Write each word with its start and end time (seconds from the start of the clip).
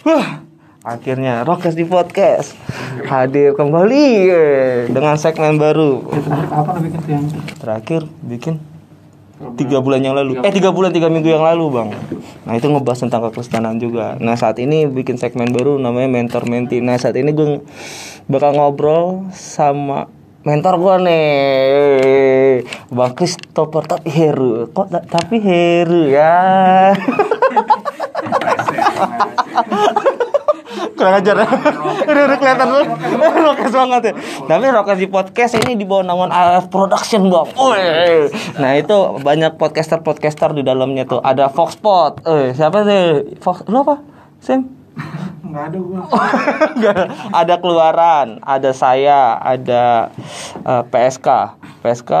Wah, 0.00 0.40
akhirnya 0.80 1.44
Rokes 1.44 1.76
di 1.76 1.84
podcast 1.84 2.56
hadir 3.04 3.52
kembali 3.52 4.04
eh, 4.26 4.76
dengan 4.88 5.20
segmen 5.20 5.60
baru. 5.60 6.00
Lo 6.00 6.72
bikin 6.80 7.00
yang? 7.04 7.24
Terakhir 7.60 8.08
bikin 8.24 8.56
tiga 9.56 9.80
bulan 9.80 10.00
yang 10.00 10.12
lalu, 10.12 10.36
eh 10.40 10.52
tiga 10.52 10.68
bulan 10.68 10.92
tiga 10.92 11.08
minggu 11.08 11.28
yang 11.28 11.40
lalu 11.40 11.68
bang. 11.68 11.88
Nah 12.44 12.56
itu 12.56 12.68
ngebahas 12.68 13.08
tentang 13.08 13.28
kekristenan 13.28 13.76
juga. 13.76 14.16
Nah 14.20 14.36
saat 14.36 14.56
ini 14.56 14.84
bikin 14.84 15.16
segmen 15.16 15.48
baru 15.48 15.76
namanya 15.76 16.08
mentor 16.08 16.44
menti. 16.44 16.80
Nah 16.80 16.96
saat 16.96 17.16
ini 17.16 17.32
gue 17.32 17.60
bakal 18.24 18.56
ngobrol 18.56 19.28
sama 19.32 20.08
mentor 20.44 20.76
gue 20.76 20.94
nih, 21.04 22.56
bang 22.88 23.12
Christopher 23.12 23.84
tapi 23.84 24.08
Heru. 24.08 24.68
Kok 24.72 24.86
ta- 24.88 25.04
tapi 25.04 25.40
Heru 25.40 26.08
ya? 26.08 26.92
kurang 30.96 31.14
ajar 31.20 31.34
udah 32.10 32.22
udah 32.28 32.38
kelihatan 32.38 32.68
lu. 32.68 32.82
Rokes 33.48 33.72
banget 33.72 34.02
ya. 34.10 34.14
Tapi 34.46 34.66
rokes 34.68 35.00
di 35.00 35.08
podcast 35.08 35.52
ini 35.56 35.72
di 35.76 35.84
bawah 35.88 36.04
naungan 36.04 36.30
AF 36.30 36.68
Production 36.68 37.32
bang 37.32 37.48
nah 38.60 38.76
itu 38.76 38.96
banyak 39.24 39.56
podcaster 39.56 40.04
podcaster 40.04 40.52
di 40.52 40.60
dalamnya 40.60 41.08
tuh. 41.08 41.20
Ada 41.24 41.48
Foxpot 41.48 42.24
eh 42.28 42.52
siapa 42.52 42.84
sih? 42.84 43.36
Fox 43.40 43.64
lu 43.66 43.80
apa 43.80 44.04
Sam 44.40 44.68
Enggak 45.40 45.64
ada 45.72 45.78
gua. 45.80 46.02
Nggak. 46.76 47.04
ada 47.32 47.54
keluaran 47.58 48.28
ada 48.44 48.70
saya 48.76 49.40
ada 49.40 50.12
eh, 50.62 50.82
PSK 50.86 51.28
PSK 51.80 52.12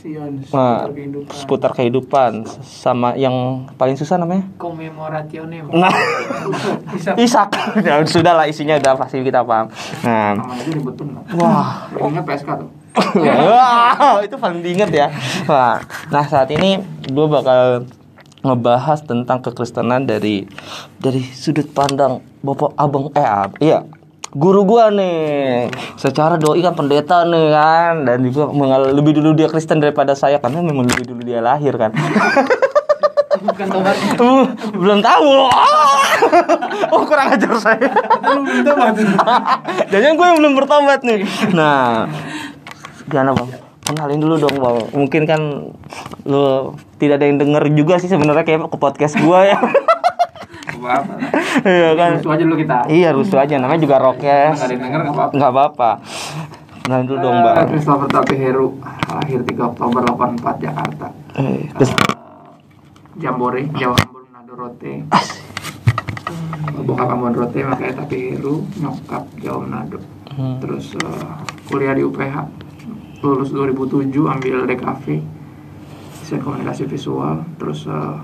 Sion 0.00 0.40
Nah, 0.48 0.88
seputar 0.88 0.90
kehidupan. 0.90 1.28
seputar 1.30 1.70
kehidupan 1.72 2.30
sama 2.62 3.12
yang 3.14 3.36
paling 3.76 3.94
susah 3.94 4.16
namanya 4.16 4.48
Commemorationem. 4.56 5.68
nah 5.70 5.92
Bisa 6.96 7.12
Isak 7.14 7.52
ya 7.78 8.00
sudah 8.02 8.32
lah 8.32 8.48
isinya 8.48 8.74
udah 8.74 8.96
pasti 8.96 9.20
kita 9.20 9.44
paham 9.44 9.68
nah 10.00 10.32
bener. 10.34 11.20
wah 11.36 11.84
Ingat 11.92 12.24
PSK 12.24 12.50
tuh. 12.56 12.70
Wah, 13.22 14.18
itu 14.18 14.34
paling 14.34 14.66
diinget 14.66 14.90
ya. 14.90 15.06
Wah, 15.46 15.78
nah 16.10 16.26
saat 16.26 16.50
ini 16.50 16.82
gue 17.06 17.26
bakal 17.28 17.86
ngebahas 18.40 18.98
tentang 19.00 19.38
kekristenan 19.38 20.02
dari 20.02 20.42
dari 20.96 21.22
sudut 21.22 21.70
pandang 21.70 22.18
bapak 22.40 22.74
abang 22.74 23.14
eh 23.14 23.22
ab, 23.22 23.54
iya 23.58 23.86
guru 24.30 24.62
gua 24.62 24.94
nih 24.94 25.66
secara 25.98 26.38
doi 26.38 26.62
kan 26.62 26.74
pendeta 26.78 27.26
nih 27.26 27.50
kan 27.50 27.94
dan 28.06 28.22
juga 28.22 28.46
mengal- 28.54 28.94
lebih 28.94 29.18
dulu 29.18 29.34
dia 29.34 29.50
Kristen 29.50 29.82
daripada 29.82 30.14
saya 30.14 30.38
karena 30.38 30.62
memang 30.62 30.86
lebih 30.86 31.10
dulu 31.10 31.20
dia 31.26 31.42
lahir 31.42 31.74
kan 31.74 31.90
Bukan 33.40 33.66
tobatnya. 33.72 34.10
Uh, 34.20 34.44
belum 34.76 35.00
tahu 35.00 35.32
oh 36.92 37.02
kurang 37.08 37.32
ajar 37.32 37.56
saya 37.56 37.88
Belum 38.20 38.44
tobat. 38.60 38.94
Jangan 39.88 40.12
gue 40.12 40.26
yang 40.28 40.38
belum 40.44 40.52
bertobat 40.60 41.00
nih. 41.00 41.24
Nah, 41.56 42.04
gimana 43.08 43.32
bang? 43.32 43.48
Kenalin 43.80 44.20
dulu 44.20 44.34
dong 44.36 44.60
bang. 44.60 44.76
Mungkin 44.92 45.22
kan 45.24 45.40
lo 46.28 46.76
tidak 47.00 47.16
ada 47.16 47.32
yang 47.32 47.40
denger 47.40 47.64
juga 47.72 47.96
sih 47.96 48.12
sebenarnya 48.12 48.44
kayak 48.44 48.68
ke 48.68 48.76
podcast 48.76 49.16
gue 49.16 49.40
ya. 49.48 49.56
Apa? 50.86 51.14
Iya 51.66 51.90
kan? 51.98 52.10
Itu 52.18 52.28
aja 52.32 52.44
dulu 52.44 52.56
kita. 52.56 52.78
Iya 52.88 53.08
rusuh 53.12 53.38
aja. 53.42 53.54
Namanya 53.60 53.80
juga 53.84 53.96
Rokes. 54.00 54.56
Enggak 54.56 54.64
ada 54.64 54.72
yang 54.72 54.82
denger 54.82 55.00
enggak 55.00 55.16
apa-apa. 55.16 55.32
Nggak 55.36 55.50
apa-apa. 55.52 55.90
Kenalin 56.80 57.06
dulu 57.06 57.18
dong 57.22 57.38
bang. 57.44 57.66
Christopher 57.70 58.08
Tapi 58.10 58.34
Heru 58.40 58.66
lahir 59.12 59.40
3 59.44 59.70
Oktober 59.70 60.00
84 60.10 60.64
Jakarta. 60.64 61.06
Eh, 61.38 61.70
terus 61.76 61.90
Jambore, 63.20 63.62
Jawa 63.76 63.94
Ambon 64.00 64.24
Manado 64.32 64.52
Rote. 64.56 64.94
Bokap 66.80 67.08
Ambon 67.12 67.36
Rote 67.36 67.60
makanya 67.62 68.02
Tapi 68.02 68.34
Heru, 68.34 68.64
nyokap 68.80 69.22
Jawa 69.38 69.58
Manado. 69.68 70.02
Hmm. 70.34 70.58
Terus 70.58 70.96
eh, 70.96 71.30
kuliah 71.68 71.94
di 71.94 72.02
UPH. 72.02 72.36
Lulus 73.20 73.52
2007 73.52 74.16
ambil 74.24 74.64
DKV. 74.64 75.04
Desain 76.24 76.40
komunikasi 76.40 76.88
visual, 76.88 77.44
terus 77.60 77.84
eh, 77.84 78.16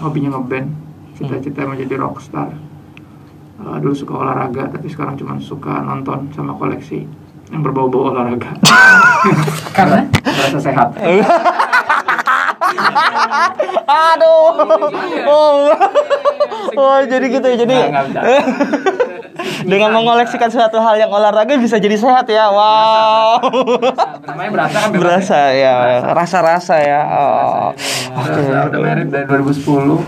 hobinya 0.00 0.38
ngeband. 0.38 0.85
Cita-cita 1.16 1.64
menjadi 1.64 1.96
rockstar. 1.96 2.52
Eh, 3.56 3.76
dulu 3.80 3.96
suka 3.96 4.20
olahraga, 4.20 4.68
tapi 4.68 4.92
sekarang 4.92 5.16
cuma 5.16 5.40
suka 5.40 5.80
nonton 5.80 6.28
sama 6.36 6.52
koleksi 6.52 7.08
yang 7.48 7.64
berbau-bau 7.64 8.12
olahraga. 8.12 8.52
Karena 9.76 10.04
merasa 10.12 10.60
sehat. 10.60 10.92
Aduh. 13.86 14.60
Oh. 15.24 15.72
Oh, 16.76 16.98
jadi 17.08 17.26
gitu 17.32 17.46
ya. 17.48 17.56
Jadi 17.64 17.72
Nggak, 17.72 17.88
nggak 17.88 18.04
bisa. 18.12 18.20
Dengan 19.66 19.90
mengoleksikan 19.90 20.48
suatu 20.48 20.78
hal 20.78 20.94
yang 20.96 21.10
olahraga 21.10 21.58
bisa 21.58 21.76
jadi 21.76 21.98
sehat 21.98 22.30
ya. 22.30 22.48
Wow. 22.48 23.42
Namanya 24.22 24.50
berasa 24.54 24.76
kan 24.78 24.88
Berasa 24.94 25.38
ya, 25.52 25.74
rasa-rasa 26.14 26.76
ya. 26.78 27.02
Oh. 27.10 27.68
Terus 28.24 28.46
uh, 28.48 28.70
udah 28.70 28.80
married 28.80 29.10
dari 29.10 29.26
2010 29.26 29.66
uh, 29.66 29.98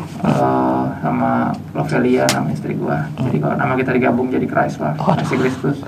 sama 1.03 1.53
Lovelia 1.75 2.25
nama 2.31 2.49
istri 2.55 2.79
gua. 2.79 3.11
Jadi 3.19 3.37
kalau 3.43 3.55
nama 3.59 3.75
kita 3.75 3.91
digabung 3.93 4.31
jadi 4.31 4.47
Chrysler, 4.47 4.95
Kasih 4.97 5.39
Kristus. 5.43 5.79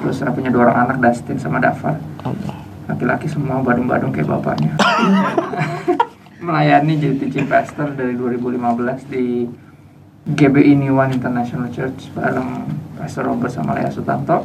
Terus 0.00 0.16
saya 0.16 0.32
punya 0.32 0.48
dua 0.48 0.72
orang 0.72 0.88
anak 0.88 0.96
Dustin 1.04 1.36
sama 1.36 1.60
Dafar. 1.60 2.00
Laki-laki 2.88 3.28
semua 3.28 3.60
badung-badung 3.60 4.10
kayak 4.10 4.26
bapaknya. 4.26 4.72
Melayani 6.44 6.96
jadi 6.96 7.14
teaching 7.20 7.46
pastor 7.46 7.92
dari 7.92 8.16
2015 8.16 9.12
di 9.12 9.44
GBI 10.28 10.76
New 10.76 11.00
One 11.00 11.16
International 11.16 11.72
Church 11.72 12.12
bareng 12.12 12.68
Pastor 13.00 13.24
Robert 13.24 13.48
sama 13.48 13.72
Lea 13.72 13.88
Sutanto. 13.88 14.44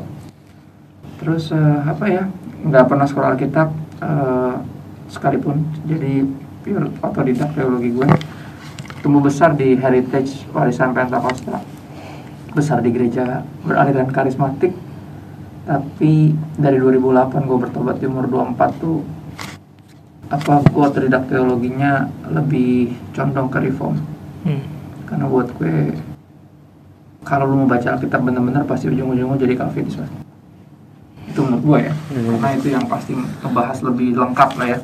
Terus 1.19 1.51
eh, 1.51 1.79
apa 1.83 2.05
ya? 2.07 2.23
Nggak 2.63 2.85
pernah 2.87 3.03
sekolah 3.03 3.35
Alkitab 3.35 3.67
eh, 3.99 4.55
sekalipun. 5.11 5.67
Jadi 5.83 6.23
pure 6.63 6.87
otodidak 7.03 7.51
teologi 7.51 7.91
gue. 7.91 8.07
Tumbuh 9.03 9.21
besar 9.21 9.53
di 9.53 9.75
heritage 9.75 10.47
warisan 10.55 10.95
Pentakosta. 10.95 11.59
Besar 12.55 12.79
di 12.79 12.89
gereja 12.95 13.43
beraliran 13.67 14.07
karismatik. 14.07 14.71
Tapi 15.67 16.31
dari 16.55 16.77
2008 16.79 17.43
gue 17.43 17.57
bertobat 17.67 17.99
di 17.99 18.05
umur 18.07 18.31
24 18.31 18.79
tuh 18.79 19.03
apa 20.25 20.63
gue 20.65 20.83
otodidak 20.83 21.29
teologinya 21.29 22.09
lebih 22.33 22.97
condong 23.13 23.45
ke 23.45 23.61
reform 23.61 23.97
Hmm. 24.45 24.61
Karena 25.15 25.31
buat 25.31 25.47
gue 25.55 25.95
kalau 27.23 27.47
lu 27.47 27.63
mau 27.63 27.67
baca 27.71 27.95
Alkitab 27.95 28.19
bener-bener 28.19 28.67
pasti 28.67 28.91
ujung-ujungnya 28.91 29.39
jadi 29.39 29.55
Calvinis 29.55 29.95
itu 31.35 31.43
menurut 31.43 31.63
gue 31.67 31.79
ya. 31.91 31.93
Karena 32.15 32.49
itu 32.55 32.67
yang 32.71 32.85
pasti 32.87 33.11
ngebahas 33.43 33.77
lebih 33.83 34.15
lengkap 34.15 34.49
lah 34.55 34.67
ya. 34.71 34.79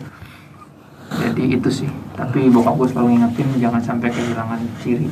Jadi 1.16 1.44
itu 1.56 1.69
sih. 1.72 1.90
Tapi 2.12 2.52
bokap 2.52 2.75
gue 2.75 2.88
selalu 2.92 3.24
ingetin 3.24 3.47
jangan 3.56 3.80
sampai 3.80 4.12
kehilangan 4.12 4.59
ciri. 4.84 5.08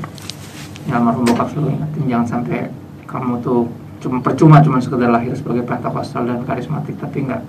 Ya 0.84 1.00
almarhum 1.00 1.24
bokap 1.24 1.48
selalu 1.56 1.80
ingetin 1.80 2.04
jangan 2.12 2.28
sampai 2.28 2.68
kamu 3.08 3.40
tuh 3.40 3.72
cuma 4.04 4.20
percuma 4.20 4.60
cuma 4.60 4.84
sekedar 4.84 5.08
lahir 5.08 5.32
sebagai 5.32 5.64
Pentakosta 5.64 6.24
dan 6.28 6.44
karismatik 6.44 7.00
tapi 7.00 7.24
nggak 7.24 7.42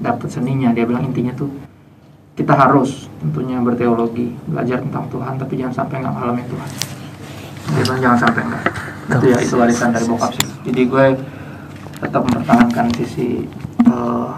dapet 0.00 0.28
seninya. 0.32 0.72
Dia 0.72 0.88
bilang 0.88 1.04
intinya 1.04 1.36
tuh 1.36 1.52
kita 2.34 2.56
harus 2.56 3.12
tentunya 3.20 3.60
berteologi 3.60 4.32
belajar 4.48 4.80
tentang 4.80 5.04
Tuhan 5.12 5.36
tapi 5.36 5.54
jangan 5.54 5.84
sampai 5.84 6.02
nggak 6.02 6.14
ngalamin 6.18 6.46
Tuhan 6.50 6.93
bilang 7.76 7.98
jangan 7.98 8.18
sampai 8.20 8.42
enggak 8.42 8.62
itu 9.04 9.26
ya 9.26 9.38
itu 9.38 9.54
warisan 9.54 9.88
dari 9.90 10.06
bokap 10.06 10.30
sih 10.32 10.46
jadi 10.64 10.80
gue 10.84 11.04
tetap 11.98 12.20
mempertahankan 12.22 12.86
sisi 12.94 13.44
eh, 13.84 14.28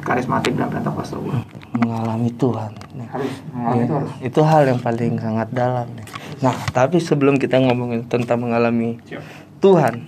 karismatik 0.00 0.54
dan 0.54 0.68
Pentakosta 0.68 1.16
gue 1.16 1.36
Mengalami 1.70 2.28
Tuhan. 2.34 2.72
Nah, 2.92 3.08
harus 3.08 3.30
mengalami 3.54 3.80
itu 3.80 3.92
harus 3.94 4.10
itu 4.20 4.40
hal 4.42 4.62
yang 4.66 4.80
paling 4.82 5.16
sangat 5.16 5.48
dalam 5.48 5.86
nih. 5.94 6.06
Nah, 6.42 6.52
tapi 6.68 6.98
sebelum 6.98 7.38
kita 7.38 7.56
ngomongin 7.56 8.04
tentang 8.04 8.42
mengalami 8.42 8.98
Siap. 9.06 9.22
Tuhan, 9.62 10.04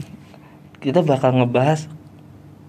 kita 0.82 1.00
bakal 1.00 1.32
ngebahas 1.32 1.86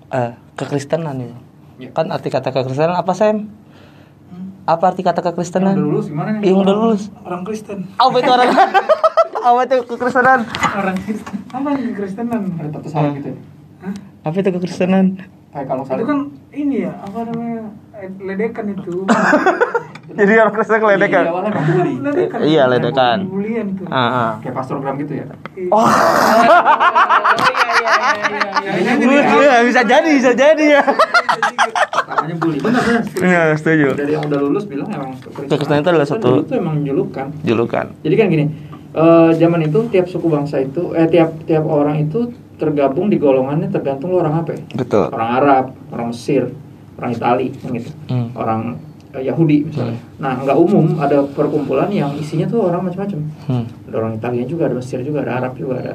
eh, 0.07 0.38
kekristenan 0.55 1.19
itu. 1.19 1.35
Ya. 1.81 1.89
Kan 1.91 2.13
arti 2.13 2.29
kata 2.29 2.53
kekristenan 2.53 2.95
apa, 2.95 3.11
Sam? 3.11 3.50
Apa 4.63 4.94
arti 4.94 5.01
kata 5.01 5.19
yang 5.19 5.27
kekristenan? 5.33 5.73
udah 5.75 5.83
lulus 5.83 6.05
gimana 6.07 6.29
nih 6.38 6.47
Yang 6.47 6.57
udah 6.63 6.75
lulus. 6.77 7.03
orang 7.25 7.41
Kristen 7.44 7.79
Apa 7.97 8.15
itu 8.15 8.31
orang? 8.31 8.50
apa 9.43 9.59
itu 9.65 9.75
kekristenan? 9.85 10.39
orang 10.73 10.95
Kristen 10.97 11.35
apa 11.49 11.67
yang 11.69 11.93
Kristenan 11.93 12.41
ada 12.55 12.79
salam 12.85 13.11
gitu 13.13 13.27
ya 13.29 13.37
Hah? 13.79 13.93
Apa 14.23 14.35
itu 14.37 14.49
kekristenan? 14.51 15.05
kayak 15.49 15.67
kalau 15.67 15.81
itu 15.81 15.89
salib 15.91 16.05
kan 16.07 16.19
ini 16.51 16.81
ya 16.81 16.93
apa 16.97 17.19
namanya 17.23 17.61
eh, 17.93 18.09
ledekan 18.19 18.65
itu 18.69 18.95
Jadi 20.03 20.29
orang 20.35 20.53
Kristen 20.53 20.75
Iya, 20.75 20.83
keledekan. 20.83 21.23
awalnya 21.25 21.49
emang 21.49 21.65
bully. 21.65 21.93
ledekan 21.99 22.37
Iya, 22.43 22.63
ledekan. 22.67 23.17
bulian 23.25 23.65
itu 23.71 23.83
Ah, 23.87 23.97
ah. 23.97 24.31
kayak 24.39 24.55
pastorgram 24.55 24.95
gitu 24.97 25.13
ya 25.15 25.25
Oh, 25.69 25.85
iya, 29.03 29.59
bisa 29.61 29.81
jadi, 29.83 30.09
bisa 30.11 30.31
jadi 30.33 30.65
ya. 30.71 30.83
namanya 32.05 32.35
bully 32.37 32.57
benar 32.59 32.81
benar 32.81 33.03
Iya, 33.15 33.41
setuju. 33.53 33.87
dari 33.93 34.11
yang 34.11 34.23
udah 34.23 34.39
lulus 34.39 34.65
bilang 34.65 34.87
emang 34.87 35.11
Kekristenan 35.43 35.81
itu 35.81 35.89
adalah 35.89 36.07
satu- 36.07 36.41
itu 36.41 36.53
emang 36.53 36.75
julukan 36.81 37.27
Julukan. 37.41 37.85
jadi 37.99 38.15
kan 38.15 38.27
gini 38.27 38.45
Eh, 38.93 39.31
zaman 39.41 39.65
itu 39.65 39.89
tiap 39.89 40.05
suku 40.05 40.29
bangsa 40.29 40.61
itu 40.61 40.93
eh 40.93 41.09
tiap 41.09 41.33
tiap 41.49 41.65
orang 41.65 42.05
itu 42.05 42.29
tergabung 42.61 43.09
di 43.09 43.17
golongannya 43.17 43.73
tergantung 43.73 44.13
lo 44.13 44.21
orang 44.21 44.45
apa 44.45 44.53
ya? 44.53 44.61
Betul. 44.77 45.09
orang 45.09 45.29
Arab, 45.41 45.65
orang 45.89 46.07
Mesir, 46.13 46.53
orang 47.01 47.09
Itali, 47.17 47.49
yang 47.65 47.73
gitu, 47.73 47.89
Hmm. 48.13 48.29
orang 48.37 48.77
eh, 49.17 49.25
Yahudi 49.25 49.65
misalnya. 49.65 49.97
Nah, 50.21 50.45
nggak 50.45 50.57
umum 50.61 51.01
ada 51.01 51.25
perkumpulan 51.25 51.89
yang 51.89 52.13
isinya 52.13 52.45
tuh 52.45 52.69
orang 52.69 52.85
macam-macam. 52.85 53.19
Hmm. 53.49 53.65
Ada 53.89 53.95
orang 53.97 54.13
Italia 54.21 54.45
juga, 54.45 54.69
ada 54.69 54.75
Mesir 54.77 55.01
juga, 55.01 55.25
ada 55.25 55.41
Arab 55.41 55.57
juga, 55.57 55.81
ada 55.81 55.93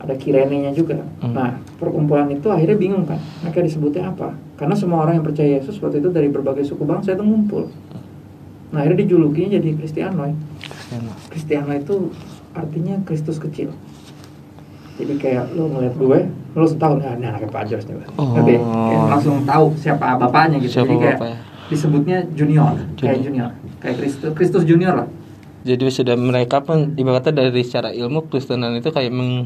ada 0.00 0.14
Kirene-nya 0.14 0.70
juga. 0.70 1.02
Hmm. 1.18 1.34
Nah, 1.34 1.58
perkumpulan 1.82 2.30
itu 2.30 2.46
akhirnya 2.46 2.78
bingung 2.78 3.10
kan, 3.10 3.18
mereka 3.42 3.58
disebutnya 3.58 4.06
apa? 4.06 4.38
Karena 4.54 4.78
semua 4.78 5.02
orang 5.02 5.18
yang 5.18 5.26
percaya 5.26 5.58
Yesus 5.58 5.82
waktu 5.82 5.98
itu 5.98 6.14
dari 6.14 6.30
berbagai 6.30 6.62
suku 6.62 6.86
bangsa 6.86 7.18
itu 7.18 7.26
ngumpul. 7.26 7.66
Nah, 8.70 8.86
akhirnya 8.86 9.02
dijulukinya 9.02 9.58
jadi 9.58 9.74
Kristianoy. 10.90 11.14
Kristiano 11.30 11.72
itu 11.72 11.96
artinya 12.52 12.94
Kristus 13.00 13.38
kecil. 13.38 13.70
Jadi 14.96 15.14
kayak 15.16 15.54
lo 15.54 15.70
ngeliat 15.70 15.94
gue, 15.94 16.18
lo 16.28 16.58
langsung 16.58 16.76
tahu 16.76 16.92
nah 16.98 17.14
ini 17.14 17.24
anaknya 17.24 17.48
Pak 17.48 17.62
Jos 17.64 17.84
nih. 17.86 17.96
Bang." 17.96 18.10
Oh. 18.16 18.34
Kayak 18.36 18.60
langsung 19.08 19.36
tahu 19.42 19.64
siapa 19.74 20.18
bapaknya 20.18 20.58
gitu. 20.58 20.72
Siapa 20.76 20.86
Jadi 20.86 20.96
kayak 20.98 21.16
bapaknya. 21.16 21.38
disebutnya 21.66 22.16
junior, 22.34 22.74
kayak 22.94 23.22
Junior. 23.22 23.22
junior, 23.22 23.50
kayak 23.78 23.96
Kristus 23.96 24.30
Kristus 24.34 24.62
junior 24.64 24.94
lah. 24.96 25.08
Jadi 25.60 25.84
sudah 25.88 26.16
mereka 26.16 26.58
pun 26.58 26.92
ibaratnya 26.94 27.32
dari 27.38 27.60
secara 27.60 27.88
ilmu 27.90 28.26
Kristenan 28.26 28.74
itu 28.74 28.90
kayak 28.90 29.08
meng 29.08 29.44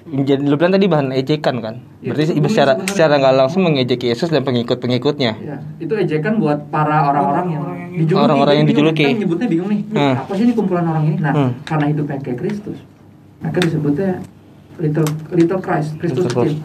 menjadi 0.00 0.42
lu 0.42 0.56
bilang 0.56 0.72
tadi 0.72 0.86
bahan 0.86 1.12
ejekan 1.12 1.60
kan. 1.60 1.74
Ya, 2.00 2.10
Berarti 2.10 2.32
itu 2.32 2.48
secara 2.48 2.72
sebenarnya. 2.72 2.88
secara 2.88 3.14
nggak 3.16 3.34
langsung 3.36 3.60
mengejek 3.62 4.00
Yesus 4.00 4.26
dan 4.26 4.42
pengikut-pengikutnya. 4.42 5.32
Ya, 5.38 5.56
itu 5.76 5.92
ejekan 5.92 6.40
buat 6.40 6.66
para 6.66 7.04
orang-orang 7.04 7.46
yang 7.48 7.62
Orang-orang 7.62 7.78
yang- 7.84 8.00
dijuluki. 8.00 8.24
Orang-orang 8.24 8.54
yang 8.56 8.66
dijuluki. 8.66 9.04
Kita 9.04 9.20
nyebutnya 9.20 9.46
bingung 9.46 9.70
nih. 9.70 9.79
Hmm. 9.90 10.14
Apa 10.22 10.32
sih 10.38 10.46
ini 10.46 10.54
kumpulan 10.54 10.86
orang 10.86 11.04
ini? 11.10 11.16
Nah, 11.18 11.32
Hmm. 11.34 11.52
karena 11.66 11.90
hidupnya 11.90 12.18
kayak 12.22 12.38
Kristus, 12.38 12.78
maka 13.42 13.58
disebutnya 13.58 14.22
little 14.78 15.06
little 15.34 15.60
Christ, 15.60 15.98
Kristus 15.98 16.30
kecil. 16.30 16.62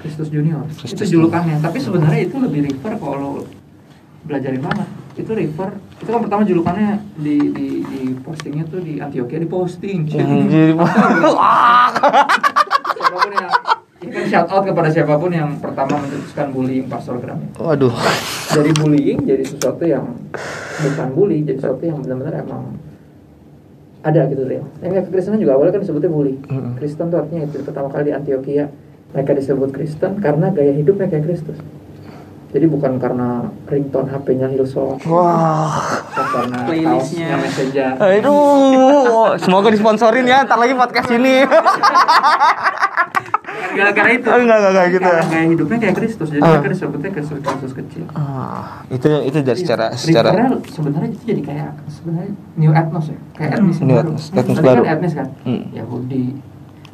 Kristus 0.00 0.28
junior. 0.28 0.64
Kristus 0.68 1.08
itu 1.08 1.20
julukannya. 1.20 1.60
Tapi 1.60 1.78
sebenarnya 1.80 2.20
itu 2.28 2.36
lebih 2.36 2.60
refer 2.68 2.92
kalau 2.96 3.44
belajarin 4.24 4.60
banget. 4.60 4.88
Itu 5.16 5.30
refer. 5.32 5.70
Itu 6.00 6.10
kan 6.10 6.20
pertama 6.24 6.42
julukannya 6.44 7.00
di 7.16 7.36
di, 7.52 7.68
di 7.84 8.00
postingnya 8.20 8.64
tuh 8.68 8.80
di 8.84 9.00
Antioquia 9.00 9.40
di 9.40 9.48
posting. 9.48 10.08
Siapa 12.94 13.16
pun 13.16 13.32
yang 13.32 13.52
ini 14.04 14.12
kan 14.12 14.24
shout 14.28 14.48
out 14.52 14.62
kepada 14.68 14.92
siapa 14.92 15.16
pun 15.16 15.32
yang 15.32 15.56
pertama 15.56 15.96
mencetuskan 15.96 16.52
bullying 16.52 16.84
pastor 16.84 17.16
ini 17.16 17.48
Waduh. 17.56 17.94
dari 18.52 18.70
bullying 18.76 19.18
jadi 19.24 19.44
sesuatu 19.48 19.84
yang 19.88 20.04
bukan 20.84 21.08
bully 21.16 21.40
jadi 21.40 21.56
sesuatu 21.56 21.82
yang 21.88 21.98
benar-benar 22.04 22.44
emang 22.44 22.76
ada 24.04 24.28
gitu 24.28 24.44
real 24.44 24.68
yang 24.84 24.92
kekristenan 24.92 25.40
juga 25.40 25.56
awalnya 25.56 25.80
kan 25.80 25.82
disebutnya 25.88 26.12
bully 26.12 26.36
Mm-mm. 26.44 26.76
Kristen 26.76 27.08
tuh 27.08 27.24
artinya 27.24 27.48
itu 27.48 27.56
pertama 27.64 27.88
kali 27.88 28.12
di 28.12 28.12
Antioquia 28.12 28.68
mereka 29.16 29.32
disebut 29.32 29.72
Kristen 29.72 30.20
karena 30.20 30.52
gaya 30.52 30.76
hidupnya 30.76 31.08
kayak 31.08 31.24
Kristus 31.24 31.56
jadi 32.54 32.70
bukan 32.70 33.02
karena 33.02 33.50
ringtone 33.66 34.06
HP-nya 34.12 34.46
Hillsong 34.46 35.02
Wah. 35.10 35.74
bukan 36.06 36.26
karena 36.30 36.58
Playlistnya. 36.68 37.34
Messenger 37.34 37.90
Aduh, 37.98 39.34
semoga 39.42 39.74
disponsorin 39.74 40.22
ya 40.22 40.46
ntar 40.46 40.62
lagi 40.62 40.70
podcast 40.78 41.10
ini. 41.10 41.42
gara-gara 43.74 44.10
itu 44.10 44.26
Oh, 44.26 44.36
enggak, 44.36 44.56
enggak, 44.56 44.70
enggak 44.70 44.86
gitu. 44.88 45.02
karena 45.04 45.22
gaya 45.26 45.46
hidupnya 45.48 45.76
kayak 45.78 45.94
Kristus 45.94 46.28
jadi 46.28 46.40
Ah. 46.40 46.50
mereka 46.54 46.68
disebutnya 46.70 47.10
Kristus 47.10 47.38
Kristus 47.40 47.72
kecil 47.74 48.02
Ah, 48.10 48.62
itu 48.88 49.06
itu 49.22 49.38
dari 49.40 49.58
secara 49.58 49.86
secara 49.94 50.28
Referral 50.30 50.54
sebenarnya 50.64 51.08
itu 51.10 51.24
jadi 51.26 51.42
kayak 51.42 51.70
sebenarnya 51.88 52.30
new 52.54 52.72
ethnos 52.72 53.06
ya 53.06 53.18
kayak 53.34 53.50
etnis 53.54 53.76
New 53.80 53.94
baru 53.94 54.10
etnis 54.14 54.58
baru. 54.58 54.80
kan 54.80 54.92
etnis 54.92 55.12
kan 55.12 55.28
Hmm. 55.42 55.62
Yahudi 55.70 56.24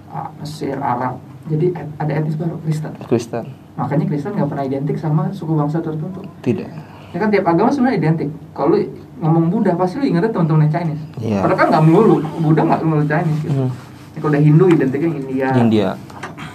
ah, 0.08 0.28
Mesir 0.36 0.76
Arab 0.76 1.14
jadi 1.46 1.66
ada 1.96 2.12
etnis 2.12 2.34
baru 2.34 2.56
Kristen 2.60 2.92
Kristen. 3.02 3.44
makanya 3.74 4.04
Kristen 4.06 4.32
nggak 4.34 4.48
pernah 4.48 4.64
identik 4.64 4.96
sama 4.96 5.28
suku 5.30 5.52
bangsa 5.52 5.78
tertentu 5.78 6.20
Tidak. 6.40 6.68
ya 7.10 7.16
kan 7.16 7.28
tiap 7.28 7.44
agama 7.44 7.68
sebenarnya 7.68 7.98
identik 7.98 8.28
kalau 8.50 8.76
ngomong 9.16 9.48
Buddha 9.48 9.72
pasti 9.74 9.98
lu 9.98 10.06
ingetnya 10.06 10.28
teman-teman 10.28 10.64
yang 10.64 10.72
Chinese 10.72 11.02
Iya. 11.18 11.40
padahal 11.40 11.58
kan 11.58 11.66
nggak 11.70 11.84
melulu 11.84 12.16
Buddha 12.38 12.62
nggak 12.62 12.80
melulu 12.82 13.04
Chinese 13.04 13.40
gitu. 13.42 13.52
Hmm. 13.58 13.72
Ya, 14.10 14.18
kalau 14.18 14.32
udah 14.32 14.42
Hindu 14.42 14.64
identiknya 14.66 15.10
India 15.12 15.48
India. 15.54 15.88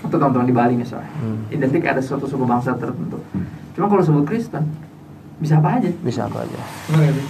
Atau 0.05 0.17
teman-teman 0.17 0.45
di 0.45 0.53
Bali 0.53 0.73
misalnya 0.75 1.09
Hmm. 1.15 1.45
identik 1.49 1.83
ada 1.83 1.99
suatu 1.99 2.23
suku 2.23 2.43
bangsa 2.43 2.73
tertentu 2.73 3.17
cuma 3.71 3.85
kalau 3.85 4.01
sebut 4.01 4.23
Kristen 4.23 4.63
bisa 5.35 5.59
apa 5.59 5.67
aja 5.75 5.91
Bisa 5.99 6.31
apa 6.31 6.47
aja. 6.47 6.55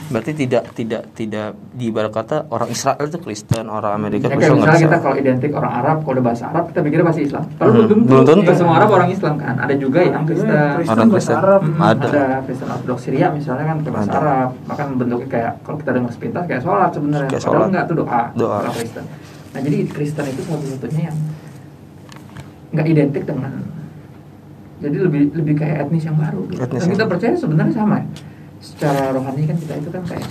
Berarti 0.07 0.31
tidak 0.35 0.69
tidak 0.73 1.09
tidak 1.11 1.57
di 1.73 1.89
ibarat 1.89 2.13
kata 2.13 2.45
orang 2.47 2.69
Israel 2.69 3.01
itu 3.01 3.17
Kristen, 3.17 3.65
orang 3.65 3.97
Amerika 3.97 4.29
Ya, 4.29 4.37
Kristen 4.37 4.55
misalnya 4.55 4.77
bisa. 4.77 4.85
kita 4.85 4.97
kalau 4.99 5.15
identik 5.17 5.51
orang 5.51 5.73
Arab, 5.73 5.97
kalau 5.99 6.13
udah 6.13 6.23
bahasa 6.23 6.43
Arab 6.47 6.63
kita 6.69 6.79
pikirnya 6.79 7.01
pasti 7.03 7.21
Islam. 7.25 7.43
Kalau 7.49 7.65
Hmm, 7.65 7.75
belum 7.75 7.87
tentu, 7.89 8.05
belum 8.05 8.23
tentu. 8.23 8.41
Nggak 8.45 8.57
semua 8.61 8.75
Arab 8.77 8.89
orang 8.91 9.09
Islam 9.09 9.33
kan. 9.35 9.55
Ada 9.57 9.73
juga 9.75 9.99
yang 10.03 10.21
Kristen. 10.23 10.53
Kristen 10.53 10.91
Orang 10.91 11.07
Kristen. 11.09 11.35
Arab. 11.35 11.61
Hmm, 11.63 11.81
Ada. 11.81 12.05
ada. 12.05 12.25
Kristen 12.45 12.67
Ortodoks 12.69 13.01
Syria 13.01 13.27
misalnya 13.31 13.65
kan 13.65 13.77
bahasa 13.83 14.05
Ada. 14.05 14.19
Arab. 14.21 14.49
Bahkan 14.69 14.87
bentuknya 14.95 15.27
kayak 15.27 15.51
kalau 15.65 15.77
kita 15.79 15.91
dengar 15.91 16.11
sepintas 16.13 16.43
kayak 16.45 16.61
sholat 16.61 16.89
sebenarnya. 16.93 17.25
Kayak 17.27 17.41
Padahal 17.41 17.57
sholat. 17.57 17.69
enggak 17.73 17.83
tuh 17.83 17.95
doa. 17.97 18.21
Doa. 18.37 18.57
Kalau 18.61 18.73
Kristen. 18.75 19.05
Nah 19.49 19.59
jadi 19.59 19.77
Kristen 19.87 20.25
itu 20.27 20.41
satu-satunya 20.43 21.01
yang 21.09 21.17
nggak 22.75 22.87
identik 22.87 23.23
dengan 23.23 23.51
jadi 24.75 24.97
lebih 25.01 25.21
lebih 25.33 25.55
kayak 25.55 25.75
etnis 25.81 26.03
yang 26.03 26.15
baru. 26.15 26.45
gitu. 26.45 26.59
Etnis 26.59 26.83
Dan 26.83 26.89
kita 26.89 26.99
yang- 26.99 27.09
percaya 27.09 27.33
sebenarnya 27.33 27.73
sama 27.73 27.95
ya. 27.95 28.05
Secara 28.57 29.01
rohani 29.09 29.41
kan 29.45 29.55
kita 29.55 29.73
itu 29.77 29.89
kan 29.89 30.03
kayak 30.03 30.25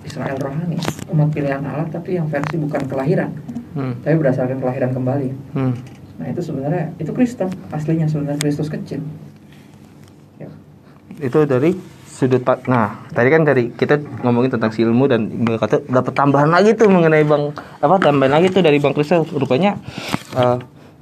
Israel 0.00 0.38
rohani, 0.38 0.78
umat 1.06 1.28
pilihan 1.28 1.60
Allah 1.60 1.84
tapi 1.86 2.16
yang 2.16 2.26
versi 2.26 2.56
bukan 2.56 2.82
kelahiran, 2.86 3.28
Hmm. 3.74 3.92
tapi 4.00 4.14
berdasarkan 4.16 4.56
kelahiran 4.56 4.90
kembali. 4.90 5.28
Hmm. 5.52 5.74
Nah 6.16 6.26
itu 6.26 6.40
sebenarnya 6.40 6.96
itu 6.96 7.10
Kristen 7.12 7.52
aslinya 7.68 8.06
sebenarnya 8.06 8.40
Kristus 8.40 8.66
kecil. 8.66 9.04
Ya. 10.36 10.48
Itu 11.18 11.44
dari 11.44 11.76
sudut 12.08 12.40
pa- 12.40 12.58
nah 12.64 13.04
tadi 13.08 13.28
kan 13.28 13.42
dari 13.42 13.70
kita 13.70 13.94
ngomongin 14.22 14.50
tentang 14.50 14.72
si 14.72 14.82
ilmu 14.82 15.06
dan 15.06 15.28
kata 15.52 15.84
dapat 15.84 16.12
tambahan 16.12 16.48
lagi 16.48 16.74
tuh 16.74 16.88
mengenai 16.88 17.22
bang 17.22 17.52
apa 17.78 17.94
tambahan 17.96 18.32
lagi 18.32 18.50
tuh 18.50 18.58
dari 18.58 18.78
bang 18.78 18.90
Kristus 18.90 19.30
rupanya 19.30 19.78
eh, 20.32 20.58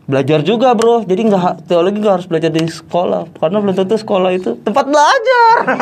belajar 0.07 0.39
juga 0.41 0.71
bro 0.73 1.03
jadi 1.03 1.19
nggak 1.27 1.67
teologi 1.67 1.99
nggak 1.99 2.15
harus 2.15 2.29
belajar 2.31 2.49
di 2.49 2.63
sekolah 2.65 3.27
karena 3.35 3.59
belum 3.59 3.75
tentu 3.75 3.99
sekolah 3.99 4.31
itu 4.33 4.55
tempat 4.63 4.87
belajar 4.87 5.55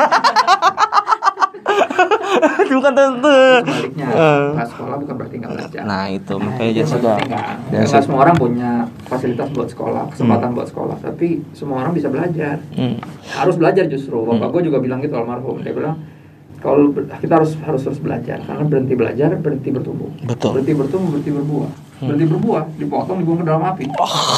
bukan 2.75 2.93
tentu 2.93 3.37
Sebaliknya, 3.63 4.07
nggak 4.53 4.67
sekolah 4.67 4.95
bukan 4.99 5.13
berarti 5.15 5.35
nggak 5.37 5.51
belajar. 5.53 5.81
nah 5.85 6.05
itu 6.07 6.33
makanya 6.35 6.65
Itu 6.65 6.75
jangan 6.75 6.91
suka 6.91 7.11
penting 7.15 7.31
kan. 7.31 7.85
suka 7.85 7.99
semua 8.01 8.19
orang 8.21 8.35
punya 8.35 8.71
fasilitas 9.05 9.47
buat 9.51 9.69
sekolah, 9.69 10.03
kesempatan 10.11 10.49
buat 10.53 10.67
sekolah, 10.67 10.97
tapi 10.99 11.27
semua 11.53 11.81
orang 11.81 11.93
bisa 11.93 12.07
belajar. 12.09 12.59
Hmm. 12.75 12.97
Harus 13.31 13.55
belajar 13.55 13.85
justru. 13.87 14.17
Bapak 14.21 14.49
gue 14.51 14.61
juga 14.67 14.77
bilang 14.77 14.99
gitu 14.99 15.15
almarhum. 15.15 15.61
Dia 15.61 15.73
bilang 15.73 15.95
kalau 16.59 16.91
kita 16.93 17.33
harus 17.37 17.53
harus 17.61 17.81
terus 17.83 17.99
belajar 18.01 18.41
karena 18.41 18.63
berhenti 18.65 18.93
belajar 18.93 19.29
berhenti 19.37 19.69
bertumbuh. 19.71 20.09
Betul. 20.25 20.59
Berhenti 20.59 20.73
bertumbuh 20.73 21.09
berhenti 21.13 21.31
berbuah. 21.31 21.71
Berhenti 21.95 22.25
berbuah 22.27 22.63
dipotong 22.75 23.17
dibuang 23.23 23.39
ke 23.41 23.45
dalam 23.47 23.63
api. 23.63 23.85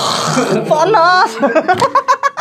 panas 0.72 1.32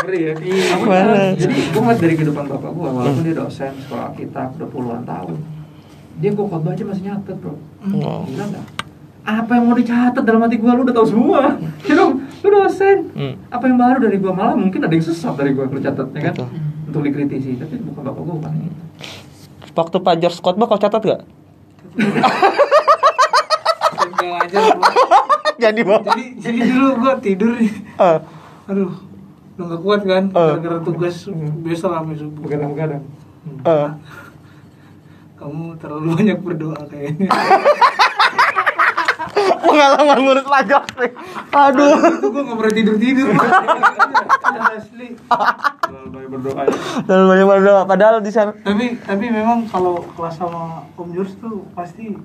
Ngeri 0.05 0.21
ya. 0.21 0.35
Iya. 0.37 0.75
Panas. 0.77 1.35
Jadi 1.41 1.55
gue 1.73 1.81
ngeliat 1.81 2.01
dari 2.01 2.15
kehidupan 2.21 2.45
bapak 2.53 2.71
gue, 2.71 2.89
walaupun 2.89 3.23
dia 3.25 3.35
dosen 3.35 3.73
sekolah 3.81 4.13
kitab 4.13 4.53
udah 4.61 4.69
puluhan 4.69 5.03
tahun, 5.09 5.41
dia 6.21 6.31
gue 6.37 6.47
khotbah 6.47 6.73
aja 6.77 6.85
masih 6.85 7.03
nyatet 7.09 7.37
bro. 7.41 7.57
Oh. 8.05 8.29
Gila 8.29 8.45
nggak? 8.45 8.67
Apa 9.27 9.51
yang 9.59 9.65
mau 9.67 9.75
dicatat 9.75 10.23
dalam 10.23 10.45
hati 10.45 10.61
gue 10.61 10.71
lu 10.71 10.83
udah 10.85 10.95
tahu 10.95 11.07
semua. 11.09 11.59
Ya 11.89 11.95
dong, 11.97 12.23
lu 12.23 12.49
dosen. 12.53 13.11
Hmm. 13.17 13.35
Apa 13.49 13.65
yang 13.67 13.81
baru 13.81 13.99
dari 14.05 14.21
gue 14.21 14.33
malah 14.37 14.55
mungkin 14.55 14.85
ada 14.85 14.93
yang 14.93 15.03
sesat 15.03 15.35
dari 15.35 15.57
gue 15.57 15.65
lu 15.65 15.81
catat 15.81 16.13
ya 16.13 16.21
kan? 16.31 16.35
Betul. 16.37 16.49
Untuk 16.87 17.03
dikritisi, 17.03 17.59
tapi 17.59 17.81
bukan 17.83 18.03
bapak 18.07 18.23
gue 18.23 18.35
bukan 18.37 18.53
waktu 19.77 19.97
Pak 20.01 20.15
George 20.25 20.41
Khotbah 20.41 20.67
kau 20.67 20.81
catat 20.81 21.03
gak? 21.05 21.23
Ngajar 24.29 24.63
gua. 24.73 24.91
jadi 25.63 25.81
jadi 25.81 26.25
jadi 26.37 26.59
dulu 26.69 26.89
gua 26.99 27.13
tidur 27.17 27.53
nih 27.55 27.73
Eh, 27.97 28.19
aduh 28.67 28.93
udah 29.53 29.65
gak 29.67 29.81
kuat 29.81 30.01
kan 30.03 30.25
Eh. 30.27 30.35
gara-gara 30.35 30.79
tugas 30.81 31.17
besok 31.63 31.91
sampai 31.91 32.15
subuh 32.15 32.41
Begadang-begadang. 32.43 33.03
eh. 33.63 33.89
kamu 35.37 35.65
terlalu 35.77 36.07
banyak 36.13 36.39
berdoa 36.39 36.81
kayaknya 36.87 37.29
pengalaman 39.59 40.19
murid 40.19 40.47
George 40.65 40.93
nih 40.97 41.13
aduh 41.51 41.93
itu 42.11 42.27
gua 42.27 42.43
gak 42.43 42.57
pernah 42.57 42.75
tidur 42.75 42.97
tidur 42.97 43.29
asli 44.73 45.09
Terlalu 45.87 46.09
banyak 46.11 46.31
berdoa. 46.33 46.63
ya. 46.63 46.73
dan 47.05 47.19
banyak 47.27 47.47
berdoa 47.47 47.83
padahal 47.85 48.17
di 48.19 48.31
sana 48.31 48.53
tapi 48.57 48.97
tapi 48.99 49.25
memang 49.29 49.65
kalau 49.67 50.01
kelas 50.13 50.35
sama 50.35 50.85
Om 50.95 51.09
Jurs 51.13 51.33
tuh 51.37 51.65
pasti 51.73 52.17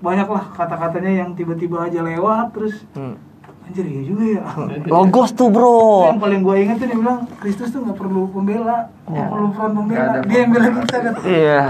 banyak 0.00 0.26
lah 0.26 0.44
kata-katanya 0.50 1.12
yang 1.18 1.30
tiba-tiba 1.32 1.84
aja 1.84 2.00
lewat 2.00 2.52
terus 2.52 2.74
Hmm. 2.90 3.14
anjir 3.62 3.84
iya 3.84 4.02
juga 4.02 4.24
ya 4.26 4.42
logos 4.90 5.30
tuh 5.30 5.46
bro 5.46 6.08
yang 6.08 6.18
paling 6.18 6.40
gue 6.40 6.56
inget 6.58 6.76
tuh 6.76 6.86
dia 6.86 6.96
bilang 6.96 7.18
Kristus 7.36 7.68
tuh 7.68 7.80
nggak 7.80 7.94
perlu 7.94 8.26
pembela 8.28 8.88
nggak 9.04 9.26
perlu 9.28 9.46
front 9.50 9.72
pembela 9.74 10.04
ada 10.10 10.20
dia 10.22 10.38
yang 10.38 10.50
bela 10.50 10.68
kita 10.74 10.96
kan 10.98 11.12
iya 11.22 11.62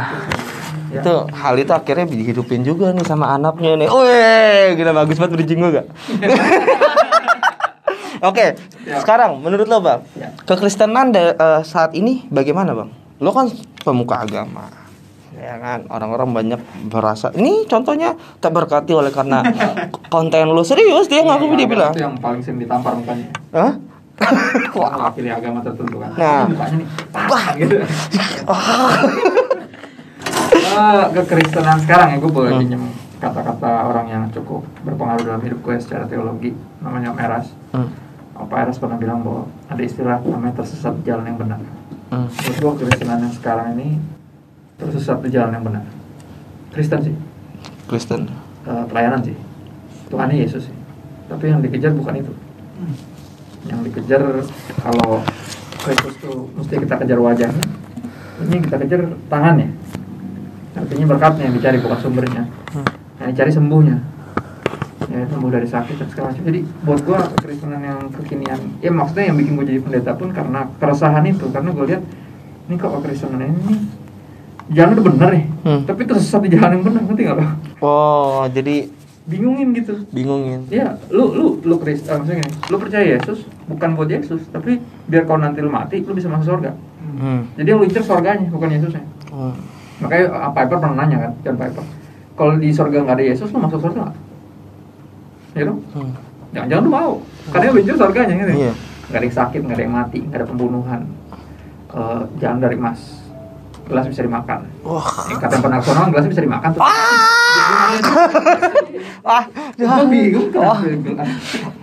Ya. 0.90 0.98
Itu 0.98 1.22
hal 1.32 1.54
itu 1.54 1.70
akhirnya 1.70 2.02
dihidupin 2.04 2.62
juga 2.62 2.90
nih 2.90 3.06
sama 3.06 3.30
anaknya 3.30 3.78
nih. 3.78 3.86
Wih, 3.86 4.74
gila 4.74 4.90
bagus 4.92 5.22
banget 5.22 5.38
bridging 5.38 5.62
gue 5.62 5.70
gak? 5.72 5.86
Oke, 8.20 8.58
Ya. 8.82 8.98
sekarang 8.98 9.38
menurut 9.38 9.64
lo 9.64 9.78
bang, 9.78 10.02
Ya. 10.12 10.34
kekristenan 10.44 11.08
da- 11.08 11.32
eh, 11.32 11.62
saat 11.62 11.94
ini 11.94 12.26
bagaimana 12.28 12.74
bang? 12.74 12.90
Lo 13.16 13.30
kan 13.30 13.48
pemuka 13.78 14.20
agama, 14.20 14.66
ya 15.40 15.56
kan? 15.56 15.88
Orang-orang 15.88 16.28
banyak 16.30 16.60
berasa. 16.86 17.32
Ini 17.32 17.64
contohnya 17.64 18.12
tak 18.38 18.52
berkati 18.52 18.92
oleh 18.92 19.08
karena 19.08 19.40
konten 20.12 20.52
lo 20.52 20.60
serius 20.60 21.08
dia 21.08 21.24
ngaku 21.24 21.56
dia 21.56 21.64
Agama 21.64 21.72
bilang. 21.72 21.92
Itu 21.96 22.02
yang 22.04 22.16
paling 22.20 22.40
sering 22.44 22.60
ditampar 22.60 22.92
mukanya. 22.94 23.26
Hah? 23.56 23.72
Wah, 24.76 25.08
pilih 25.10 25.32
agama 25.32 25.64
tertentu 25.64 25.96
kan. 25.96 26.12
Nah. 26.12 26.44
Mukanya 26.44 26.76
nih. 26.84 26.88
Wah, 27.24 27.46
gitu. 27.56 27.76
Kekristenan 31.10 31.78
sekarang 31.80 32.08
ya 32.12 32.16
gue 32.18 32.30
boleh 32.30 32.52
Hmm. 32.52 32.60
pinjam 32.62 32.82
kata-kata 33.20 33.84
orang 33.84 34.06
yang 34.08 34.24
cukup 34.32 34.64
berpengaruh 34.80 35.24
dalam 35.24 35.42
hidup 35.44 35.60
gue 35.60 35.76
secara 35.76 36.08
teologi 36.08 36.56
namanya 36.80 37.12
Om 37.12 37.18
Eras. 37.20 37.46
Hmm. 37.72 37.88
Om 38.32 38.48
Eras 38.48 38.80
pernah 38.80 38.96
bilang 38.96 39.20
bahwa 39.20 39.44
ada 39.68 39.82
istilah 39.82 40.20
namanya 40.24 40.54
tersesat 40.56 40.94
jalan 41.04 41.24
yang 41.24 41.36
benar. 41.36 41.60
Hmm. 42.08 42.28
Menurut 42.28 42.56
gue 42.56 42.72
kekristenan 42.80 43.20
yang 43.20 43.34
sekarang 43.34 43.76
ini 43.76 44.00
tersesat 44.80 45.20
di 45.20 45.28
jalan 45.28 45.52
yang 45.54 45.64
benar. 45.64 45.84
Kristen 46.72 47.00
sih, 47.04 47.14
Kristen. 47.86 48.32
eh, 48.64 48.84
pelayanan 48.88 49.20
sih, 49.20 49.36
Tuhan 50.08 50.32
Yesus 50.32 50.66
sih. 50.66 50.76
Tapi 51.28 51.52
yang 51.52 51.60
dikejar 51.62 51.92
bukan 51.94 52.14
itu. 52.18 52.32
Yang 53.68 53.80
dikejar 53.92 54.22
kalau 54.80 55.20
Kristus 55.84 56.14
tuh 56.18 56.48
mesti 56.56 56.74
kita 56.80 56.94
kejar 56.96 57.18
wajahnya, 57.20 57.64
ini 58.48 58.56
kita 58.64 58.76
kejar 58.80 59.00
tangannya. 59.28 59.68
Artinya 60.74 61.06
berkatnya 61.10 61.50
yang 61.50 61.54
dicari 61.58 61.78
bukan 61.82 61.98
sumbernya. 62.00 62.42
Yang 63.20 63.28
dicari 63.36 63.52
sembuhnya. 63.52 63.96
Ya, 65.10 65.26
sembuh 65.26 65.50
dari 65.50 65.66
sakit 65.66 65.98
dan 65.98 66.06
segala 66.06 66.30
macam. 66.30 66.44
Jadi 66.46 66.60
buat 66.86 67.00
gua 67.02 67.26
kekristenan 67.34 67.82
yang 67.82 67.98
kekinian, 68.14 68.78
ya 68.78 68.94
maksudnya 68.94 69.26
yang 69.26 69.36
bikin 69.42 69.58
gua 69.58 69.66
jadi 69.66 69.80
pendeta 69.82 70.14
pun 70.14 70.30
karena 70.30 70.70
keresahan 70.78 71.26
itu, 71.26 71.50
karena 71.50 71.74
gua 71.74 71.84
lihat 71.90 72.02
ini 72.70 72.74
kok 72.78 72.94
kekristenan 72.94 73.42
ini 73.42 73.74
jalan 74.70 74.90
udah 74.94 75.06
bener 75.10 75.28
nih, 75.34 75.44
Hmm. 75.60 75.80
tapi 75.84 76.02
tersesat 76.06 76.40
di 76.40 76.50
jalan 76.50 76.78
yang 76.78 76.84
benar, 76.86 77.02
ngerti 77.04 77.22
gak 77.26 77.36
lo? 77.36 77.44
Oh, 77.80 78.42
jadi 78.46 78.86
Bingungin 79.20 79.70
gitu. 79.76 79.94
bingungin. 80.10 80.66
Ya, 80.72 80.98
lu 81.06 81.30
lu 81.30 81.46
lu 81.62 81.76
Kristen, 81.78 82.18
maksudnya 82.18 82.42
gini, 82.42 82.50
lu 82.66 82.76
percaya 82.80 83.04
Yesus 83.14 83.46
bukan 83.68 83.94
buat 83.94 84.10
Yesus, 84.10 84.42
tapi 84.50 84.82
biar 85.06 85.22
kau 85.22 85.38
nanti 85.38 85.62
lu 85.62 85.70
mati, 85.70 86.02
lu 86.02 86.10
bisa 86.10 86.26
masuk 86.26 86.50
surga. 86.50 86.74
Hmm. 87.20 87.46
Jadi 87.54 87.68
yang 87.68 87.78
lu 87.78 87.86
incer 87.86 88.02
surganya, 88.02 88.48
bukan 88.50 88.74
Yesusnya. 88.74 89.04
Oh. 89.30 89.54
Makanya 90.02 90.24
uh, 90.34 90.50
Piper 90.50 90.76
pernah 90.80 90.96
nanya 91.04 91.28
kan, 91.28 91.32
John 91.44 91.56
Piper, 91.60 91.84
kalau 92.34 92.52
di 92.56 92.72
surga 92.72 93.06
nggak 93.06 93.16
ada 93.20 93.24
Yesus, 93.28 93.52
lu 93.52 93.58
masuk 93.60 93.78
surga 93.78 93.98
nggak? 94.08 94.16
Ya 95.54 95.62
dong? 95.68 95.78
Hmm. 95.94 96.10
Jangan-jangan 96.50 96.82
lu 96.82 96.90
mau, 96.90 97.12
karena 97.54 97.70
lu 97.70 97.78
incer 97.78 97.96
surganya 98.00 98.34
gitu. 98.34 98.52
Iya. 98.56 98.72
Nggak 99.06 99.18
ada 99.20 99.26
yang 99.26 99.36
sakit, 99.36 99.60
nggak 99.62 99.76
ada 99.76 99.84
yang 99.84 99.94
mati, 99.94 100.18
nggak 100.26 100.38
ada 100.42 100.46
pembunuhan. 100.48 101.00
Eh, 101.90 102.22
jangan 102.40 102.58
dari 102.58 102.76
emas, 102.80 102.98
gelas 103.90 104.06
bisa 104.06 104.22
dimakan. 104.22 104.60
Wah. 104.80 105.04
Yang 105.28 105.60
pernah 105.60 105.78
sono, 105.80 106.02
gelas 106.08 106.26
bisa 106.26 106.40
dimakan 106.40 106.70
tuh. 106.70 106.82
Ah, 109.20 109.42
Gue 109.74 110.04
bingung 110.06 110.48
kenapa 110.48 110.80
gelas. 110.80 111.28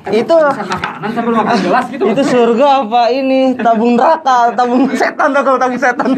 Itu- 0.08 0.40
Makan 0.40 0.66
makanan 0.66 1.10
sambil 1.12 1.34
makan 1.36 1.56
gelas 1.60 1.86
gitu. 1.88 2.04
itu 2.08 2.22
surga 2.24 2.68
apa 2.82 3.02
ini 3.10 3.40
tabung 3.54 3.94
neraka 3.94 4.56
tabung 4.56 4.88
setan 4.90 5.30
tuh 5.30 5.44
kalau 5.44 5.60
tabung 5.60 5.76
setan 5.78 6.10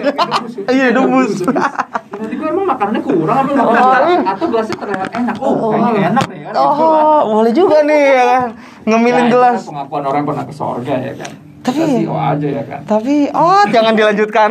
iya 0.69 0.93
dubus 0.93 1.41
Nanti 1.41 2.35
gue 2.35 2.47
emang 2.47 2.67
makanannya 2.67 3.01
kurang 3.01 3.37
apa 3.39 3.51
makan 3.51 4.01
Oh, 4.13 4.29
atau 4.29 4.45
gelasnya 4.47 4.75
terlihat 4.77 5.09
enak. 5.09 5.35
Oh, 5.39 5.71
kayaknya 5.71 6.01
enak 6.11 6.25
nih 6.27 6.39
kan. 6.45 6.53
oh 6.55 7.17
boleh 7.33 7.51
juga 7.51 7.77
nih 7.81 8.03
ya 8.11 8.23
kan 8.27 8.43
ngemilin 8.85 9.17
Ya, 9.17 9.25
itu 9.25 9.33
gelas 9.33 9.57
kan 9.57 9.67
pengakuan 9.67 10.03
orang 10.05 10.23
pernah 10.23 10.43
ke 10.45 10.53
sorga 10.53 10.95
ya 10.95 11.13
kan. 11.15 11.31
Tapi- 11.59 11.75
Kita 11.75 11.91
sih 11.91 12.07
oh 12.07 12.15
aja 12.15 12.47
ya 12.49 12.63
kan. 12.63 12.79
tapi 12.87 13.27
oh 13.29 13.63
jangan 13.75 13.91
dilanjutkan 13.91 14.49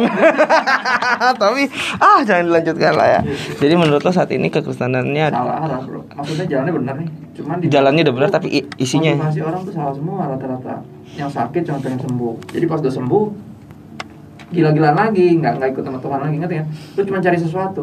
tapi 1.42 1.62
ah 1.98 2.20
jangan 2.20 2.44
dilanjutkan 2.46 2.92
lah 2.92 3.08
ya 3.08 3.20
jadi 3.56 3.74
menurut 3.74 4.00
lo 4.00 4.10
saat 4.10 4.28
ini 4.28 4.46
kekristenannya 4.46 5.26
Salah 5.28 5.64
lah 5.64 5.80
bro. 5.80 6.04
Maksudnya 6.10 6.44
jalannya 6.46 6.74
benar 6.74 6.94
nih. 6.96 7.08
Cuman 7.32 7.56
di 7.58 7.66
jalannya 7.66 8.02
udah 8.02 8.14
benar 8.14 8.30
tapi 8.30 8.48
isinya 8.76 9.14
motivasi 9.14 9.40
orang 9.40 9.60
tuh 9.62 9.72
salah 9.72 9.94
semua 9.94 10.28
rata-rata. 10.28 10.82
Yang 11.14 11.30
sakit 11.32 11.62
cuma 11.64 11.78
pengen 11.78 12.00
sembuh. 12.02 12.34
Jadi 12.50 12.64
pas 12.66 12.78
udah 12.78 12.90
sembuh 12.92 13.24
gila-gilaan 14.48 14.96
lagi, 14.98 15.26
nggak 15.36 15.52
nggak 15.56 15.68
ikut 15.70 15.84
sama 15.84 15.98
Tuhan 15.98 16.18
lagi 16.18 16.36
ngerti 16.36 16.54
kan? 16.56 16.66
Lu 16.68 17.02
cuma 17.04 17.18
cari 17.20 17.38
sesuatu. 17.38 17.82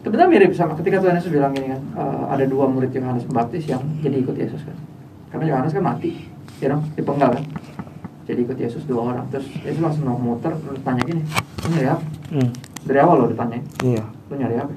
Sebenarnya 0.00 0.28
mirip 0.28 0.50
sama 0.52 0.74
ketika 0.76 0.96
Tuhan 1.00 1.14
Yesus 1.16 1.30
bilang 1.30 1.50
gini 1.50 1.66
kan, 1.68 1.80
eh, 1.96 2.22
ada 2.30 2.44
dua 2.44 2.66
murid 2.66 2.90
Yohanes 2.90 3.24
Pembaptis 3.24 3.66
yang 3.66 3.82
jadi 4.00 4.16
ikut 4.16 4.34
Yesus 4.34 4.62
kan. 4.62 4.76
Karena 5.28 5.44
Yohanes 5.48 5.72
kan 5.72 5.82
mati, 5.82 6.26
ya 6.58 6.70
dong, 6.70 6.86
dipenggal 6.92 7.34
kan. 7.34 7.44
Jadi 8.26 8.40
ikut 8.42 8.58
Yesus 8.58 8.82
dua 8.84 9.00
orang. 9.08 9.24
Terus 9.30 9.46
Yesus 9.62 9.78
langsung 9.78 10.04
mau 10.04 10.18
muter, 10.18 10.50
terus 10.50 10.82
tanya 10.82 11.02
gini, 11.02 11.22
lu 11.62 11.66
nyari 11.70 11.88
apa? 11.88 12.04
hmm. 12.34 12.50
Dari 12.82 12.98
awal 12.98 13.16
lo 13.18 13.26
ditanya, 13.26 13.58
iya 13.82 14.02
lu 14.26 14.34
nyari 14.34 14.56
apa? 14.56 14.74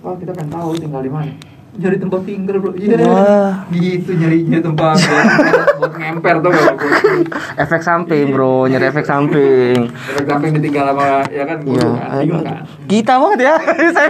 Wah 0.00 0.14
kita 0.14 0.32
pengen 0.32 0.48
tahu 0.50 0.76
tinggal 0.76 1.00
di 1.00 1.08
mana. 1.08 1.32
Nyari 1.74 1.96
tempat 1.98 2.22
tinggal 2.22 2.56
bro. 2.56 2.70
Iya. 2.72 2.96
Wah. 3.02 3.66
Gitu 3.66 4.10
nyari 4.14 4.46
nyari 4.46 4.62
tempat 4.62 4.94
buat, 4.94 5.26
buat 5.74 5.92
ngemper 5.96 6.36
tuh 6.38 6.50
gak 6.52 6.76
efek 7.66 7.82
samping 7.82 8.30
bro 8.30 8.64
nyari 8.64 8.86
efek 8.86 9.02
samping 9.02 9.90
Efek 9.90 10.22
samping 10.24 10.54
ditinggal 10.54 10.94
sama 10.94 11.26
ya 11.28 11.42
kan 11.42 11.58
guru 11.60 11.88
Iya, 11.98 12.30
kan, 12.30 12.44
kan. 12.46 12.62
kita 12.86 13.12
banget 13.18 13.38
ya, 13.42 13.54
saya 13.96 14.08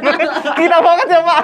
kita 0.54 0.76
banget 0.78 1.06
ya 1.08 1.20
pak. 1.22 1.42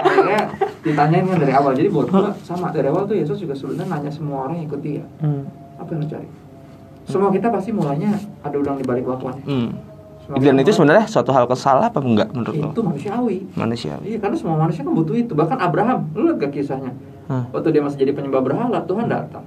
Akhirnya 0.00 0.40
ditanyain 0.80 1.24
kan 1.26 1.38
dari 1.38 1.52
awal. 1.52 1.72
Jadi 1.74 1.88
buat 1.90 2.06
gua 2.08 2.32
sama 2.40 2.72
dari 2.72 2.88
awal 2.88 3.04
tuh 3.04 3.14
Yesus 3.14 3.36
juga 3.36 3.52
sebenarnya 3.52 3.86
nanya 3.92 4.10
semua 4.10 4.48
orang 4.48 4.62
yang 4.62 4.66
ikut 4.66 4.80
dia. 4.80 5.04
Hmm. 5.20 5.44
Apa 5.82 5.90
yang 5.98 6.00
lu 6.02 6.08
cari? 6.08 6.28
Semua 7.02 7.28
kita 7.34 7.50
pasti 7.50 7.70
mulainya 7.74 8.14
ada 8.46 8.56
udang 8.56 8.78
di 8.78 8.86
balik 8.86 9.04
batuannya. 9.04 9.42
Hmm. 9.42 9.70
Semua 10.22 10.38
Dan 10.38 10.54
itu 10.62 10.70
sebenarnya 10.70 11.04
suatu 11.10 11.34
hal 11.34 11.50
kesalahan 11.50 11.90
apa 11.90 11.98
enggak 11.98 12.30
menurut 12.30 12.54
lo? 12.54 12.70
itu 12.70 12.82
manusiawi. 12.86 13.38
Manusia. 13.58 13.98
Iya 14.06 14.18
karena 14.22 14.36
semua 14.38 14.54
manusia 14.54 14.86
kan 14.86 14.94
butuh 14.94 15.18
itu. 15.18 15.34
Bahkan 15.34 15.58
Abraham, 15.58 16.06
lu 16.14 16.30
lihat 16.30 16.38
gak 16.46 16.52
kisahnya? 16.54 16.94
Hmm. 17.26 17.50
Waktu 17.50 17.74
dia 17.74 17.82
masih 17.82 17.98
jadi 18.06 18.14
penyembah 18.14 18.42
berhala, 18.46 18.78
Tuhan 18.86 19.10
datang. 19.10 19.42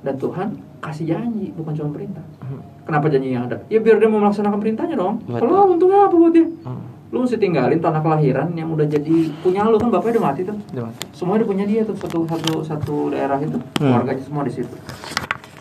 Dan 0.00 0.16
Tuhan 0.16 0.48
kasih 0.80 1.04
janji, 1.12 1.52
bukan 1.52 1.72
cuma 1.76 1.88
perintah. 1.92 2.24
Hmm. 2.40 2.64
Kenapa 2.88 3.12
janjinya 3.12 3.44
ada? 3.44 3.56
Ya 3.68 3.80
biar 3.80 4.00
dia 4.00 4.08
mau 4.08 4.24
melaksanakan 4.24 4.56
perintahnya 4.56 4.96
dong. 4.96 5.20
Kalau 5.28 5.76
untungnya 5.76 6.08
apa 6.08 6.16
buat 6.16 6.32
dia? 6.32 6.48
Hmm. 6.64 6.93
Lu 7.14 7.22
mesti 7.22 7.38
tinggalin 7.38 7.78
tanah 7.78 8.02
kelahiran 8.02 8.50
yang 8.58 8.74
udah 8.74 8.90
jadi 8.90 9.30
punya 9.38 9.62
lu 9.70 9.78
kan 9.78 9.86
bapaknya 9.86 10.18
udah 10.18 10.24
mati 10.34 10.42
tuh. 10.42 10.58
Gimana? 10.74 10.94
Semua 11.14 11.38
udah 11.38 11.46
punya 11.46 11.62
dia 11.62 11.86
tuh 11.86 11.94
satu 11.94 12.26
satu 12.26 12.52
satu 12.66 12.94
daerah 13.14 13.38
itu. 13.38 13.54
Hmm. 13.54 14.02
Keluarganya 14.02 14.22
semua 14.26 14.42
di 14.42 14.50
situ. 14.50 14.74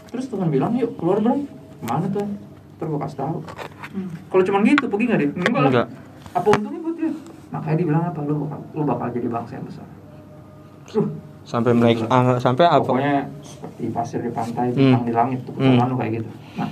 Terus 0.10 0.26
Tuhan 0.34 0.50
bilang, 0.50 0.74
"Yuk, 0.74 0.98
keluar, 0.98 1.22
Bro." 1.22 1.46
Ke 1.46 1.86
mana 1.86 2.10
tuh? 2.10 2.26
Kasih 2.84 3.18
tahu. 3.22 3.38
Kalau 4.34 4.44
cuma 4.44 4.60
gitu, 4.66 4.90
pergi 4.90 5.06
nggak 5.06 5.20
dia? 5.22 5.30
Enggak 5.30 5.54
lah. 5.54 5.70
Enggak. 5.70 5.88
Apa 6.34 6.48
untungnya 6.50 6.80
buat 6.82 6.96
dia? 6.98 7.12
Makanya 7.54 7.76
dia 7.78 7.86
bilang 7.86 8.04
apa? 8.10 8.20
Lu 8.26 8.34
bakal 8.44 8.60
lu 8.74 8.84
bakal 8.84 9.08
jadi 9.14 9.28
bangsa 9.30 9.52
yang 9.62 9.66
besar. 9.70 9.88
Sampai 11.46 11.72
menaik 11.78 12.02
ah, 12.10 12.40
sampai 12.42 12.66
apa? 12.66 12.82
pokoknya 12.82 13.30
seperti 13.46 13.94
pasir 13.94 14.20
di 14.26 14.32
pantai, 14.34 14.74
Hmm. 14.74 15.06
di 15.06 15.14
langit 15.14 15.46
tuh 15.46 15.54
Hmm. 15.54 15.78
lu 15.86 15.96
kayak 16.00 16.24
gitu. 16.24 16.30
Nah, 16.58 16.70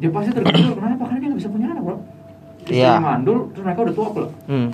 dia 0.00 0.10
pasti 0.10 0.30
tergiur 0.34 0.74
kenapa? 0.74 1.02
Karena 1.06 1.18
dia 1.20 1.28
nggak 1.30 1.40
bisa 1.40 1.50
punya 1.52 1.66
anak, 1.70 1.82
bro. 1.84 1.96
Iya. 2.68 2.98
Istrinya 2.98 3.00
mandul, 3.00 3.38
terus 3.54 3.64
mereka 3.64 3.80
udah 3.86 3.94
tua 3.94 4.08
pula. 4.12 4.28
Hmm. 4.50 4.68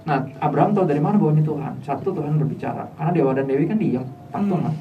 Nah, 0.00 0.16
Abraham 0.40 0.72
tahu 0.72 0.88
dari 0.88 0.98
mana 0.98 1.20
bahwa 1.20 1.36
ini 1.36 1.44
Tuhan. 1.44 1.72
Satu 1.84 2.08
Tuhan 2.10 2.40
berbicara, 2.40 2.88
karena 2.96 3.10
Dewa 3.12 3.30
dan 3.36 3.44
Dewi 3.46 3.68
kan 3.68 3.76
diam, 3.76 4.06
patung 4.32 4.62
kan. 4.64 4.74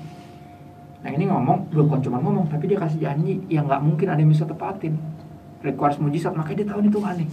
Yang 1.03 1.13
ini 1.20 1.25
ngomong, 1.32 1.58
belum 1.72 1.86
bukan 1.91 2.01
cuma 2.03 2.18
ngomong, 2.20 2.46
tapi 2.51 2.72
dia 2.72 2.79
kasih 2.79 3.00
janji 3.00 3.39
yang 3.51 3.68
nggak 3.68 3.82
mungkin 3.84 4.08
ada 4.10 4.20
yang 4.20 4.32
bisa 4.32 4.48
tepatin. 4.48 4.96
Requires 5.60 6.00
mujizat, 6.00 6.32
makanya 6.36 6.63
dia 6.63 6.68
tahu 6.72 6.79
ini 6.84 6.91
Tuhan 6.91 7.13
nih. 7.20 7.29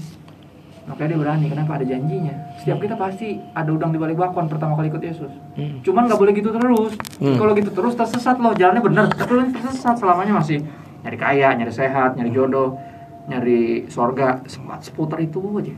Makanya 0.86 1.08
dia 1.10 1.18
berani, 1.18 1.46
kenapa 1.50 1.70
ada 1.78 1.86
janjinya. 1.86 2.34
Setiap 2.62 2.78
kita 2.78 2.94
pasti 2.94 3.42
ada 3.54 3.70
udang 3.74 3.90
di 3.90 3.98
balik 3.98 4.18
bakwan 4.18 4.46
pertama 4.46 4.78
kali 4.78 4.86
ikut 4.86 5.02
Yesus. 5.02 5.32
Hmm. 5.58 5.82
Cuman 5.82 6.06
nggak 6.06 6.18
boleh 6.18 6.32
gitu 6.34 6.50
terus. 6.54 6.94
Hmm. 7.18 7.38
Kalau 7.38 7.52
gitu 7.58 7.70
terus 7.74 7.94
tersesat 7.98 8.38
loh, 8.38 8.54
jalannya 8.54 8.82
bener. 8.82 9.06
Tapi 9.10 9.30
lo 9.34 9.42
tersesat 9.50 9.98
selamanya 9.98 10.38
masih 10.38 10.62
nyari 11.02 11.18
kaya, 11.18 11.54
nyari 11.58 11.70
sehat, 11.74 12.14
nyari 12.14 12.30
jodoh, 12.30 12.78
nyari 13.26 13.86
sorga, 13.90 14.42
seputar 14.80 15.18
itu 15.18 15.38
aja. 15.58 15.74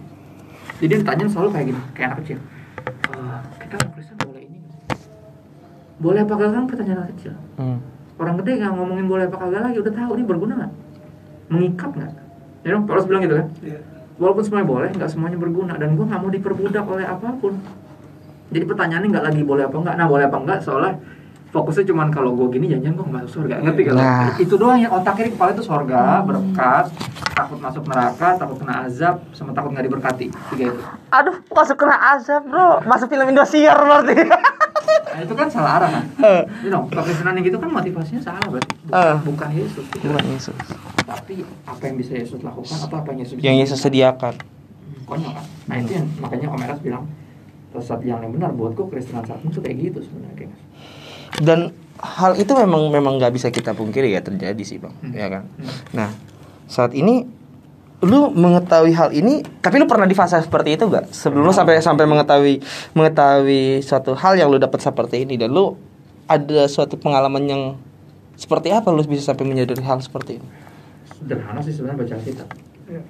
Jadi 0.78 0.90
yang 0.95 1.02
ditanya 1.02 1.25
selalu 1.26 1.49
kayak 1.57 1.67
gini, 1.73 1.81
kayak 1.97 2.07
anak 2.12 2.19
kecil. 2.23 2.38
"Eh, 2.38 3.38
kita 3.64 3.75
orang 3.81 3.90
Kristen 3.97 4.17
boleh 4.21 4.43
ini? 4.47 4.59
Boleh 5.99 6.21
apa 6.23 6.35
kagak 6.38 6.52
kan 6.55 6.64
pertanyaan 6.71 6.99
anak 7.02 7.11
kecil. 7.19 7.35
Hmm. 7.59 7.78
Orang 8.19 8.35
gede 8.43 8.52
nggak 8.62 8.73
ngomongin 8.75 9.07
boleh 9.11 9.25
apa 9.26 9.37
kagak 9.40 9.62
lagi, 9.64 9.76
udah 9.83 9.93
tahu 9.95 10.11
ini 10.14 10.25
berguna 10.28 10.52
nggak? 10.61 10.73
Mengikat 11.50 11.90
nggak? 11.97 12.12
Ya 12.62 12.69
dong, 12.75 12.85
Paulus 12.87 13.07
bilang 13.09 13.23
gitu 13.25 13.35
kan. 13.40 13.47
Iya. 13.64 13.81
Walaupun 14.19 14.43
semuanya 14.43 14.67
boleh, 14.67 14.90
nggak 14.95 15.11
semuanya 15.11 15.38
berguna 15.38 15.75
dan 15.78 15.95
gue 15.95 16.05
nggak 16.05 16.21
mau 16.21 16.31
diperbudak 16.31 16.85
oleh 16.85 17.07
apa 17.07 17.28
pun. 17.38 17.55
Jadi 18.49 18.64
pertanyaannya 18.67 19.09
nggak 19.14 19.25
lagi 19.31 19.43
boleh 19.47 19.62
apa 19.67 19.76
enggak. 19.78 19.95
Nah 19.95 20.07
boleh 20.11 20.25
apa 20.26 20.37
enggak 20.43 20.59
seolah 20.64 20.93
fokusnya 21.49 21.85
cuman 21.87 22.09
kalau 22.09 22.33
gue 22.35 22.49
gini 22.52 22.69
jangan 22.71 22.93
gue 22.95 23.07
masuk 23.11 23.31
surga 23.35 23.55
ngerti 23.59 23.81
gak? 23.83 23.93
lo? 23.93 23.99
Nah. 23.99 24.28
itu 24.37 24.55
doang 24.55 24.76
yang 24.76 24.93
otak 24.93 25.17
kiri 25.17 25.33
kepala 25.33 25.50
itu 25.50 25.62
surga 25.62 26.21
berkat 26.21 26.87
takut 27.33 27.57
masuk 27.57 27.83
neraka 27.85 28.37
takut 28.37 28.57
kena 28.57 28.85
azab 28.85 29.25
sama 29.33 29.50
takut 29.50 29.71
nggak 29.71 29.85
diberkati 29.85 30.26
tiga 30.28 30.64
itu 30.69 30.81
Aduh, 31.09 31.40
masuk 31.49 31.76
kena 31.78 31.97
azab, 32.12 32.45
Bro. 32.45 32.85
Masuk 32.85 33.09
film 33.09 33.25
Indosiar 33.26 33.75
berarti. 33.75 34.12
nah 35.09 35.21
itu 35.21 35.35
kan 35.35 35.49
salah 35.49 35.73
arah 35.78 35.90
kan 35.90 36.05
you 36.61 36.69
know 36.69 36.85
kekristenan 36.87 37.35
yang 37.35 37.45
gitu 37.45 37.57
kan 37.57 37.67
motivasinya 37.67 38.23
salah 38.23 38.45
berarti 38.45 38.71
bukan, 38.85 38.93
Eh. 38.95 39.17
bukan 39.25 39.49
Yesus 39.50 39.85
gitu. 39.88 40.05
Bukan 40.07 40.25
Yesus. 40.28 40.57
tapi 41.02 41.35
apa 41.64 41.83
yang 41.83 41.97
bisa 41.97 42.12
Yesus 42.14 42.38
lakukan 42.38 42.76
atau 42.78 42.97
apa 42.99 43.09
yang 43.11 43.21
Yesus 43.21 43.35
Yang 43.38 43.57
Yesus 43.59 43.78
sediakan. 43.81 44.35
konyol 45.05 45.33
kan 45.33 45.45
nah 45.64 45.76
itu 45.76 45.90
yang 45.93 46.07
makanya 46.21 46.47
Om 46.49 46.61
Eras 46.62 46.81
bilang 46.81 47.05
sesat 47.71 48.00
yang 48.02 48.21
benar 48.23 48.52
buatku 48.52 48.87
Kristenan 48.87 49.25
saat 49.25 49.40
ini 49.40 49.50
tuh 49.50 49.61
kayak 49.61 49.76
gitu 49.83 49.99
sebenarnya 50.02 50.52
Dan 51.37 51.75
hal 51.99 52.38
itu 52.40 52.54
memang 52.56 52.88
memang 52.88 53.20
nggak 53.20 53.32
bisa 53.35 53.49
kita 53.52 53.76
pungkiri 53.76 54.16
ya 54.16 54.25
terjadi 54.25 54.62
sih, 54.64 54.80
Bang. 54.80 54.97
Hmm. 55.04 55.12
Ya 55.12 55.28
kan? 55.28 55.44
Hmm. 55.61 55.68
Nah, 55.92 56.11
saat 56.64 56.97
ini 56.97 57.28
lu 57.99 58.30
mengetahui 58.30 58.94
hal 58.94 59.11
ini, 59.11 59.42
tapi 59.58 59.82
lu 59.82 59.90
pernah 59.90 60.06
di 60.06 60.14
fase 60.14 60.38
seperti 60.38 60.78
itu 60.78 60.87
gak? 60.87 61.11
Sebelum 61.11 61.42
lu 61.42 61.50
sampai 61.50 61.82
sampai 61.82 62.06
mengetahui 62.06 62.62
mengetahui 62.94 63.82
suatu 63.82 64.14
hal 64.14 64.38
yang 64.38 64.47
lu 64.47 64.62
dapat 64.62 64.78
seperti 64.78 65.26
ini 65.26 65.35
dan 65.35 65.50
lu 65.50 65.75
ada 66.30 66.70
suatu 66.70 66.94
pengalaman 66.94 67.42
yang 67.50 67.62
seperti 68.38 68.70
apa 68.70 68.94
lu 68.94 69.02
bisa 69.02 69.35
sampai 69.35 69.42
menyadari 69.50 69.82
hal 69.82 69.99
seperti 69.99 70.38
ini? 70.38 70.49
sederhana 71.18 71.58
sih 71.58 71.75
sebenarnya 71.75 71.99
baca 72.06 72.14
Alkitab 72.14 72.49
Iya. 72.88 73.02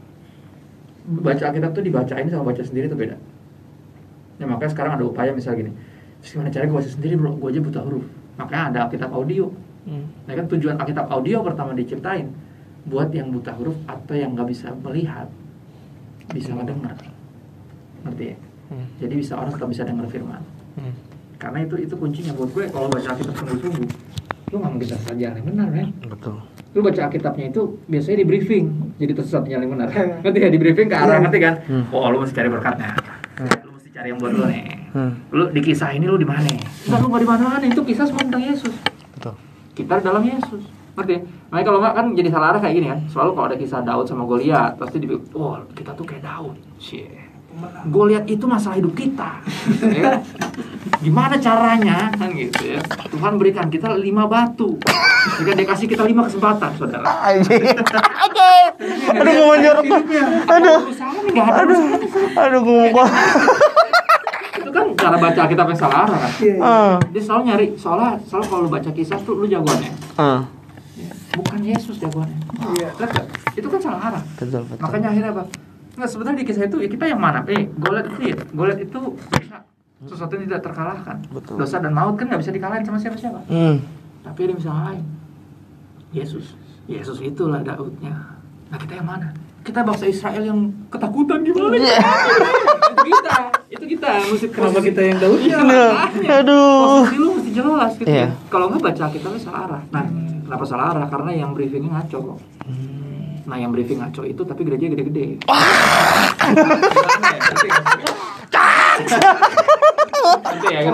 baca 1.22 1.42
Alkitab 1.52 1.70
tuh 1.76 1.84
dibacain 1.84 2.26
sama 2.32 2.44
baca 2.48 2.62
sendiri 2.64 2.88
tuh 2.88 2.96
beda 2.96 3.16
ya 4.38 4.44
makanya 4.48 4.70
sekarang 4.72 4.92
ada 4.96 5.04
upaya 5.04 5.30
misal 5.36 5.52
gini 5.54 5.70
terus 6.20 6.30
gimana 6.34 6.48
caranya? 6.50 6.70
Gue 6.70 6.78
baca 6.82 6.90
sendiri 6.90 7.14
bro. 7.16 7.30
Gue 7.36 7.48
aja 7.52 7.60
buta 7.62 7.80
huruf. 7.82 8.04
Makanya 8.38 8.64
ada 8.70 8.78
Alkitab 8.86 9.10
audio. 9.10 9.46
Nah 10.28 10.32
kan 10.36 10.44
tujuan 10.52 10.76
Alkitab 10.76 11.06
audio 11.08 11.40
pertama 11.40 11.72
diciptain 11.72 12.28
buat 12.88 13.08
yang 13.12 13.32
buta 13.32 13.52
huruf 13.56 13.76
atau 13.88 14.14
yang 14.16 14.36
nggak 14.36 14.48
bisa 14.48 14.72
melihat 14.84 15.28
bisa 16.32 16.52
ngedengar 16.52 16.92
ngerti 18.04 18.24
ya? 18.32 18.36
Hmm. 18.68 18.84
jadi 19.00 19.14
bisa 19.16 19.32
orang 19.32 19.48
tetap 19.48 19.68
bisa 19.72 19.82
dengar 19.88 20.04
firman. 20.12 20.44
Hmm. 20.76 20.92
karena 21.40 21.64
itu 21.64 21.74
itu 21.80 21.94
kuncinya 21.96 22.32
buat 22.36 22.52
gue. 22.52 22.64
Kalau 22.68 22.88
baca 22.92 23.08
Alkitab 23.16 23.34
sungguh-sungguh 23.40 23.88
lu 24.48 24.56
nggak 24.64 24.72
mungkin 24.72 24.88
salah 24.88 25.16
jalan 25.16 25.36
yang 25.36 25.46
benar 25.52 25.68
kan 25.68 25.88
Betul. 26.08 26.36
lu 26.72 26.80
baca 26.80 27.00
Alkitabnya 27.04 27.46
itu 27.52 27.62
biasanya 27.84 28.16
di 28.16 28.26
briefing 28.28 28.64
jadi 28.96 29.12
tersesat 29.16 29.44
jalan 29.44 29.62
yang 29.68 29.72
benar. 29.76 29.88
Ngerti 30.24 30.38
ya? 30.40 30.48
Di 30.48 30.58
briefing 30.60 30.88
ke 30.88 30.96
arah 30.96 31.16
ngerti 31.20 31.38
kan? 31.40 31.54
Hmm. 31.68 31.84
oh 31.92 32.08
lu 32.12 32.24
mesti 32.24 32.34
cari 32.36 32.48
berkatnya 32.48 32.92
cari 33.98 34.14
yang 34.14 34.18
buat 34.22 34.30
lu 34.30 34.46
nih 34.46 34.64
Hmm. 34.88 35.12
lu 35.28 35.52
di 35.52 35.60
kisah 35.60 35.92
ini 35.92 36.08
lu 36.08 36.16
di 36.16 36.24
mana 36.24 36.48
enggak 36.48 36.96
lu 36.96 37.12
nggak 37.12 37.20
di 37.20 37.28
mana 37.28 37.60
itu 37.60 37.82
kisah 37.84 38.08
semua 38.08 38.24
tentang 38.24 38.40
Yesus 38.40 38.72
Betul. 39.12 39.36
kita 39.76 40.00
di 40.00 40.04
dalam 40.06 40.22
Yesus 40.24 40.62
ngerti 40.96 41.12
ya? 41.12 41.20
makanya 41.50 41.66
kalau 41.66 41.78
nggak 41.84 41.92
kan 41.92 42.06
jadi 42.16 42.28
salah 42.32 42.46
arah 42.54 42.60
kayak 42.62 42.74
gini 42.74 42.86
kan 42.88 43.00
selalu 43.04 43.30
kalau 43.36 43.46
ada 43.52 43.58
kisah 43.60 43.84
Daud 43.84 44.06
sama 44.08 44.24
Goliat 44.24 44.80
pasti 44.80 44.96
di 44.96 45.06
oh 45.12 45.60
kita 45.74 45.92
tuh 45.92 46.06
kayak 46.06 46.24
Daud 46.24 46.56
Cie. 46.78 47.04
Goliat 47.84 48.24
itu 48.24 48.46
masalah 48.46 48.78
hidup 48.78 48.94
kita 48.94 49.42
ya 49.98 50.00
kan? 50.00 50.18
gimana 51.02 51.34
caranya 51.36 52.08
kan 52.08 52.30
gitu 52.32 52.78
ya 52.78 52.80
Tuhan 53.12 53.36
berikan 53.36 53.66
kita 53.68 53.92
lima 53.92 54.24
batu 54.24 54.78
jika 55.36 55.52
dia 55.52 55.66
kasih 55.66 55.84
kita 55.84 56.06
lima 56.06 56.24
kesempatan 56.24 56.70
saudara. 56.78 57.04
Oke. 57.36 57.60
Aduh 59.10 59.52
nih, 59.58 59.68
nggak 59.68 61.44
ada 61.44 61.60
Aduh. 61.60 61.82
Aduh 62.40 62.60
ngomong 62.62 62.90
kok. 62.94 63.08
kan 65.10 65.18
cara 65.18 65.24
baca 65.26 65.42
kita 65.46 65.62
yang 65.64 65.78
salah 65.78 65.98
arah 66.02 66.18
kan 66.18 66.32
Iya, 66.38 66.54
iya. 66.54 66.62
Ah. 66.62 66.96
dia 67.08 67.22
selalu 67.22 67.42
nyari 67.44 67.66
soalnya 67.74 68.10
selalu 68.22 68.44
kalau 68.46 68.62
lu 68.62 68.70
baca 68.70 68.90
kisah 68.90 69.18
tuh 69.18 69.34
lu 69.34 69.46
jagoannya 69.46 69.92
Ah. 70.14 70.40
bukan 71.34 71.60
Yesus 71.62 71.96
jagoannya 71.96 72.38
Iya. 72.74 72.88
Lihat 72.92 73.10
nggak? 73.10 73.26
itu 73.54 73.68
kan 73.68 73.80
salah 73.80 74.00
arah 74.04 74.22
Betul 74.34 74.62
betul. 74.62 74.80
makanya 74.80 75.08
akhirnya 75.08 75.30
apa 75.32 75.44
nggak 75.94 76.08
sebenarnya 76.08 76.38
di 76.38 76.46
kisah 76.46 76.64
itu 76.64 76.76
ya 76.78 76.88
kita 76.88 77.04
yang 77.06 77.18
mana 77.18 77.42
eh 77.44 77.66
Goliat 77.72 78.06
itu 78.08 78.20
ya 78.24 78.36
Goliat 78.48 78.78
itu 78.78 78.98
dosa 79.18 79.56
sesuatu 80.06 80.32
yang 80.32 80.46
tidak 80.46 80.62
terkalahkan 80.62 81.16
Betul. 81.28 81.54
dosa 81.56 81.76
dan 81.78 81.90
maut 81.90 82.14
kan 82.14 82.26
nggak 82.26 82.38
bisa 82.38 82.50
dikalahin 82.50 82.82
sama 82.82 82.96
siapa-siapa 82.96 83.40
Hmm. 83.46 83.82
tapi 84.22 84.40
ada 84.42 84.54
misalnya 84.54 84.82
lain 84.88 85.04
Yesus 86.10 86.54
Yesus 86.86 87.18
itulah 87.20 87.60
Daudnya 87.60 88.14
nah 88.68 88.76
kita 88.76 88.94
yang 88.94 89.08
mana 89.08 89.28
kita 89.68 89.80
bangsa 89.82 90.04
Israel 90.06 90.42
yang 90.42 90.58
ketakutan 90.88 91.38
gimana 91.42 91.76
Iya. 91.76 92.00
itu 92.88 93.04
kita 93.06 93.34
itu 93.68 93.84
kita 93.86 94.08
mesti 94.24 94.46
Kenapa 94.48 94.72
posisi- 94.72 94.88
kita 94.88 95.00
yang 95.02 95.18
Daud? 95.18 95.38
Aduh. 95.38 95.90
makanya. 95.92 96.28
Aduh. 96.40 96.80
posisi 97.04 97.16
lu 97.18 97.28
mesti 97.34 97.50
jelas 97.52 97.92
gitu 97.94 98.08
Iya. 98.08 98.24
ya 98.24 98.28
kalau 98.48 98.64
nggak 98.68 98.82
baca 98.82 99.04
kita 99.08 99.26
lu 99.26 99.38
salah 99.38 99.60
arah 99.66 99.82
nah 99.90 100.04
kenapa 100.42 100.64
salah 100.64 100.86
arah 100.90 101.06
karena 101.06 101.30
yang 101.36 101.50
briefingnya 101.52 101.90
ngaco 101.92 102.18
kok 102.26 102.38
nah 103.44 103.56
yang 103.56 103.70
briefing 103.70 103.96
ngaco 103.98 104.22
itu 104.24 104.42
tapi 104.42 104.60
gereja 104.62 104.88
gede-gede 104.88 105.22
ya? 105.24 105.36
Ya, 110.68 110.80
ya? 110.82 110.90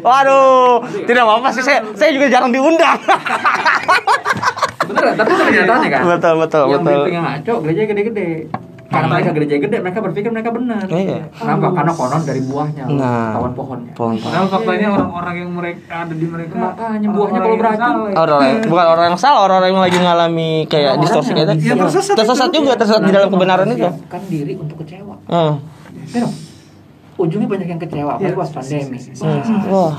Waduh, 0.00 0.82
tidak 1.04 1.22
apa-apa 1.22 1.48
sih 1.52 1.62
saya 1.62 1.84
saya 1.92 2.10
juga 2.10 2.26
jarang 2.26 2.50
diundang. 2.50 2.98
Beneran, 4.84 5.14
tapi 5.14 5.30
itu 5.30 5.44
kenyataannya 5.44 5.88
kan 5.88 6.00
betul 6.04 6.34
betul 6.36 6.64
yang 6.64 6.80
betul. 6.80 6.94
briefingnya 6.96 7.20
ngaco 7.22 7.54
gereja 7.60 7.82
gede-gede 7.86 8.28
karena 8.84 9.06
mereka 9.08 9.30
gereja 9.32 9.56
gede 9.58 9.76
mereka 9.78 9.98
berpikir 10.00 10.28
mereka 10.28 10.50
benar 10.50 10.84
Iya. 10.84 11.32
kenapa 11.32 11.66
karena 11.72 11.92
konon 11.92 12.22
dari 12.22 12.40
buahnya 12.42 12.84
Nah. 12.90 13.32
kawan 13.32 13.52
pohonnya 13.52 13.92
Pohon. 13.94 14.14
Padahal 14.18 14.46
faktanya 14.46 14.88
orang-orang 14.90 15.34
yang 15.38 15.50
mereka 15.50 15.80
ada 15.98 16.12
di 16.12 16.26
mereka 16.26 16.54
Makanya 16.54 17.08
buahnya 17.08 17.38
orang-orang 17.40 17.40
kalau 17.40 17.48
yang 17.48 17.62
beracun. 17.62 17.96
ya. 18.04 18.16
Orang 18.18 18.36
orang 18.36 18.68
bukan 18.68 18.86
orang 18.86 19.04
yang 19.06 19.18
salah, 19.18 19.40
orang 19.42 19.60
yang 19.64 19.80
lagi 19.80 19.96
ngalami 19.96 20.50
kayak 20.66 20.84
Orang-orang 20.90 21.02
distorsi 21.02 21.24
yang- 21.24 21.36
kayak 21.38 21.48
tadi. 21.48 21.62
yang 21.64 21.78
tersesat 21.80 22.14
Tersesat 22.14 22.48
itu. 22.48 22.56
juga, 22.58 22.72
tersesat 22.74 23.02
di 23.02 23.12
dalam 23.12 23.28
kebenaran 23.30 23.66
itu. 23.70 23.88
kan 24.06 24.20
diri 24.26 24.52
untuk 24.54 24.76
kecewa 24.78 25.14
Hmm. 25.24 25.52
Ujungnya 27.14 27.46
banyak 27.46 27.68
yang 27.68 27.80
kecewa 27.80 28.10
apalagi 28.12 28.28
Iya. 28.28 28.36
pas 28.36 28.50
pandemi. 28.50 28.98
Wah. 29.68 29.94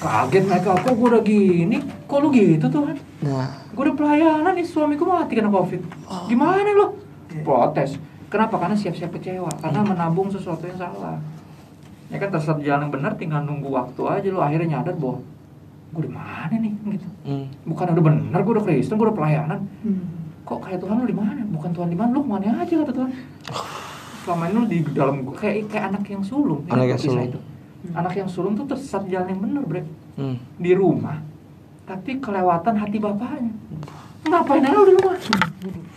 kaget 0.00 0.44
mereka 0.46 0.72
kok 0.74 0.96
gue 0.96 1.08
udah 1.10 1.20
gini 1.20 1.76
kok 2.06 2.18
lu 2.18 2.32
gitu 2.32 2.64
tuh 2.66 2.80
kan 2.82 2.96
Nah, 3.20 3.52
gue 3.80 3.88
udah 3.88 3.96
pelayanan 3.96 4.52
nih 4.60 4.66
suamiku 4.68 5.08
mati 5.08 5.40
kena 5.40 5.48
covid. 5.48 5.80
Gimana 6.28 6.68
lo 6.76 7.00
protes. 7.40 7.96
Kenapa? 8.28 8.60
Karena 8.60 8.76
siap-siap 8.76 9.08
kecewa. 9.16 9.48
Karena 9.56 9.80
menabung 9.80 10.28
sesuatu 10.28 10.68
yang 10.68 10.76
salah. 10.76 11.16
Ya 12.12 12.20
kan 12.20 12.28
tersesat 12.28 12.60
jalan 12.60 12.84
yang 12.84 12.92
benar 12.92 13.16
tinggal 13.16 13.40
nunggu 13.40 13.72
waktu 13.72 14.04
aja. 14.04 14.28
Lo 14.28 14.44
akhirnya 14.44 14.76
nyadar 14.76 15.00
bahwa 15.00 15.24
gue 15.96 16.02
di 16.04 16.12
mana 16.12 16.54
nih? 16.60 16.72
Gitu. 16.76 17.08
Hmm. 17.24 17.46
bukan 17.64 17.96
udah 17.96 18.04
benar 18.04 18.40
gue 18.44 18.52
udah 18.52 18.64
Kristen 18.68 19.00
gue 19.00 19.06
udah 19.08 19.16
pelayanan. 19.16 19.64
Hmm. 19.80 20.04
kok 20.44 20.60
kayak 20.60 20.84
Tuhan 20.84 21.00
lu 21.00 21.06
di 21.08 21.16
mana? 21.16 21.40
Bukan 21.48 21.70
Tuhan 21.72 21.88
di 21.88 21.96
mana 21.96 22.10
lu 22.12 22.20
ke 22.20 22.30
mana 22.36 22.60
aja 22.60 22.74
kata 22.84 22.92
Tuhan. 22.92 23.10
Selama 24.28 24.44
ini 24.44 24.54
lu 24.60 24.64
di 24.68 24.78
dalam 24.92 25.24
gua. 25.24 25.40
Kayak 25.40 25.72
kayak 25.72 25.84
anak 25.88 26.04
yang 26.04 26.20
sulung. 26.20 26.68
Anak 26.68 26.86
yang 26.92 27.00
sulung. 27.00 27.32
itu. 27.32 27.40
Anak 27.96 28.12
yang 28.12 28.28
sulung 28.28 28.52
tuh 28.60 28.68
tersesat 28.68 29.08
jalan 29.08 29.32
yang 29.32 29.40
benar 29.40 29.64
bre. 29.64 29.82
Hmm. 30.20 30.36
di 30.60 30.76
rumah 30.76 31.29
tapi 31.90 32.22
kelewatan 32.22 32.74
hati 32.78 33.02
bapaknya 33.02 33.50
ngapain 34.22 34.62
aja 34.62 34.78
lu 34.78 34.86
di 34.86 34.94
rumah 34.94 35.18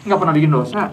nggak 0.04 0.18
pernah 0.18 0.34
bikin 0.34 0.50
dosa 0.52 0.90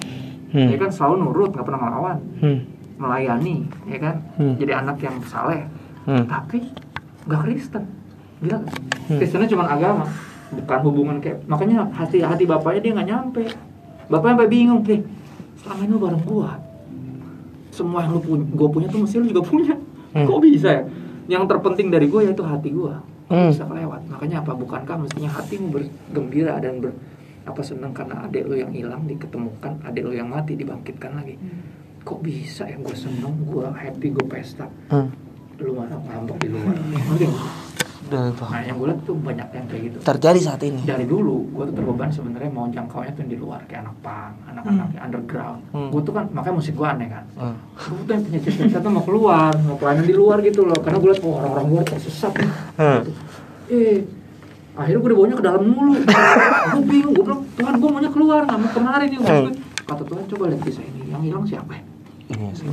Hmm. 0.51 0.67
ya 0.67 0.77
kan 0.77 0.91
selalu 0.91 1.15
nurut 1.23 1.51
nggak 1.55 1.63
pernah 1.63 1.81
ngelawan 1.81 2.19
Hmm. 2.43 2.59
melayani 2.99 3.65
ya 3.87 3.97
kan 3.97 4.19
Hmm. 4.35 4.59
jadi 4.59 4.83
anak 4.83 4.99
yang 4.99 5.17
saleh 5.23 5.63
Hmm. 6.05 6.27
tapi 6.27 6.67
nggak 7.25 7.41
Kristen 7.41 7.85
gila? 8.43 8.59
Hmm. 9.09 9.19
Kristennya 9.23 9.47
cuma 9.47 9.71
agama 9.71 10.11
bukan 10.51 10.79
hubungan 10.83 11.17
kayak 11.23 11.47
makanya 11.47 11.87
hati 11.95 12.19
hati 12.19 12.45
bapaknya 12.45 12.81
dia 12.83 12.93
nggak 12.93 13.09
nyampe 13.09 13.43
bapaknya 14.11 14.35
sampai 14.37 14.51
bingung 14.51 14.83
deh 14.83 15.01
selama 15.57 15.81
ini 15.81 15.93
lu 15.95 16.01
bareng 16.03 16.25
gua 16.27 16.51
semua 17.71 17.99
yang 18.03 18.13
lu 18.13 18.21
punya 18.21 18.45
gua 18.51 18.69
punya 18.69 18.87
tuh 18.91 19.01
mesti 19.01 19.17
lu 19.17 19.27
juga 19.31 19.43
punya 19.47 19.75
Hmm. 20.11 20.27
kok 20.27 20.39
bisa 20.43 20.69
ya 20.69 20.83
yang 21.31 21.47
terpenting 21.47 21.89
dari 21.89 22.11
gua 22.11 22.27
yaitu 22.27 22.43
hati 22.43 22.75
gua 22.75 22.99
Hmm. 23.31 23.55
bisa 23.55 23.63
kelewat 23.63 24.03
makanya 24.11 24.43
apa 24.43 24.53
bukankah 24.59 24.97
mestinya 25.07 25.31
hatimu 25.31 25.71
bergembira 25.71 26.59
dan 26.59 26.83
ber 26.83 26.91
apa 27.47 27.63
senang 27.63 27.95
karena 27.95 28.27
adik 28.27 28.45
lo 28.45 28.55
yang 28.59 28.75
hilang 28.75 29.07
diketemukan 29.07 29.81
adik 29.87 30.03
lo 30.05 30.13
yang 30.13 30.29
mati 30.29 30.59
dibangkitkan 30.59 31.15
lagi? 31.17 31.39
Kok 32.05 32.21
bisa 32.21 32.69
ya 32.69 32.77
gue 32.77 32.97
seneng 32.97 33.33
gue 33.49 33.65
happy 33.65 34.07
gue 34.13 34.27
pesta? 34.27 34.67
Hmm. 34.91 35.09
lu 35.61 35.77
malah 35.77 36.01
ngambek 36.01 36.41
di 36.41 36.49
luar 36.49 36.73
Paham. 38.11 38.51
nah 38.51 38.61
yang 38.61 38.77
gue 38.77 38.87
lihat 38.87 39.01
tuh 39.03 39.17
banyak 39.17 39.49
yang 39.51 39.67
kayak 39.67 39.83
gitu 39.85 39.99
terjadi 40.01 40.41
saat 40.41 40.61
ini. 40.61 40.81
dari 40.83 41.05
dulu 41.05 41.37
gue 41.49 41.65
tuh 41.65 41.75
terbeban 41.75 42.09
sebenarnya 42.09 42.49
mau 42.49 42.67
jangkaunya 42.67 43.11
tuh 43.11 43.21
yang 43.21 43.31
di 43.31 43.39
luar 43.39 43.61
kayak 43.65 43.81
anak 43.83 43.97
pang 44.01 44.33
anak-anak 44.47 44.89
yang 44.91 45.05
underground 45.05 45.61
Hmm. 45.71 45.89
gue 45.89 46.01
tuh 46.01 46.13
kan 46.13 46.25
makanya 46.31 46.55
musik 46.57 46.75
gue 46.75 46.87
aneh 46.87 47.09
kan 47.09 47.25
Hmm. 47.33 47.55
gue 47.77 48.03
tuh 48.03 48.13
yang 48.13 48.23
punya 48.23 48.41
cita-cita 48.41 48.79
tuh 48.79 48.91
mau 48.91 49.03
keluar 49.03 49.51
mau 49.61 49.77
pelayanan 49.77 50.05
di 50.05 50.15
luar 50.15 50.39
gitu 50.41 50.61
loh 50.63 50.77
karena 50.77 50.99
gue 50.99 51.09
liat 51.09 51.21
oh, 51.21 51.35
orang-orang 51.35 51.67
luar 51.69 51.85
tersesat 51.85 52.33
nih 52.35 52.51
Hmm. 52.77 53.01
Gitu. 53.01 53.13
eh 53.71 53.99
akhirnya 54.73 54.99
gue 54.99 55.11
dibawanya 55.11 55.37
ke 55.37 55.45
dalam 55.45 55.63
mulu 55.65 55.93
gue 56.71 56.83
bingung 56.85 57.13
gue 57.13 57.25
bilang 57.25 57.43
Tuhan 57.53 57.75
gue 57.77 57.89
maunya 57.91 58.11
keluar 58.11 58.41
nggak 58.43 58.59
mau 58.59 58.71
kemarin 58.73 59.07
nih 59.09 59.19
Hmm. 59.21 59.53
kata 59.85 60.03
Tuhan 60.05 60.23
coba 60.27 60.45
lihat 60.49 60.63
kisah 60.63 60.85
ini 60.85 61.01
yang 61.07 61.21
hilang 61.21 61.45
siapa 61.45 61.73
ya? 61.73 61.83
Iya 62.31 62.51
sih. 62.55 62.67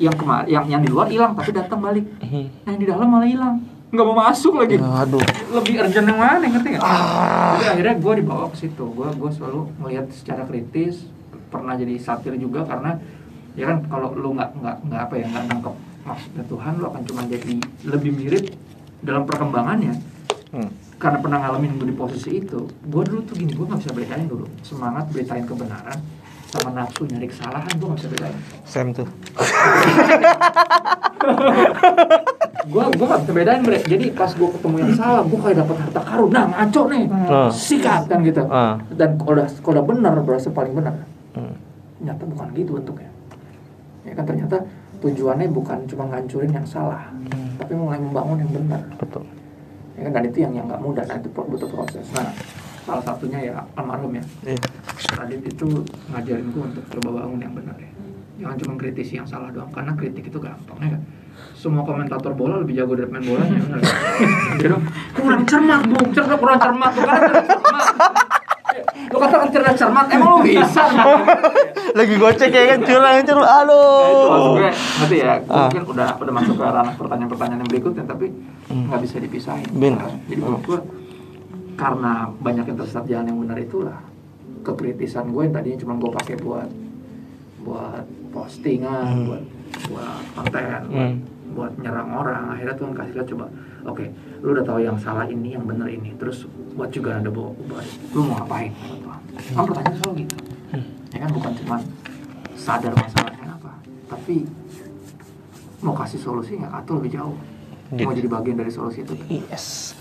yang 0.00 0.14
kemarin 0.14 0.46
yang 0.46 0.64
yang 0.66 0.80
di 0.80 0.88
luar 0.88 1.06
hilang 1.06 1.32
tapi 1.32 1.50
datang 1.50 1.78
balik 1.78 2.02
Hmm. 2.18 2.46
yang 2.64 2.76
di 2.76 2.84
dalam 2.84 3.06
malah 3.06 3.24
hilang 3.24 3.56
nggak 3.90 4.06
mau 4.06 4.16
masuk 4.22 4.54
lagi 4.54 4.78
Aduh. 4.78 5.18
lebih 5.50 5.82
urgent 5.82 6.06
yang 6.06 6.18
mana 6.18 6.46
ngerti 6.46 6.78
nggak? 6.78 6.82
Jadi 6.86 7.66
akhirnya 7.66 7.94
gue 7.98 8.14
dibawa 8.22 8.46
ke 8.54 8.56
situ. 8.62 8.84
Gue 8.94 9.10
gue 9.10 9.30
selalu 9.34 9.66
melihat 9.82 10.06
secara 10.14 10.46
kritis. 10.46 11.10
Pernah 11.50 11.74
jadi 11.74 11.98
satir 11.98 12.38
juga 12.38 12.62
karena 12.62 12.94
ya 13.58 13.66
kan 13.66 13.82
kalau 13.90 14.14
lu 14.14 14.38
nggak 14.38 14.54
nggak 14.62 14.76
nggak 14.86 15.00
apa 15.10 15.14
ya 15.18 15.26
nggak 15.26 15.44
nangkep 15.50 15.74
maksudnya 16.06 16.44
Tuhan 16.48 16.72
lu 16.80 16.84
akan 16.88 17.02
cuma 17.04 17.22
jadi 17.28 17.54
lebih 17.84 18.12
mirip 18.14 18.44
dalam 19.02 19.26
perkembangannya. 19.26 19.94
Hmm. 20.50 20.70
Karena 21.00 21.18
pernah 21.18 21.38
ngalamin 21.40 21.80
gue 21.80 21.88
di 21.88 21.96
posisi 21.96 22.44
itu, 22.44 22.68
gue 22.68 23.02
dulu 23.08 23.24
tuh 23.24 23.32
gini, 23.32 23.56
gue 23.56 23.64
nggak 23.64 23.80
bisa 23.80 23.92
bedain 23.96 24.28
dulu 24.28 24.44
semangat 24.60 25.08
beritain 25.08 25.48
kebenaran 25.48 25.96
sama 26.50 26.74
nafsu 26.76 27.06
nyari 27.08 27.30
kesalahan 27.30 27.72
gue 27.72 27.86
nggak 27.88 27.98
bisa 28.04 28.10
bedain. 28.12 28.36
Sam 28.68 28.92
tuh. 28.92 29.08
gue 32.62 32.82
gue 32.90 33.06
gak 33.06 33.20
bisa 33.22 33.32
bedain 33.32 33.62
bre. 33.62 33.78
Jadi 33.80 34.06
pas 34.10 34.28
gue 34.28 34.48
ketemu 34.50 34.76
yang 34.78 34.92
salah 34.94 35.22
gue 35.22 35.38
kayak 35.38 35.56
dapat 35.60 35.76
harta 35.78 36.00
karun. 36.02 36.28
Nah 36.28 36.44
ngaco 36.48 36.82
nih. 36.86 37.04
Hmm. 37.06 37.50
sikat 37.50 38.02
kan 38.06 38.18
gitu. 38.20 38.42
Ah. 38.46 38.76
dan 38.92 39.16
kalau 39.16 39.32
udah 39.34 39.48
kalau 39.60 39.74
udah 39.76 39.84
benar 39.86 40.12
berasa 40.20 40.48
paling 40.50 40.72
benar 40.72 40.94
Hmm. 41.30 41.54
ternyata 41.96 42.22
bukan 42.26 42.46
gitu 42.52 42.70
bentuknya. 42.74 43.10
Ya 44.02 44.12
kan 44.12 44.24
ternyata 44.24 44.56
tujuannya 44.98 45.48
bukan 45.48 45.78
cuma 45.86 46.04
ngancurin 46.06 46.50
yang 46.50 46.66
salah 46.66 47.08
tapi 47.56 47.72
mulai 47.72 47.96
membangun 47.96 48.40
yang 48.40 48.50
benar 48.50 48.80
Betul. 48.96 49.24
ya 49.94 50.00
kan 50.02 50.12
dan 50.12 50.22
itu 50.26 50.38
yang 50.40 50.52
yang 50.52 50.66
nggak 50.66 50.80
mudah. 50.80 51.04
Dan 51.04 51.20
itu 51.20 51.30
pro- 51.30 51.46
butuh 51.46 51.68
proses. 51.68 52.04
Nah 52.12 52.28
salah 52.80 53.04
satunya 53.04 53.38
ya 53.42 53.54
almarhum 53.74 54.12
ya. 54.12 54.24
Iya. 54.44 54.60
Radit 55.14 55.42
itu 55.46 55.68
ngajarin 56.08 56.48
gue 56.50 56.62
untuk 56.66 56.84
coba 56.90 57.22
bangun 57.22 57.40
yang 57.40 57.54
benar 57.54 57.76
ya. 57.76 57.90
Jangan 58.40 58.56
cuma 58.58 58.72
kritisi 58.74 59.14
yang 59.16 59.28
salah 59.28 59.48
doang 59.48 59.68
karena 59.70 59.92
kritik 59.92 60.24
itu 60.26 60.38
gampang 60.38 60.76
ya 60.80 60.90
kan 60.96 61.02
semua 61.54 61.84
komentator 61.84 62.32
bola 62.32 62.64
lebih 62.64 62.80
jago 62.80 62.96
dari 62.96 63.08
main 63.12 63.24
bolanya 63.24 63.58
benar. 63.60 63.80
Kurang 65.12 65.42
cermat 65.44 65.82
bung. 65.84 66.08
Cermat 66.16 66.38
kurang 66.40 66.58
cermat. 66.60 66.92
Lu 66.96 67.04
kan 67.04 67.20
lu 69.10 69.16
katakan 69.18 69.48
cerdas 69.52 69.76
cermat. 69.76 70.06
Emang 70.08 70.40
lu 70.40 70.46
bisa 70.46 70.82
Lagi 71.90 72.14
gocek 72.16 72.48
ya 72.48 72.62
kan 72.76 72.80
curang 72.80 73.04
curang. 73.04 73.12
Nah, 73.12 73.20
itu 73.20 73.32
maksud 73.34 73.58
Aduh. 73.60 74.52
gue 74.56 74.70
ngerti 74.72 75.16
ya? 75.20 75.34
Ah. 75.50 75.68
mungkin 75.68 75.82
udah 75.90 76.08
udah 76.16 76.32
masuk 76.32 76.54
ke 76.56 76.64
ranah 76.64 76.94
pertanyaan-pertanyaan 76.96 77.60
yang 77.60 77.70
berikutnya 77.70 78.04
tapi 78.08 78.26
nggak 78.70 79.00
bisa 79.04 79.16
dipisahin. 79.20 79.68
Benar. 79.74 80.08
jadi 80.30 80.40
menurut 80.40 80.62
gue 80.64 80.78
karena 81.74 82.28
banyak 82.40 82.64
yang 82.68 82.76
tersesat 82.76 83.04
jalan 83.08 83.26
yang 83.28 83.38
benar 83.40 83.58
itulah 83.58 83.98
kekritisan 84.60 85.32
gue 85.32 85.42
yang 85.48 85.54
tadinya 85.56 85.78
cuma 85.80 85.96
gue 85.96 86.10
pakai 86.12 86.36
buat 86.40 86.68
buat 87.64 88.04
postingan 88.32 89.28
buat 89.28 89.42
buat 89.88 90.22
konten 90.34 90.62
buat, 90.62 90.82
Hmm. 90.90 91.16
buat 91.52 91.72
nyerang 91.78 92.10
orang. 92.10 92.42
Akhirnya 92.54 92.74
Tuhan 92.74 92.92
kasih 92.94 93.12
lihat 93.18 93.28
coba 93.30 93.46
oke 93.84 94.04
lu 94.40 94.48
udah 94.56 94.64
tahu 94.64 94.78
yang 94.80 94.96
salah 94.96 95.26
ini 95.26 95.52
yang 95.52 95.64
benar 95.64 95.88
ini 95.88 96.16
terus 96.16 96.44
buat 96.72 96.88
juga 96.88 97.18
ada 97.18 97.28
bawa 97.28 97.52
lu 98.12 98.20
mau 98.24 98.40
ngapain? 98.40 98.72
Tuhan. 98.72 99.20
Kan 99.56 99.64
pertanyaan 99.68 99.96
selalu 99.98 100.14
gitu. 100.24 100.36
Ya 101.10 101.18
kan 101.26 101.30
bukan 101.34 101.52
cuma 101.58 101.76
sadar 102.54 102.92
masalahnya 102.94 103.46
apa 103.56 103.72
tapi 104.06 104.46
mau 105.80 105.96
kasih 105.96 106.20
solusi 106.20 106.60
nggak? 106.60 106.72
Atau 106.84 107.00
lebih 107.00 107.16
jauh 107.16 107.36
mau 107.90 108.12
jadi 108.12 108.28
bagian 108.30 108.56
dari 108.56 108.70
solusi 108.70 109.02
itu? 109.02 109.14
Yes. 109.26 109.96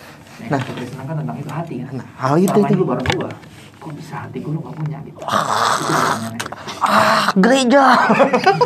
nah, 0.45 0.55
nah. 0.55 0.62
Kristen 0.62 1.03
kan 1.03 1.15
tentang 1.19 1.38
itu 1.39 1.49
hati 1.51 1.75
kan? 1.84 1.93
Nah, 1.99 2.08
hal 2.15 2.36
itu 2.38 2.60
tuh. 2.63 2.75
lu 2.77 2.86
bareng 2.88 3.08
gua 3.17 3.32
kok 3.80 3.96
bisa 3.96 4.28
hati 4.28 4.44
gua 4.44 4.52
lu 4.54 4.60
gak 4.60 4.76
punya 4.76 4.98
gitu 5.08 5.20
itu 5.20 5.92
pertanyaannya 5.96 6.50
Ah, 6.80 7.36
gereja. 7.36 7.92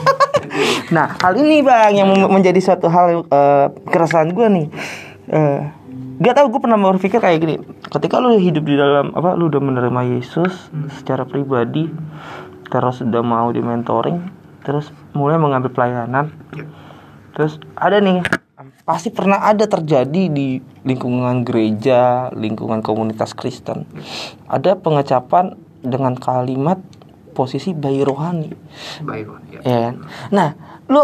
nah, 0.96 1.18
hal 1.18 1.34
ini 1.34 1.66
bang 1.66 1.98
yang 1.98 2.10
menjadi 2.30 2.62
suatu 2.62 2.86
hal 2.86 3.26
eh, 3.26 3.68
keresahan 3.90 4.30
gue 4.38 4.48
nih. 4.54 4.68
Eh, 5.34 5.60
gak 6.22 6.38
tau 6.38 6.48
gue 6.54 6.62
pernah 6.62 6.78
berpikir 6.78 7.18
kayak 7.18 7.40
gini. 7.42 7.56
Ketika 7.90 8.22
lu 8.22 8.38
hidup 8.38 8.64
di 8.70 8.78
dalam 8.78 9.18
apa, 9.18 9.34
lu 9.34 9.50
udah 9.50 9.58
menerima 9.58 10.02
Yesus 10.14 10.70
secara 11.02 11.26
pribadi, 11.26 11.90
terus 12.70 13.02
udah 13.02 13.24
mau 13.26 13.50
di 13.50 13.66
mentoring, 13.66 14.22
terus 14.62 14.94
mulai 15.18 15.42
mengambil 15.42 15.74
pelayanan, 15.74 16.30
terus 17.34 17.58
ada 17.74 17.98
nih 17.98 18.22
pasti 18.84 19.10
pernah 19.16 19.48
ada 19.48 19.64
terjadi 19.64 20.28
di 20.28 20.60
lingkungan 20.84 21.48
gereja, 21.48 22.28
lingkungan 22.36 22.84
komunitas 22.84 23.32
Kristen. 23.32 23.88
Ada 24.48 24.76
pengecapan 24.76 25.56
dengan 25.80 26.16
kalimat 26.20 26.80
posisi 27.34 27.74
bayi 27.74 28.04
rohani. 28.04 28.52
baik 29.04 29.26
Ron 29.26 29.44
ya. 29.50 29.60
Ya 29.64 29.78
kan? 29.90 29.96
Nah, 30.30 30.50
lu 30.92 31.02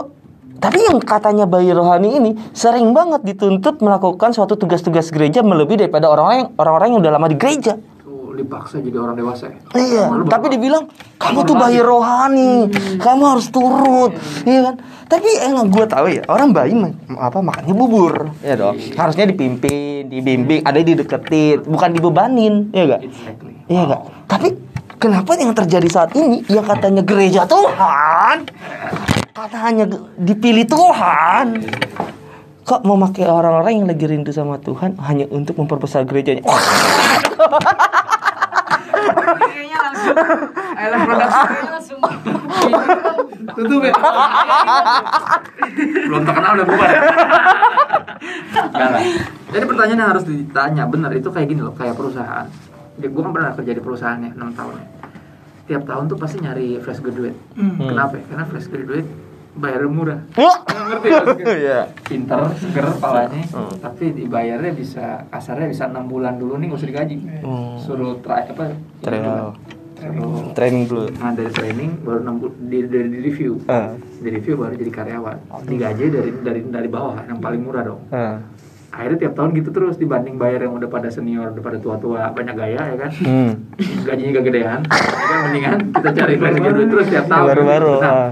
tapi 0.59 0.83
yang 0.83 0.99
katanya 0.99 1.47
bayi 1.47 1.71
rohani 1.71 2.19
ini 2.19 2.31
sering 2.51 2.91
banget 2.91 3.23
dituntut 3.23 3.79
melakukan 3.79 4.35
suatu 4.35 4.59
tugas-tugas 4.59 5.07
gereja 5.07 5.39
melebihi 5.39 5.87
daripada 5.87 6.11
orang-orang 6.11 6.37
yang 6.43 6.49
orang-orang 6.59 6.87
yang 6.91 6.99
udah 6.99 7.11
lama 7.15 7.27
di 7.31 7.37
gereja. 7.39 7.73
Dipaksa 8.39 8.79
jadi 8.79 8.97
orang 8.97 9.13
dewasa 9.13 9.45
ya 9.47 9.59
Iya, 9.71 10.03
tapi 10.23 10.45
bapak. 10.45 10.51
dibilang 10.51 10.83
kamu 11.15 11.39
tuh 11.43 11.55
bayi 11.55 11.79
rohani, 11.79 12.71
kamu 12.95 13.23
harus 13.27 13.47
turut, 13.49 14.15
iya 14.43 14.59
kan? 14.63 14.75
Tapi 15.05 15.25
yang 15.37 15.67
gue 15.67 15.85
tahu 15.85 16.05
ya 16.07 16.23
orang 16.25 16.49
bayi 16.49 16.71
apa 17.11 17.37
makannya 17.39 17.73
bubur, 17.73 18.29
ya 18.39 18.55
dong. 18.55 18.77
Harusnya 18.93 19.25
dipimpin, 19.25 20.05
dibimbing, 20.05 20.61
ada 20.61 20.77
dideketin, 20.77 21.63
bukan 21.63 21.89
dibebanin, 21.91 22.71
ya 22.71 22.87
gak? 22.87 23.01
exactly 23.03 23.53
Iya 23.65 23.81
gak? 23.85 24.01
Tapi 24.27 24.47
kenapa 24.95 25.33
yang 25.33 25.51
terjadi 25.51 25.87
saat 25.87 26.11
ini 26.13 26.45
yang 26.45 26.63
katanya 26.63 27.01
gereja 27.01 27.43
Tuhan, 27.43 28.47
katanya 29.29 29.83
ge- 29.85 30.05
dipilih 30.15 30.65
Tuhan, 30.65 31.45
kok 32.61 32.81
memakai 32.81 33.25
orang-orang 33.25 33.73
yang 33.75 33.87
lagi 33.87 34.05
rindu 34.05 34.29
sama 34.29 34.55
Tuhan 34.57 34.93
hanya 34.99 35.25
untuk 35.27 35.57
memperbesar 35.57 36.05
gerejanya? 36.05 36.45
Kayaknya 38.99 39.79
langsung 39.79 40.15
Production 40.79 41.47
kayaknya 41.49 41.71
langsung. 41.73 41.99
Tutup 43.55 43.81
ya. 43.83 43.93
Belum 46.09 46.21
terkenal 46.25 46.51
udah 46.59 46.65
bubar. 46.67 46.89
Ya 46.89 48.87
jadi 49.49 49.65
pertanyaan 49.65 49.99
yang 49.99 50.11
harus 50.13 50.25
ditanya 50.29 50.83
benar 50.85 51.11
itu 51.15 51.29
kayak 51.33 51.47
gini 51.49 51.61
loh 51.65 51.73
kayak 51.73 51.97
perusahaan. 51.97 52.45
Gue 52.99 53.21
kan 53.23 53.31
pernah 53.31 53.55
kerja 53.55 53.71
di 53.73 53.81
perusahaan 53.81 54.19
ya 54.19 54.31
6 54.35 54.59
tahun 54.59 54.73
ya. 54.77 54.85
Tiap 55.69 55.83
tahun 55.85 56.03
tuh 56.09 56.17
pasti 56.17 56.37
nyari 56.41 56.81
fresh 56.81 57.01
graduate. 57.01 57.37
Kenapa 57.57 58.17
ya? 58.17 58.23
karena 58.29 58.45
fresh 58.49 58.67
graduate 58.69 59.28
bayar 59.51 59.81
murah 59.85 60.19
ngerti 60.31 61.07
ya 61.07 61.19
maksudnya? 61.19 61.55
Iya. 61.59 61.79
pinter 62.01 62.39
seger 62.55 62.85
kepalanya 62.91 63.43
tapi 63.77 64.05
dibayarnya 64.11 64.71
bisa 64.71 65.05
kasarnya 65.27 65.67
bisa 65.67 65.83
enam 65.85 66.05
bulan 66.05 66.35
dulu 66.35 66.55
nih 66.55 66.67
nggak 66.67 66.79
usah 66.79 66.89
digaji 66.89 67.15
Hmm. 67.39 67.75
suruh 67.77 68.13
try 68.19 68.45
apa 68.45 68.73
Trial. 68.99 69.53
suruh 69.95 70.53
Training 70.53 70.83
dulu. 70.85 71.11
nah 71.13 71.31
dari 71.31 71.49
training 71.49 71.91
baru 71.99 72.19
enam 72.21 72.35
di, 72.61 72.77
dari 72.83 73.07
di 73.09 73.19
review 73.21 73.59
Ah. 73.65 73.91
di 73.97 74.29
review 74.29 74.55
baru 74.55 74.73
jadi 74.73 74.91
karyawan 74.93 75.37
digaji 75.63 76.03
dari 76.07 76.29
dari 76.39 76.61
dari 76.63 76.87
bawah 76.87 77.19
yang 77.21 77.37
paling 77.37 77.59
murah 77.59 77.83
dong 77.83 78.01
Ah. 78.09 78.39
akhirnya 78.89 79.17
tiap 79.19 79.33
tahun 79.35 79.53
gitu 79.53 79.69
terus 79.69 79.95
dibanding 79.95 80.35
bayar 80.35 80.63
yang 80.63 80.73
udah 80.73 80.87
pada 80.87 81.07
senior 81.07 81.51
udah 81.51 81.61
pada 81.61 81.77
tua-tua 81.77 82.31
banyak 82.31 82.55
gaya 82.55 82.81
ya 82.85 82.95
kan 82.97 83.11
Hmm. 83.19 83.51
gajinya 84.01 84.31
gak 84.31 84.45
gedean 84.45 84.79
ya 84.81 85.25
kan 85.27 85.39
mendingan 85.43 85.77
kita 85.91 86.09
cari 86.15 86.33
fresh 86.37 86.57
graduate 86.57 86.89
terus 86.89 87.07
tiap 87.07 87.25
tahun 87.27 87.47
Baru-baru. 87.49 87.93
nah, 87.97 88.09
ah. 88.09 88.29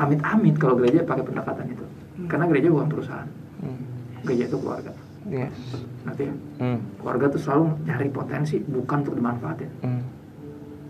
Amit-amit 0.00 0.54
kalau 0.56 0.74
gereja 0.80 1.04
pakai 1.04 1.24
pendekatan 1.24 1.66
itu. 1.68 1.84
Karena 2.26 2.44
gereja 2.48 2.68
bukan 2.72 2.88
perusahaan. 2.88 3.28
Hmm. 3.60 3.80
gereja 4.24 4.44
itu 4.48 4.56
keluarga. 4.56 4.92
Yes. 5.28 5.52
nanti 6.00 6.32
ya? 6.32 6.34
Hmm. 6.64 6.80
keluarga 6.96 7.28
tuh 7.28 7.40
selalu 7.44 7.64
nyari 7.84 8.08
potensi 8.08 8.56
bukan 8.64 9.04
untuk 9.04 9.14
dimanfaatin. 9.20 9.70
Hmm. 9.84 10.02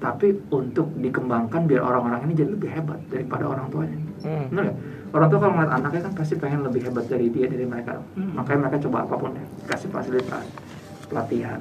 tapi 0.00 0.32
untuk 0.48 0.96
dikembangkan 0.96 1.68
biar 1.68 1.82
orang-orang 1.84 2.30
ini 2.30 2.32
jadi 2.32 2.50
lebih 2.56 2.70
hebat 2.72 3.00
daripada 3.10 3.44
orang 3.50 3.66
tuanya. 3.68 3.98
Hmm. 4.22 4.46
benar 4.48 4.64
ya 4.70 4.74
orang 5.10 5.28
tua 5.28 5.38
kalau 5.42 5.54
ngeliat 5.58 5.72
anaknya 5.82 6.00
kan 6.06 6.12
pasti 6.14 6.34
pengen 6.38 6.60
lebih 6.62 6.80
hebat 6.86 7.04
dari 7.10 7.26
dia 7.28 7.46
dari 7.50 7.66
mereka. 7.66 7.98
Makanya 8.14 8.58
mereka 8.70 8.78
coba 8.86 8.98
apa 9.02 9.14
pun 9.18 9.30
ya. 9.34 9.44
Kasih 9.66 9.90
fasilitas 9.90 10.46
pelatihan 11.10 11.60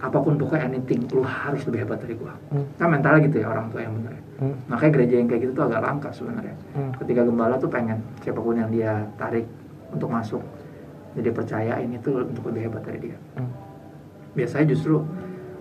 apa 0.00 0.16
pun 0.16 0.34
pokoknya 0.34 0.64
anything 0.66 1.04
lu 1.08 1.20
harus 1.20 1.60
lebih 1.64 1.84
hebat 1.84 2.00
dari 2.00 2.14
gua 2.14 2.32
Hmm. 2.48 2.64
kan 2.74 2.88
mentalnya 2.88 3.20
gitu 3.22 3.36
ya 3.38 3.46
orang 3.48 3.68
tua 3.68 3.80
yang 3.80 3.92
benar 3.94 4.12
ya 4.12 4.22
Hmm. 4.40 4.56
makanya 4.66 4.92
gereja 4.94 5.14
yang 5.16 5.28
kayak 5.28 5.40
gitu 5.42 5.52
tuh 5.52 5.64
agak 5.66 5.80
langka 5.80 6.08
sebenarnya 6.10 6.56
Hmm. 6.72 6.90
ketika 6.96 7.20
gembala 7.22 7.54
tuh 7.56 7.68
pengen 7.68 8.00
siapa 8.18 8.40
pun 8.40 8.56
yang 8.56 8.68
dia 8.68 8.92
tarik 9.14 9.44
untuk 9.88 10.08
masuk 10.08 10.40
jadi 11.12 11.28
percaya 11.30 11.74
ini 11.78 11.98
tuh 11.98 12.24
untuk 12.24 12.48
lebih 12.48 12.66
hebat 12.66 12.82
dari 12.82 12.98
dia 13.02 13.16
Hmm. 13.34 13.52
biasanya 14.32 14.66
justru 14.68 15.04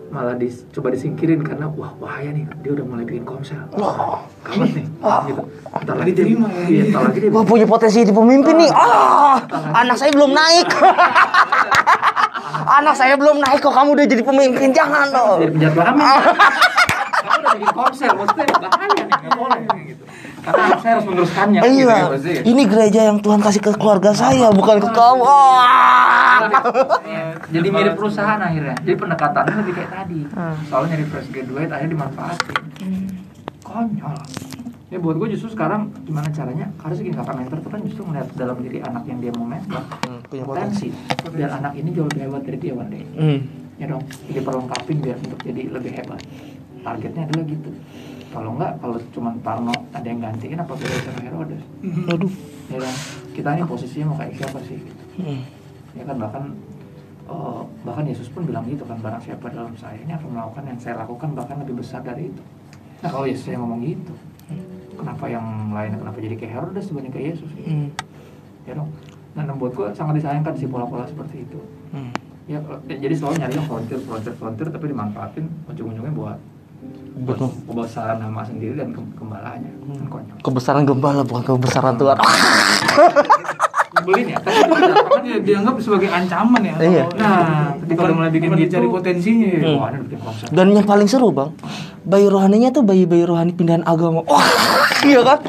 malah 0.10 0.34
dis, 0.34 0.66
coba 0.72 0.90
disingkirin 0.90 1.38
karena 1.40 1.70
wah 1.70 1.94
bahaya 1.94 2.34
nih 2.34 2.42
dia 2.66 2.74
udah 2.74 2.82
mulai 2.82 3.06
bikin 3.06 3.22
komsel 3.22 3.62
Wah. 3.74 4.26
gawat 4.42 4.74
nih 4.74 4.86
gitu 5.28 5.42
ntar 5.70 5.96
lagi 5.96 6.12
dia 6.12 6.26
ya. 6.26 6.38
iya 6.66 6.84
ntar 6.90 7.02
lagi 7.06 7.20
dia 7.20 7.30
Wah 7.30 7.46
punya 7.46 7.68
potensi 7.68 8.02
jadi 8.02 8.10
pemimpin 8.10 8.58
nih. 8.58 8.72
Ah, 8.74 9.38
anak 9.76 10.02
saya 10.02 10.10
belum 10.10 10.34
naik. 10.34 10.66
Anak 12.72 12.94
saya 12.94 13.14
belum 13.14 13.38
naik 13.40 13.60
kok 13.60 13.72
kamu 13.72 13.90
udah 13.92 14.06
jadi 14.06 14.24
pemimpin. 14.24 14.70
Jangan 14.70 15.08
jadi 15.10 15.16
dong. 15.16 15.40
penjahat 15.52 15.74
kelamin 15.76 16.06
kamu 17.20 17.38
udah 17.38 17.52
bikin 17.54 17.70
komsel 17.74 18.12
maksudnya 18.16 18.46
bahaya 18.58 18.88
nih 18.88 19.04
nggak 19.12 19.34
boleh 19.36 19.60
gitu 19.86 20.04
Karena 20.40 20.62
anak 20.64 20.80
saya 20.80 20.92
harus 20.96 21.06
meneruskannya. 21.06 21.60
gitu 21.60 21.68
Iya, 21.78 21.92
ya, 21.92 22.06
pasti. 22.08 22.32
ini 22.44 22.62
gereja 22.64 23.02
yang 23.04 23.18
Tuhan 23.20 23.40
kasih 23.40 23.62
ke 23.62 23.72
keluarga 23.76 24.12
saya, 24.14 24.48
bukan 24.50 24.78
ke 24.80 24.90
kamu. 24.90 25.20
Wah. 25.20 26.40
Jadi 27.46 27.68
mirip 27.68 27.94
perusahaan 27.94 28.40
akhirnya. 28.40 28.72
Jadi 28.80 28.96
pendekatannya 28.96 29.54
lebih 29.58 29.74
kayak 29.76 29.92
tadi. 29.94 30.20
Soalnya 30.66 30.96
nyari 30.96 31.06
fresh 31.06 31.28
graduate 31.30 31.70
akhirnya 31.70 31.92
dimanfaatin. 31.92 32.56
Konyol. 33.62 34.16
Ya 34.90 34.98
buat 34.98 35.16
gue 35.16 35.30
justru 35.30 35.54
sekarang 35.54 35.94
gimana 36.02 36.26
caranya? 36.30 36.66
Harus 36.82 36.98
gini 36.98 37.14
kakak 37.14 37.38
mentor 37.38 37.62
tuh 37.62 37.70
kan 37.70 37.82
justru 37.86 38.02
melihat 38.04 38.26
dalam 38.34 38.58
diri 38.58 38.82
anak 38.82 39.06
yang 39.06 39.22
dia 39.22 39.30
mau 39.32 39.46
mentor 39.46 39.86
Hmm, 40.02 40.18
punya 40.26 40.44
potensi. 40.44 40.90
biar 41.30 41.52
anak 41.54 41.78
ini 41.78 41.94
jauh 41.94 42.10
lebih 42.10 42.22
hebat 42.26 42.42
dari 42.42 42.58
dia 42.58 42.74
one 42.74 42.90
day 42.90 43.04
Hmm. 43.14 43.40
ya 43.78 43.86
dong 43.86 44.02
diperlengkapin 44.28 44.98
biar 45.00 45.18
untuk 45.20 45.40
jadi 45.40 45.62
lebih 45.70 45.92
hebat. 45.94 46.18
Targetnya 46.82 47.22
adalah 47.24 47.46
gitu. 47.46 47.70
Kalau 48.30 48.50
enggak 48.52 48.72
kalau 48.78 48.98
cuma 49.12 49.30
Parno 49.40 49.74
ada 49.92 50.04
yang 50.04 50.20
gantiin 50.20 50.58
apa 50.58 50.74
beda 50.74 50.98
sama 51.04 51.22
Herodes? 51.22 51.64
Aduh. 52.10 52.32
ya 52.68 52.78
dong 52.78 52.98
kita 53.34 53.50
ini 53.52 53.64
posisinya 53.64 54.06
mau 54.08 54.18
kayak 54.18 54.34
siapa 54.36 54.58
sih 54.64 54.78
gitu. 54.78 55.04
Hmm. 55.20 55.42
ya 55.92 56.04
kan 56.04 56.18
bahkan 56.18 56.44
eh, 57.26 57.62
bahkan 57.84 58.04
Yesus 58.06 58.26
pun 58.28 58.42
bilang 58.42 58.66
gitu 58.66 58.82
kan 58.84 58.98
barang 58.98 59.22
siapa 59.22 59.50
dalam 59.50 59.74
saya 59.76 59.98
ini 59.98 60.12
akan 60.12 60.30
melakukan 60.32 60.64
yang 60.66 60.78
saya 60.78 60.98
lakukan 60.98 61.30
bahkan 61.36 61.62
lebih 61.62 61.78
besar 61.78 62.02
dari 62.02 62.26
itu. 62.28 62.42
Nah 63.00 63.10
kalau 63.12 63.26
Yesus 63.26 63.46
yang 63.48 63.62
ngomong 63.62 63.86
gitu 63.86 64.14
kenapa 64.94 65.26
yang 65.26 65.46
lain 65.70 65.96
kenapa 65.96 66.18
jadi 66.18 66.36
kayak 66.36 66.52
Herodes 66.54 66.86
dibanding 66.88 67.14
kayak 67.14 67.26
Yesus 67.34 67.50
gitu? 67.54 67.68
Hmm. 67.68 67.90
ya 68.64 68.74
dong 68.76 68.90
dan 69.32 69.46
buat 69.56 69.72
gue 69.72 69.88
sangat 69.94 70.20
disayangkan 70.20 70.54
sih 70.54 70.68
pola-pola 70.68 71.06
seperti 71.06 71.44
itu 71.44 71.60
Hmm. 71.90 72.14
ya 72.46 72.62
ya, 72.86 72.96
jadi 73.00 73.14
selalu 73.14 73.34
nyari 73.40 73.54
yang 73.56 73.66
volunteer 73.66 74.00
volunteer 74.00 74.36
volunteer 74.36 74.68
tapi 74.70 74.86
dimanfaatin 74.88 75.46
ujung-ujungnya 75.66 76.14
buat 76.14 76.38
buat 77.20 77.36
Betul. 77.36 77.50
kebesaran 77.66 78.18
nama 78.18 78.42
sendiri 78.42 78.74
dan 78.76 78.90
gembalanya 78.94 79.68
kan 79.68 80.08
konyol 80.08 80.38
Kebesaran 80.40 80.84
gembala 80.86 81.22
bukan 81.22 81.44
kebesaran 81.44 81.96
Tuhan. 81.96 82.18
nyebelin 84.12 84.28
ya 84.28 84.40
kan 84.42 84.54
Dia 85.22 85.38
dianggap 85.40 85.76
sebagai 85.78 86.10
ancaman 86.10 86.62
ya. 86.64 86.76
Iya. 86.80 87.04
Nah, 87.14 87.76
ketika 87.80 88.02
udah 88.04 88.16
mulai 88.16 88.32
bikin 88.32 88.50
gitu, 88.52 88.62
dicari 88.66 88.88
potensinya. 88.90 89.48
ya. 89.48 89.62
Hmm. 89.62 89.78
wah 89.78 89.88
ini 89.90 90.00
bikin 90.04 90.20
konsep 90.20 90.46
Dan 90.50 90.68
yang 90.72 90.84
paling 90.84 91.06
seru 91.06 91.30
bang, 91.30 91.50
bayi 92.02 92.26
rohaninya 92.26 92.70
tuh 92.72 92.82
bayi-bayi 92.82 93.24
rohani 93.24 93.52
pindahan 93.52 93.84
agama. 93.84 94.24
Wah, 94.24 94.42
iya 95.06 95.22
kan? 95.22 95.40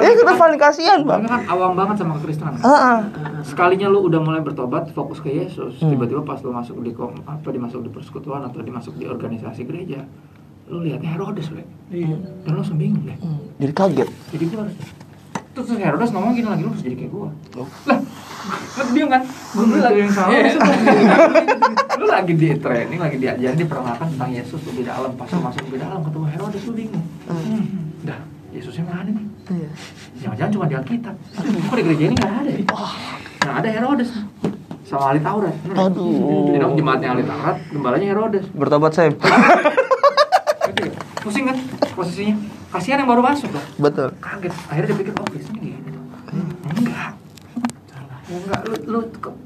Eh, 0.00 0.12
kita 0.14 0.32
paling 0.34 0.56
kasihan 0.56 1.00
bang. 1.02 1.20
kan 1.24 1.40
awam 1.46 1.74
banget 1.74 1.96
sama 1.98 2.16
kekristenan 2.16 2.56
Ah, 2.60 2.70
ah. 2.70 2.98
sekalinya 3.42 3.86
lu 3.86 4.00
udah 4.02 4.18
mulai 4.18 4.40
bertobat 4.40 4.88
fokus 4.90 5.18
ke 5.18 5.30
Yesus 5.30 5.76
Hmm. 5.78 5.90
tiba-tiba 5.90 6.22
pas 6.22 6.38
lu 6.38 6.50
masuk 6.50 6.80
di 6.80 6.92
kom, 6.92 7.12
apa 7.20 7.44
dimasuk 7.46 7.82
di 7.82 7.90
persekutuan 7.90 8.40
atau 8.42 8.60
dimasuk 8.60 8.94
di 8.94 9.04
organisasi 9.04 9.62
gereja 9.62 10.04
lu 10.66 10.80
lihatnya 10.80 11.10
Herodes 11.10 11.48
Bre. 11.48 11.66
Iya. 11.90 12.14
dan 12.40 12.48
lu 12.48 12.56
langsung 12.56 12.78
bingung 12.78 13.02
deh 13.02 13.18
Hmm, 13.18 13.42
Jadi 13.58 13.72
kaget. 13.72 14.08
jadi 14.30 14.44
gua 14.46 14.60
harus 14.62 14.76
terus 15.50 15.66
Herodes 15.72 16.10
ngomong 16.10 16.32
gini 16.32 16.46
lagi 16.46 16.62
lu 16.62 16.70
harus 16.70 16.80
jadi 16.80 16.96
kayak 16.96 17.10
gua 17.10 17.28
Oh. 17.54 17.66
lah 17.84 17.98
lu 18.78 18.90
bingung 18.90 19.10
kan 19.10 19.22
Gua 19.52 19.64
nggak 19.66 19.82
tahu 19.82 19.96
yang 19.96 20.08
salah. 20.08 20.30
Iya. 20.32 20.52
lu 21.94 22.06
lagi 22.06 22.32
di 22.32 22.48
training 22.56 22.96
lagi 22.98 23.16
diajarin 23.16 23.58
diperkenalkan 23.58 24.06
tentang 24.10 24.30
Yesus 24.30 24.60
lebih 24.64 24.82
dalam 24.84 25.10
pas 25.14 25.28
lu 25.28 25.40
masuk 25.40 25.62
lebih 25.66 25.80
dalam 25.80 26.00
ketemu 26.00 26.26
Herodes 26.28 26.62
lu 26.64 26.72
bingung 26.72 27.04
hmm. 27.26 27.62
dah 28.02 28.20
Yesusnya 28.50 28.84
mana 28.84 29.06
nih 29.06 29.26
Iya. 29.50 29.70
jangan-jangan 30.20 30.52
cuma 30.52 30.64
di 30.64 30.76
Alkitab 30.76 31.14
kok 31.18 31.74
di 31.74 31.82
gereja 31.82 32.04
ini 32.04 32.14
nggak 32.14 32.34
ada 32.36 32.50
ya 32.50 32.62
nah 33.40 33.54
ada 33.58 33.68
Herodes 33.68 34.10
sama 34.82 35.04
ahli 35.08 35.20
Taurat? 35.20 35.54
Aduh. 35.70 36.50
Jadi 36.50 36.58
dong 36.58 36.74
jemaatnya 36.74 37.08
ahli 37.12 37.22
Taurat 37.22 37.56
gembalanya 37.64 38.06
Herodes 38.08 38.42
Bertobat 38.50 38.90
Sam. 38.90 39.14
Ngerti 39.14 40.82
nggak? 40.82 41.02
pusing 41.20 41.44
kan 41.44 41.56
posisinya 41.92 42.34
kasihan 42.70 42.98
yang 42.98 43.08
baru 43.08 43.20
masuk 43.20 43.50
lah 43.50 43.64
Betul. 43.76 44.08
kaget. 44.18 44.54
Akhirnya 44.66 44.88
dia 44.88 44.98
pikir 44.98 45.12
oh 45.12 45.26
Kristen 45.26 45.54
gini 45.54 45.78
enggak. 46.70 47.12
Ya 48.26 48.36
enggak. 48.36 48.60
Lu, 48.64 48.74
lu 48.86 49.00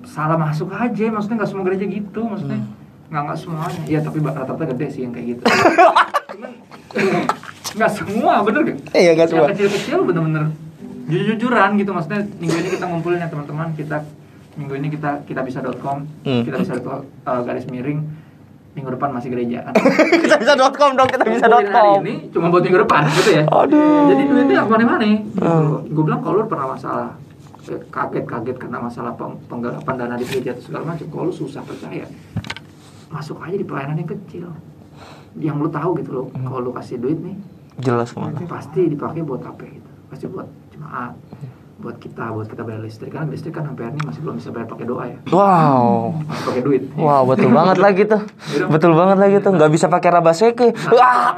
salah 0.04 0.36
masuk 0.36 0.68
aja. 0.70 1.04
Maksudnya 1.08 1.36
nggak 1.40 1.50
semua 1.50 1.64
gereja 1.64 1.86
gitu. 1.86 2.20
Maksudnya 2.22 2.60
nggak 3.08 3.22
nggak 3.24 3.38
semuanya. 3.38 3.82
Ya 3.86 3.98
tapi 4.00 4.18
rata-rata 4.20 4.64
gede 4.68 4.86
sih 4.90 5.00
yang 5.02 5.12
kayak 5.12 5.26
gitu. 5.36 5.42
Cuman, 6.94 7.22
nggak 7.74 7.90
semua 7.90 8.32
bener 8.42 8.60
gak 8.62 8.78
Iya 8.92 9.10
nggak 9.14 9.28
semua. 9.28 9.46
kecil-kecil 9.50 9.98
bener-bener 10.04 10.44
jujur-jujuran 11.06 11.70
gitu. 11.76 11.90
Maksudnya 11.90 12.20
minggu 12.36 12.56
ini 12.56 12.68
kita 12.70 12.84
ngumpulin 12.86 13.18
ya 13.18 13.28
teman-teman. 13.28 13.72
Kita 13.72 13.96
minggu 14.54 14.74
ini 14.78 14.88
kita 14.92 15.10
kita 15.26 15.40
bisa.com 15.42 16.06
Hmm. 16.22 16.42
kita 16.46 16.56
bisa 16.60 16.78
uh, 16.78 17.02
garis 17.42 17.66
miring 17.66 18.04
minggu 18.74 18.90
depan 18.90 19.08
masih 19.10 19.30
gereja 19.30 19.58
kan 19.62 19.74
kita 20.24 20.34
bisa 20.36 20.52
dot 20.54 20.74
com 20.74 20.90
dong, 20.92 21.06
kita 21.06 21.22
bisa 21.24 21.46
dot 21.46 21.62
com. 21.64 22.02
ini 22.02 22.26
cuma 22.28 22.50
buat 22.50 22.60
minggu 22.60 22.80
depan 22.80 23.06
gitu 23.08 23.30
ya 23.32 23.42
Aduh. 23.46 24.10
jadi 24.10 24.22
duitnya 24.24 24.54
yang 24.56 24.68
mana-mana 24.68 25.06
Hmm. 25.34 25.86
gue 25.86 26.02
bilang 26.02 26.20
kalau 26.20 26.36
lu 26.36 26.46
pernah 26.46 26.66
masalah 26.68 27.08
eh, 27.64 27.80
kaget-kaget 27.86 28.56
karena 28.56 28.78
masalah 28.78 29.12
peng- 29.12 29.38
penggalapan 29.44 29.94
dana 29.96 30.14
di 30.14 30.24
gereja 30.24 30.52
atau 30.52 30.64
segala 30.64 30.84
macam 30.88 31.06
kalau 31.06 31.24
lu 31.24 31.34
susah 31.34 31.60
percaya 31.60 32.06
masuk 33.08 33.38
aja 33.38 33.54
di 33.54 33.62
pelayanan 33.62 33.96
yang 33.96 34.10
kecil 34.10 34.46
yang 35.36 35.56
lu 35.56 35.68
tahu 35.68 35.94
gitu 35.96 36.10
loh 36.12 36.26
Hmm. 36.28 36.44
kalau 36.44 36.60
lu 36.60 36.72
kasih 36.72 36.98
duit 36.98 37.16
nih 37.16 37.36
Jelas 37.76 38.08
ke 38.08 38.18
mana? 38.18 38.38
pasti 38.44 38.86
dipakai 38.86 39.20
buat 39.20 39.42
apa 39.42 39.62
gitu 39.64 39.90
pasti 40.08 40.24
buat 40.26 40.46
jemaat 40.68 41.14
buat 41.84 42.00
kita 42.00 42.32
buat 42.32 42.48
kita 42.48 42.64
bayar 42.64 42.80
listrik 42.80 43.12
karena 43.12 43.28
listrik 43.28 43.52
kan 43.52 43.68
sampai 43.68 43.84
hari 43.84 43.94
ini 43.94 44.08
masih 44.08 44.20
belum 44.24 44.40
bisa 44.40 44.48
bayar 44.48 44.64
pakai 44.66 44.86
doa 44.88 45.04
ya 45.04 45.16
Wow. 45.28 46.16
masih 46.24 46.44
pakai 46.48 46.62
duit 46.64 46.82
Wow, 46.96 47.22
betul 47.26 47.50
banget 47.50 47.76
lagi 47.76 48.02
tuh. 48.04 48.22
Betul 48.66 48.92
banget 48.94 49.18
lagi 49.18 49.36
tuh. 49.38 49.52
Nggak 49.52 49.68
bisa 49.68 49.86
pakai 49.86 50.08
rabaseke. 50.10 50.68
Wah. 50.88 51.36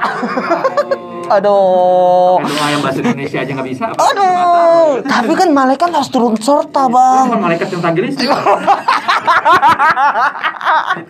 Aduh. 1.35 2.39
Pakai 2.39 2.47
doa 2.49 2.67
yang 2.71 2.79
bahasa 2.79 2.99
Indonesia 3.01 3.37
aja 3.37 3.51
nggak 3.51 3.67
bisa 3.67 3.83
apa 3.85 3.99
Aduh. 3.99 4.87
Tapi 5.03 5.31
kan 5.35 5.49
malaikat 5.51 5.89
harus 5.91 6.07
turun 6.07 6.39
serta, 6.39 6.81
Itu 6.81 6.95
Bang. 6.95 7.25
kan 7.27 7.39
malaikat 7.43 7.67
yang 7.67 7.81
tagih 7.83 8.03
listrik 8.07 8.29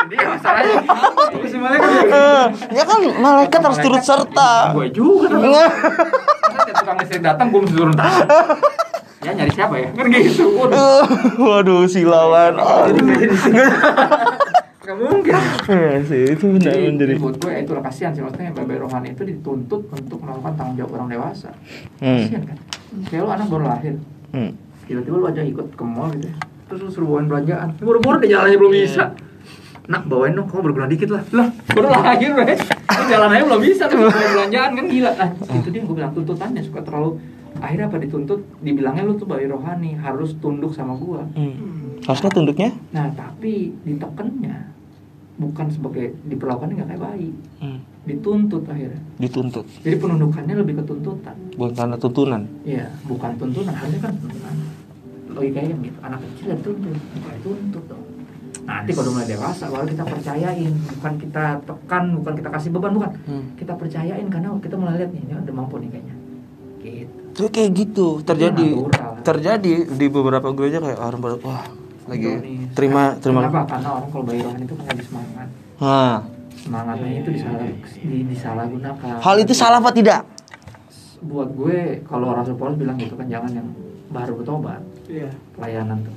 dia 0.08 0.26
masalahnya 0.34 0.74
ya. 0.74 0.82
Eh, 2.10 2.44
Ya 2.74 2.84
kan 2.84 3.00
malaikat 3.16 3.62
harus 3.62 3.78
turut 3.78 4.02
serta. 4.02 4.74
gue 4.74 4.88
juga 4.90 5.30
tukang 6.74 6.98
listrik 6.98 7.22
datang 7.22 7.48
gue 7.48 7.60
mesti 7.62 7.76
turun 7.76 7.94
tangan 7.94 8.26
ya 9.28 9.32
nyari 9.36 9.52
siapa 9.52 9.76
ya? 9.76 9.90
Kan 9.92 10.08
gitu 10.08 10.46
Waduh, 10.56 11.04
Waduh, 11.52 11.84
silawan. 11.92 12.56
Nggak 14.88 14.98
mungkin. 15.04 15.36
Iya 15.68 16.00
sih, 16.08 16.24
itu 16.32 16.46
benar 16.48 16.72
jadi, 16.72 16.88
menjadi. 16.88 17.14
buat 17.20 17.36
gue 17.44 17.52
ya 17.52 17.60
itulah 17.60 17.84
kasihan 17.84 18.12
sih. 18.16 18.24
Maksudnya 18.24 18.56
babai 18.56 18.80
rohani 18.80 19.12
itu 19.12 19.28
dituntut 19.28 19.84
untuk 19.92 20.20
melakukan 20.24 20.56
tanggung 20.56 20.80
jawab 20.80 20.96
orang 20.96 21.10
dewasa. 21.12 21.52
Hmm. 22.00 22.24
kasihan 22.24 22.44
kan? 22.48 22.58
Kayak 23.12 23.22
lu 23.28 23.30
anak 23.36 23.48
baru 23.52 23.66
lahir. 23.68 23.96
Hmm. 24.32 24.52
tiba-tiba 24.88 25.16
lu 25.20 25.28
aja 25.28 25.44
ikut 25.44 25.68
ke 25.76 25.84
mall 25.84 26.08
gitu 26.16 26.32
ya. 26.32 26.36
Terus 26.72 26.80
lu 26.88 26.90
suruh 26.96 27.08
bawain 27.12 27.28
belanjaan. 27.28 27.76
Buru-buru 27.84 28.24
deh 28.24 28.32
jalannya 28.32 28.56
belum 28.56 28.72
bisa. 28.72 29.12
Nak 29.92 30.08
bawain 30.08 30.40
dong 30.40 30.48
kamu 30.48 30.72
berguna 30.72 30.88
dikit 30.88 31.12
lah. 31.12 31.24
Lah. 31.36 31.52
Baru 31.76 31.92
lahir 31.92 32.32
lu 32.32 32.44
jalan 33.12 33.28
aja 33.36 33.44
belum 33.44 33.60
bisa 33.60 33.84
bawain 33.92 34.32
belanjaan 34.40 34.72
kan 34.72 34.86
gila. 34.88 35.12
Nah 35.20 35.30
itu 35.36 35.68
dia 35.76 35.82
gue 35.84 35.96
bilang 36.00 36.16
tuntutannya 36.16 36.64
suka 36.64 36.80
terlalu 36.80 37.20
akhirnya 37.60 37.86
apa 37.86 37.98
dituntut 37.98 38.40
dibilangnya 38.60 39.04
lu 39.04 39.14
tuh 39.14 39.26
bayi 39.26 39.46
rohani 39.46 39.96
harus 39.96 40.36
tunduk 40.38 40.72
sama 40.72 40.94
gua 40.96 41.24
Hmm. 41.32 41.98
Harusnya 42.00 42.30
tunduknya? 42.30 42.70
nah 42.90 43.10
tapi 43.10 43.74
ditekennya 43.82 44.70
bukan 45.36 45.68
sebagai 45.68 46.18
diperlakukan 46.24 46.72
nggak 46.72 46.88
kayak 46.88 47.04
bayi 47.04 47.30
Hmm. 47.58 47.80
dituntut 48.04 48.64
akhirnya 48.64 49.02
Dituntut. 49.18 49.66
jadi 49.80 49.96
penundukannya 49.96 50.56
lebih 50.56 50.74
ke 50.78 50.84
tuntutan 50.84 51.36
Bukan 51.54 51.74
karena 51.74 51.96
tuntunan. 51.96 52.42
Iya, 52.64 52.86
bukan 53.04 53.34
tuntunan, 53.36 53.74
harusnya 53.74 54.00
kan 54.00 54.14
tuntunan. 54.16 54.56
Logikanya 55.28 55.74
gitu, 55.80 56.00
anak 56.00 56.20
kecil 56.24 56.46
ya 56.48 56.58
tuntut, 56.58 56.94
bukan 57.12 57.32
dituntut 57.36 57.84
dong. 57.88 58.04
Nanti 58.64 58.92
kalau 58.92 59.06
udah 59.06 59.14
mulai 59.16 59.28
dewasa 59.28 59.64
baru 59.68 59.86
kita 59.88 60.04
percayain, 60.04 60.74
bukan 60.92 61.14
kita 61.18 61.46
tekan, 61.64 62.04
bukan 62.14 62.34
kita 62.36 62.50
kasih 62.50 62.70
beban, 62.70 62.92
bukan. 62.94 63.12
Hmm. 63.24 63.44
Kita 63.54 63.74
percayain 63.74 64.28
karena 64.28 64.50
kita 64.58 64.76
mulai 64.76 64.96
lihat 64.98 65.12
nih, 65.12 65.22
ini 65.24 65.34
udah 65.36 65.56
mampu 65.56 65.76
nih 65.78 65.90
kayaknya. 65.90 66.16
Gitu. 66.80 67.17
Tuh 67.38 67.48
kayak 67.48 67.70
gitu 67.72 68.08
terjadi 68.22 68.66
natural. 68.82 69.22
terjadi 69.22 69.74
di 69.88 70.06
beberapa 70.08 70.50
gereja 70.52 70.78
kayak 70.80 70.98
orang 70.98 71.22
baru 71.22 71.38
wah 71.40 71.64
lagi 72.08 72.26
Ironis. 72.26 72.74
terima 72.74 73.04
terima 73.16 73.40
Kenapa? 73.44 73.62
Karena 73.70 73.90
orang 73.94 74.10
kalau 74.10 74.24
bayi 74.24 74.40
rohani 74.42 74.64
itu 74.64 74.76
lagi 74.76 75.04
semangat. 75.04 75.48
Nah, 75.78 76.18
Semangatnya 76.58 77.10
itu 77.16 77.30
disalah, 77.30 77.62
di, 77.96 78.18
disalahgunakan. 78.26 79.16
hal 79.22 79.36
itu 79.38 79.54
salah 79.54 79.78
apa 79.78 79.92
tidak? 79.92 80.26
Buat 81.20 81.50
gue, 81.54 81.78
kalau 82.04 82.30
Rasul 82.30 82.54
Paulus 82.54 82.76
bilang 82.76 82.98
gitu 82.98 83.14
kan, 83.14 83.26
jangan 83.26 83.52
yang 83.52 83.68
baru 84.08 84.34
bertobat, 84.36 84.82
Iya. 85.06 85.30
pelayanan 85.54 86.02
tuh. 86.02 86.16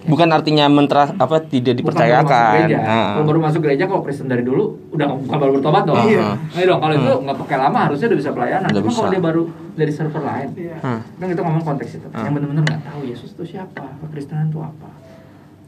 Bukan 0.00 0.28
artinya 0.28 0.66
mentra 0.66 1.10
apa 1.12 1.38
tidak 1.40 1.74
Bukan 1.76 1.90
baru 1.90 2.06
masuk 2.16 2.26
dipercayakan. 2.26 2.52
gereja. 2.56 2.78
Nah. 2.80 3.06
Kalau 3.12 3.26
baru 3.26 3.38
masuk 3.40 3.60
gereja 3.60 3.84
kalau 3.84 4.02
Kristen 4.02 4.26
dari 4.26 4.42
dulu 4.42 4.64
udah 4.90 5.06
bukan 5.16 5.36
baru 5.38 5.52
bertobat 5.54 5.82
dong. 5.84 5.96
Iya. 6.00 6.26
Iya 6.52 6.64
dong. 6.66 6.80
Kalau 6.80 6.94
itu 6.94 7.12
nggak 7.20 7.38
pakai 7.38 7.56
lama 7.58 7.78
harusnya 7.80 8.06
udah 8.06 8.18
bisa 8.18 8.30
pelayanan. 8.32 8.68
Udah 8.68 8.80
Cuma 8.80 8.90
kalau 8.90 9.02
bisa. 9.02 9.12
dia 9.12 9.22
baru 9.22 9.42
dari 9.78 9.88
server 9.88 10.18
lain, 10.20 10.48
Iya. 10.52 10.76
Hmm. 10.78 11.00
kan 11.14 11.26
kita 11.26 11.40
ngomong 11.40 11.62
konteks 11.64 11.90
itu. 11.94 12.08
Hmm. 12.08 12.20
Yang 12.20 12.32
benar-benar 12.34 12.62
nggak 12.66 12.82
tahu 12.84 13.00
Yesus 13.04 13.30
itu 13.32 13.44
siapa, 13.48 13.84
kekristenan 14.00 14.48
itu 14.48 14.58
apa. 14.58 14.90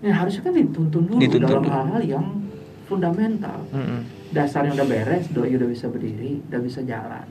Ya 0.01 0.13
harusnya 0.13 0.43
kan 0.43 0.53
dituntun 0.53 1.03
dulu 1.07 1.17
Dituntun 1.17 1.47
dalam 1.47 1.65
hal-hal 1.67 2.03
yang 2.03 2.27
fundamental. 2.85 3.63
Mm-mm. 3.71 4.01
Dasarnya 4.31 4.75
udah 4.75 4.85
beres, 4.85 5.29
doi 5.29 5.53
udah 5.53 5.69
bisa 5.69 5.87
berdiri, 5.87 6.43
udah 6.45 6.61
bisa 6.61 6.83
jalan. 6.83 7.27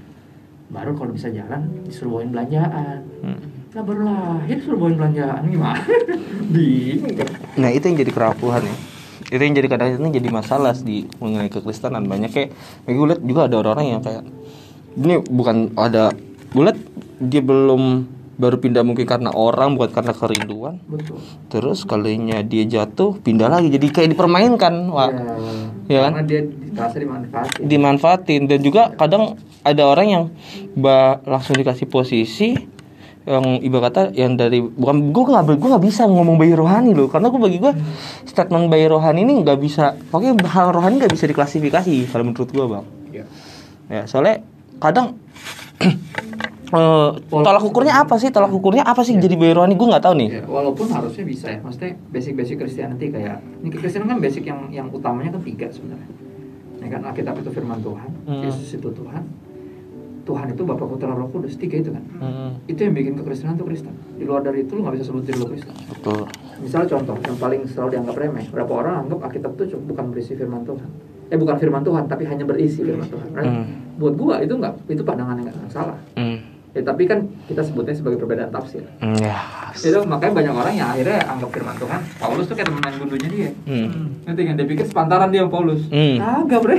baru 0.70 0.94
kalau 0.94 1.10
bisa 1.10 1.28
jalan 1.30 1.66
disuruh 1.82 2.14
bawain 2.14 2.30
belanjaan 2.30 3.02
Hmm. 3.26 3.42
lah 3.72 3.82
baru 3.82 4.06
lahir 4.06 4.62
suruh 4.62 4.78
bawain 4.78 4.96
belanjaan 4.96 5.42
gimana 5.44 5.82
bingung 6.54 7.10
kan 7.16 7.26
Nah 7.58 7.70
itu 7.70 7.84
yang 7.84 7.98
jadi 7.98 8.12
kerapuhan 8.12 8.62
ya 8.62 8.76
itu 9.28 9.42
yang 9.42 9.56
jadi 9.56 9.66
kadang-kadang 9.66 10.14
jadi 10.14 10.30
masalah 10.30 10.78
di 10.78 11.10
mengenai 11.18 11.50
kekristenan 11.50 12.06
banyak 12.06 12.30
kayak 12.30 12.50
gue 12.86 13.02
lihat 13.04 13.18
juga 13.20 13.42
ada 13.46 13.56
orang-orang 13.60 13.86
yang 13.90 14.02
kayak 14.02 14.22
ini 14.96 15.16
bukan 15.24 15.74
ada 15.74 16.14
gue 16.50 16.64
lihat 16.66 16.80
dia 17.20 17.42
belum 17.44 18.08
baru 18.40 18.56
pindah 18.56 18.88
mungkin 18.88 19.04
karena 19.04 19.36
orang 19.36 19.76
bukan 19.76 19.92
karena 19.92 20.14
kerinduan. 20.16 20.80
Betul. 20.88 21.20
Terus 21.52 21.84
kalinya 21.84 22.40
dia 22.40 22.64
jatuh 22.64 23.20
pindah 23.20 23.52
lagi. 23.52 23.68
Jadi 23.68 23.92
kayak 23.92 24.16
dipermainkan 24.16 24.88
wah 24.88 25.12
Ya 25.92 26.08
kan? 26.08 26.24
karena 26.24 26.24
dia 26.24 26.42
merasa 26.72 26.98
dimanfaatin. 27.04 27.62
Dimanfaatin. 27.68 28.42
Dan 28.48 28.60
juga 28.64 28.96
kadang 28.96 29.36
ada 29.68 29.84
orang 29.84 30.08
yang 30.08 30.24
ba 30.80 31.20
langsung 31.28 31.60
dikasih 31.60 31.92
posisi 31.92 32.56
yang 33.28 33.60
ibarat 33.60 33.92
kata 33.92 34.02
yang 34.16 34.40
dari 34.40 34.64
bukan 34.64 35.12
gue 35.12 35.24
nggak 35.28 35.60
gue 35.60 35.70
nggak 35.76 35.86
bisa 35.86 36.08
ngomong 36.08 36.40
bayi 36.40 36.56
rohani 36.56 36.96
loh. 36.96 37.12
Karena 37.12 37.28
gue 37.28 37.42
bagi 37.44 37.60
gue 37.60 37.76
statement 38.24 38.72
bayi 38.72 38.88
rohani 38.88 39.28
ini 39.28 39.44
nggak 39.44 39.60
bisa 39.60 40.00
pokoknya 40.10 40.48
hal 40.48 40.72
rohani 40.72 41.04
nggak 41.04 41.12
bisa 41.12 41.28
diklasifikasi 41.28 42.08
kalau 42.08 42.24
menurut 42.24 42.48
gue 42.48 42.66
bang. 42.66 42.86
Iya. 43.10 43.26
ya 43.90 44.02
soalnya 44.08 44.46
kadang 44.80 45.20
eh, 46.70 47.10
tolak 47.28 47.64
ukurnya 47.64 47.94
apa 47.98 48.16
sih 48.16 48.30
tolak 48.30 48.50
ukurnya 48.50 48.84
apa 48.84 49.02
sih 49.02 49.14
jadi 49.14 49.34
bayi 49.34 49.52
rohani 49.52 49.74
gue 49.74 49.88
nggak 49.88 50.02
tahu 50.02 50.16
nih 50.16 50.30
Ya, 50.32 50.44
walaupun 50.44 50.86
harusnya 50.88 51.24
bisa 51.24 51.46
ya, 51.48 51.60
maksudnya 51.60 51.98
basic-basic 52.08 52.56
Christianity 52.58 53.10
kayak 53.10 53.42
ini 53.60 53.70
Kristen 53.72 54.04
kan 54.04 54.18
basic 54.18 54.44
yang 54.44 54.70
yang 54.70 54.88
utamanya 54.90 55.32
kan 55.32 55.42
tiga 55.42 55.68
sebenarnya. 55.68 56.10
Ya 56.80 56.88
kan 56.90 57.02
Alkitab 57.04 57.36
itu 57.38 57.50
firman 57.50 57.80
Tuhan, 57.80 58.10
Hmm. 58.24 58.42
Yesus 58.42 58.70
itu 58.74 58.88
Tuhan, 58.88 59.24
Tuhan 60.22 60.48
itu 60.48 60.62
Bapa 60.62 60.86
Putra 60.86 61.10
Roh 61.10 61.28
Kudus, 61.28 61.54
tiga 61.56 61.76
itu 61.76 61.90
kan. 61.90 62.04
Hmm, 62.16 62.52
Itu 62.66 62.80
yang 62.80 62.94
bikin 62.94 63.14
kekristenan 63.16 63.58
tuh 63.58 63.66
Kristen. 63.66 63.92
Di 64.14 64.24
luar 64.24 64.40
dari 64.40 64.62
itu 64.62 64.74
lu 64.74 64.86
nggak 64.86 64.96
bisa 64.96 65.06
sebut 65.06 65.24
diri 65.24 65.38
lu 65.38 65.48
Kristen. 65.48 65.74
betul 65.90 66.30
Misalnya 66.60 66.88
contoh 66.90 67.16
yang 67.18 67.36
paling 67.36 67.62
selalu 67.66 67.90
dianggap 67.92 68.16
remeh, 68.16 68.46
berapa 68.48 68.72
orang 68.72 68.96
anggap 69.04 69.20
Alkitab 69.24 69.52
itu 69.58 69.76
bukan 69.78 70.06
berisi 70.10 70.34
firman 70.34 70.62
Tuhan. 70.64 70.90
Eh 71.28 71.38
bukan 71.38 71.56
firman 71.58 71.82
Tuhan, 71.82 72.04
tapi 72.06 72.24
hanya 72.26 72.44
berisi 72.44 72.80
firman 72.80 73.06
Tuhan. 73.06 73.28
Right? 73.34 73.50
Hmm. 73.50 73.66
Buat 73.96 74.14
gua 74.16 74.36
itu 74.40 74.54
nggak, 74.54 74.74
itu 74.88 75.02
pandangan 75.02 75.36
yang 75.36 75.50
nggak 75.50 75.68
salah. 75.68 75.98
Hmm. 76.14 76.38
Ya, 76.80 76.88
tapi 76.88 77.04
kan 77.12 77.28
kita 77.44 77.60
sebutnya 77.60 77.92
sebagai 77.92 78.24
perbedaan 78.24 78.56
tafsir. 78.56 78.88
Hmm, 79.04 79.20
ya. 79.20 79.36
Itu 79.76 80.00
makanya 80.08 80.32
banyak 80.32 80.54
orang 80.56 80.74
yang 80.80 80.88
akhirnya 80.96 81.20
anggap 81.28 81.52
firman 81.52 81.76
Tuhan 81.76 82.00
Paulus 82.16 82.48
tuh 82.48 82.56
kayak 82.56 82.72
temen 82.72 82.80
main 82.80 82.96
gundunya 82.96 83.28
dia. 83.28 83.52
Hmm. 83.68 84.16
nanti 84.24 84.42
kan? 84.48 84.56
Dia 84.56 84.64
pikir 84.64 84.86
sepantaran 84.88 85.28
dia 85.28 85.44
sama 85.44 85.52
Paulus. 85.52 85.84
Hmm. 85.92 86.16
kagak 86.24 86.60
bre. 86.64 86.78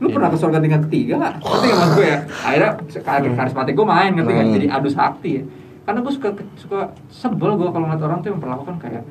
Lu 0.00 0.08
Iya. 0.08 0.14
pernah 0.16 0.28
ke 0.32 0.38
surga 0.40 0.58
tingkat 0.64 0.82
ketiga 0.88 1.14
gak? 1.20 1.34
ngerti 1.44 1.66
gak 1.68 1.76
mas 1.76 1.90
gue 1.92 2.06
ya? 2.08 2.18
Akhirnya 2.40 2.70
kayak 3.04 3.36
karismatik 3.36 3.74
gue 3.76 3.84
main 3.84 4.10
ngerti 4.16 4.32
gak? 4.32 4.46
Hmm. 4.48 4.54
jadi 4.56 4.66
adu 4.72 4.88
sakti 4.88 5.30
ya. 5.36 5.42
Karena 5.84 5.98
gue 6.00 6.12
suka 6.16 6.28
suka 6.56 6.78
sebel 7.12 7.50
gue 7.60 7.68
kalau 7.68 7.84
ngeliat 7.84 8.00
orang 8.00 8.18
tuh 8.24 8.28
yang 8.32 8.36
memperlakukan 8.40 8.76
kayak 8.80 9.04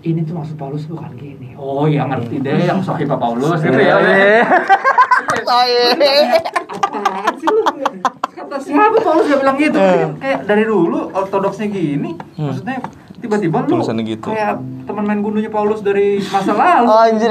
ini 0.00 0.22
tuh 0.22 0.38
maksud 0.38 0.54
Paulus 0.54 0.86
bukan 0.86 1.10
gini. 1.18 1.58
Oh 1.58 1.90
ya 1.90 2.06
ngerti 2.06 2.38
deh 2.38 2.62
yang 2.62 2.78
sohibah 2.78 3.18
Paulus 3.18 3.58
gitu 3.58 3.74
ya. 3.74 3.98
Apaan 6.70 7.34
sih 7.34 7.48
lu 7.50 7.62
kata 8.50 8.66
siapa 8.66 8.98
Paulus 8.98 9.30
gak 9.30 9.40
bilang 9.40 9.56
gitu. 9.56 9.78
Kan 9.78 10.10
kayak 10.18 10.40
dari 10.42 10.64
dulu 10.66 10.98
ortodoksnya 11.14 11.70
gini 11.70 12.10
Hmm. 12.34 12.50
maksudnya 12.50 12.82
tiba-tiba 13.20 13.62
lu 13.62 13.78
Tulisannya 13.78 14.02
gitu. 14.02 14.26
kayak 14.26 14.58
teman 14.90 15.04
main 15.06 15.20
gundunya 15.22 15.46
Paulus 15.46 15.86
dari 15.86 16.18
masa 16.18 16.50
lalu. 16.50 16.90
Anjir. 17.06 17.30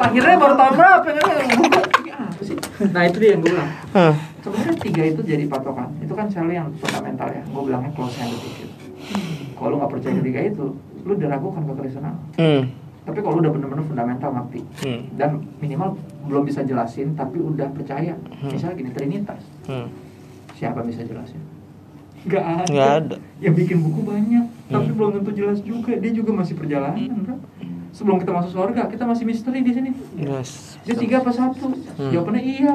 Lahirnya 0.00 0.36
baru 0.40 0.54
tahun 0.56 0.74
berapa 0.80 1.08
kan 1.12 1.24
sih? 2.40 2.56
Nah 2.88 3.02
itu 3.04 3.16
dia 3.20 3.30
yang 3.36 3.40
gue 3.44 3.52
bilang. 3.52 3.70
Hah. 3.92 4.14
sebenarnya 4.40 4.72
tiga 4.80 5.02
itu 5.04 5.20
jadi 5.20 5.44
patokan. 5.44 5.92
Itu 6.00 6.16
kan 6.16 6.24
selalu 6.32 6.56
yang 6.56 6.72
fundamental 6.80 7.28
ya. 7.28 7.44
Gue 7.44 7.62
bilangnya 7.68 7.92
close 7.92 8.16
handed 8.16 8.40
issue 8.40 8.70
kalau 9.52 9.76
lu 9.76 9.76
nggak 9.76 9.92
percaya 9.92 10.14
ketiga 10.24 10.40
itu 10.46 10.64
lu 11.04 11.12
diragukan 11.16 11.62
kekristenan. 11.62 12.16
Hmm. 12.40 12.62
tapi 13.00 13.24
kalau 13.24 13.40
lu 13.40 13.48
udah 13.48 13.52
bener-bener 13.52 13.84
fundamental 13.84 14.30
ngerti. 14.30 14.60
Hmm. 14.80 15.00
dan 15.16 15.30
minimal 15.58 15.96
belum 16.24 16.48
bisa 16.48 16.64
jelasin 16.64 17.12
tapi 17.12 17.36
udah 17.36 17.68
percaya. 17.72 18.16
Hmm. 18.40 18.48
misalnya 18.48 18.76
gini 18.76 18.90
trinitas. 18.92 19.40
Hmm. 19.68 19.88
Siapa 20.60 20.84
bisa 20.84 21.00
jelasin? 21.00 21.40
Nggak 22.20 22.44
ada. 22.44 22.64
Nggak 22.68 22.90
ada. 23.00 23.16
yang 23.40 23.54
bikin 23.56 23.80
buku 23.80 24.04
banyak. 24.04 24.44
Tapi 24.68 24.84
Hmm. 24.84 24.94
belum 24.94 25.10
tentu 25.16 25.32
jelas 25.32 25.58
juga. 25.60 25.96
Dia 25.96 26.12
juga 26.12 26.36
masih 26.36 26.52
perjalanan 26.52 27.16
bro. 27.18 27.36
Sebelum 27.90 28.20
kita 28.20 28.30
masuk 28.30 28.52
surga 28.52 28.86
kita 28.86 29.02
masih 29.02 29.24
misteri 29.24 29.60
di 29.60 29.72
sini. 29.72 29.90
Yes. 30.14 30.76
dia 30.80 30.94
tiga 30.94 31.18
apa 31.18 31.28
satu? 31.30 31.72
Hmm. 31.96 32.08
jawabannya 32.08 32.42
iya. 32.42 32.72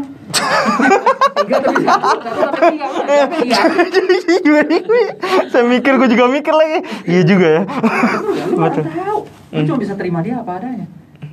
Tiga 1.37 1.57
tapi 1.59 1.77
satu 1.79 2.07
satu 2.19 2.41
tapi 2.43 2.61
tiga 2.73 2.85
Jawabannya 2.89 4.79
iya. 4.89 5.13
Saya 5.47 5.63
mikir, 5.63 5.93
gue 5.95 6.09
juga 6.09 6.25
mikir 6.27 6.51
lagi. 6.51 6.77
Iya 7.05 7.21
juga 7.23 7.47
ya. 7.47 7.61
Betul, 8.51 8.83
lu 8.83 9.17
Hmm. 9.53 9.63
cuma 9.63 9.77
bisa 9.79 9.93
terima 9.93 10.19
dia 10.19 10.35
apa 10.35 10.59
adanya 10.59 10.83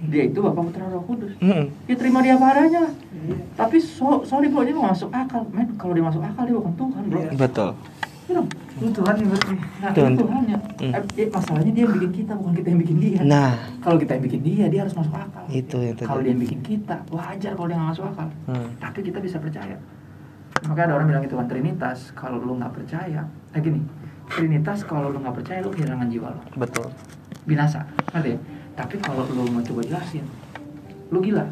dia 0.03 0.23
itu 0.25 0.39
bapak 0.39 0.63
putra 0.65 0.85
roh 0.87 1.03
kudus 1.03 1.33
Hmm. 1.39 1.71
dia 1.85 1.95
terima 1.95 2.19
dia 2.19 2.35
apa 2.35 2.47
adanya 2.51 2.81
lah 2.83 2.93
tapi 3.55 3.79
so 3.79 4.23
sorry 4.23 4.47
bro 4.47 4.61
dia 4.61 4.75
masuk 4.75 5.09
akal 5.09 5.47
men 5.49 5.71
kalau 5.75 5.93
dia 5.93 6.03
masuk 6.03 6.19
akal 6.21 6.43
dia 6.43 6.55
bukan 6.55 6.75
Tuhan 6.75 7.03
bro 7.07 7.21
Iya. 7.21 7.31
Betul. 7.37 7.71
Iya. 8.25 8.43
Lu 8.75 8.89
Tuhan 8.91 9.15
yang 9.15 9.31
ngerti. 9.31 9.55
nah 9.79 9.91
Tuhan. 9.93 10.11
itu 10.11 10.21
Tuhannya 10.21 10.57
Hmm. 10.75 10.91
Eh, 10.91 11.03
dia- 11.13 11.31
masalahnya 11.31 11.71
dia 11.71 11.83
yang 11.85 11.95
bikin 11.95 12.13
kita 12.17 12.33
bukan 12.35 12.53
kita 12.53 12.69
yang 12.69 12.81
bikin 12.81 12.97
dia 12.99 13.21
Nah, 13.23 13.51
kalau 13.79 13.97
kita 13.97 14.11
yang 14.13 14.25
bikin 14.25 14.41
dia 14.43 14.65
dia 14.67 14.81
harus 14.83 14.95
masuk 14.97 15.15
akal 15.15 15.45
itu 15.49 15.77
yang 15.79 15.95
tadi. 15.95 16.09
kalau 16.09 16.21
dia 16.21 16.31
yang 16.31 16.43
bikin 16.43 16.61
kita 16.61 16.97
wajar 17.09 17.53
kalau 17.53 17.69
dia 17.69 17.77
nggak 17.77 17.91
masuk 17.93 18.05
akal 18.07 18.29
Hmm. 18.49 18.69
tapi 18.77 18.99
kita 19.01 19.19
bisa 19.19 19.37
percaya 19.37 19.77
makanya 20.63 20.85
ada 20.85 20.95
orang 20.97 21.07
bilang 21.09 21.23
itu 21.23 21.35
kan 21.35 21.47
trinitas 21.47 21.99
kalau 22.13 22.39
lu 22.39 22.55
nggak 22.55 22.73
percaya 22.73 23.21
eh 23.53 23.61
gini 23.61 23.81
trinitas 24.29 24.79
kalau 24.83 25.09
lu 25.09 25.19
nggak 25.19 25.37
percaya 25.37 25.59
lu 25.59 25.71
kehilangan 25.71 26.09
jiwa 26.09 26.29
lo 26.29 26.41
Betul. 26.57 26.87
binasa 27.45 27.83
ngerti 28.09 28.31
ya? 28.31 28.39
Tapi 28.73 28.95
kalau 28.99 29.23
lu 29.27 29.45
mau 29.49 29.61
coba 29.61 29.81
jelasin 29.83 30.25
lu 31.09 31.19
gila 31.19 31.45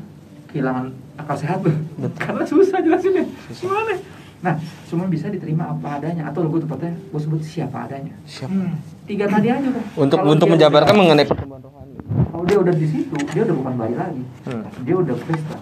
kehilangan 0.47 0.89
akal 1.17 1.37
sehat 1.37 1.61
Betul. 1.61 2.11
karena 2.17 2.45
susah 2.45 2.79
jelasinnya 2.79 3.25
gimana 3.53 3.93
nah 4.41 4.55
semua 4.83 5.05
bisa 5.05 5.29
diterima 5.29 5.69
apa 5.69 6.01
adanya 6.01 6.27
atau 6.27 6.43
gue 6.43 6.59
tepatnya 6.59 6.97
gue 6.97 7.21
sebut 7.21 7.41
siapa 7.41 7.85
adanya 7.85 8.17
Siap. 8.25 8.49
Hmm. 8.49 8.73
tiga 9.05 9.27
tadi 9.27 9.49
aja 9.49 9.69
tuh 9.69 9.85
Untuk 9.99 10.17
Kalau 10.19 10.33
untuk 10.33 10.49
menjabarkan 10.49 10.89
udah- 10.89 11.01
mengenai 11.05 11.27
pertumbuhan 11.27 11.61
rohani. 11.61 11.95
kalau 12.27 12.45
dia 12.45 12.59
udah 12.59 12.75
di 12.75 12.87
situ 12.87 13.15
dia 13.29 13.43
udah 13.43 13.55
bukan 13.55 13.75
bayi 13.77 13.95
lagi 13.95 14.23
Hmm. 14.43 14.65
dia 14.81 14.95
udah 14.97 15.15
Kristen 15.15 15.61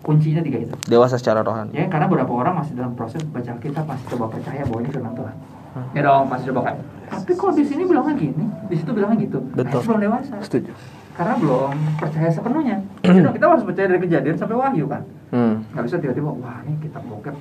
kuncinya 0.00 0.40
tiga 0.40 0.58
itu 0.60 0.74
Dewasa 0.86 1.16
secara 1.16 1.40
rohani. 1.40 1.72
ya 1.72 1.84
karena 1.86 2.04
beberapa 2.06 2.32
orang 2.34 2.54
masih 2.58 2.72
dalam 2.74 2.92
proses 2.92 3.20
baca 3.22 3.52
kita 3.54 3.80
masih 3.82 4.04
coba 4.08 4.26
percaya 4.28 4.62
bahwa 4.62 4.78
ini 4.78 4.90
firman 4.90 5.14
Tuhan 5.14 5.34
Hmm. 5.34 5.59
Ya 5.94 6.00
dong 6.02 6.26
masih 6.26 6.50
coba 6.50 6.60
kayak 6.70 6.78
tapi 7.10 7.34
kok 7.34 7.52
di 7.58 7.64
sini 7.66 7.82
bilangnya 7.90 8.14
gini? 8.14 8.44
Di 8.70 8.74
situ 8.78 8.90
bilangnya 8.94 9.18
gitu. 9.26 9.42
Betul. 9.50 9.82
Belum 9.82 10.00
dewasa. 10.00 10.38
Setuju. 10.46 10.70
karena 11.10 11.36
belum 11.36 11.74
percaya 12.00 12.30
sepenuhnya. 12.32 12.76
Jadi 13.04 13.18
dong, 13.26 13.34
kita 13.36 13.44
harus 13.50 13.66
percaya 13.66 13.86
dari 13.92 14.00
kejadian 14.00 14.36
sampai 14.40 14.56
wahyu 14.56 14.86
kan? 14.88 15.02
Hmm. 15.30 15.62
nggak 15.74 15.84
bisa 15.86 15.96
tiba-tiba 16.00 16.30
wah 16.32 16.58
ini 16.64 16.74
kita 16.80 16.98
bokep. 17.02 17.34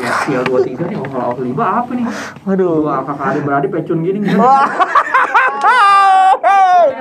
Ya 0.00 0.10
sial 0.24 0.42
dua 0.48 0.64
tiga 0.64 0.84
nih 0.86 0.96
kalau 0.96 1.34
awal 1.34 1.42
lima 1.44 1.64
apa 1.82 1.90
nih? 1.92 2.04
Waduh. 2.46 2.84
dua 2.84 3.04
kakak 3.04 3.26
adik 3.26 3.42
beradik 3.42 3.70
pecun 3.74 3.98
gini 4.04 4.18
gitu. 4.22 4.38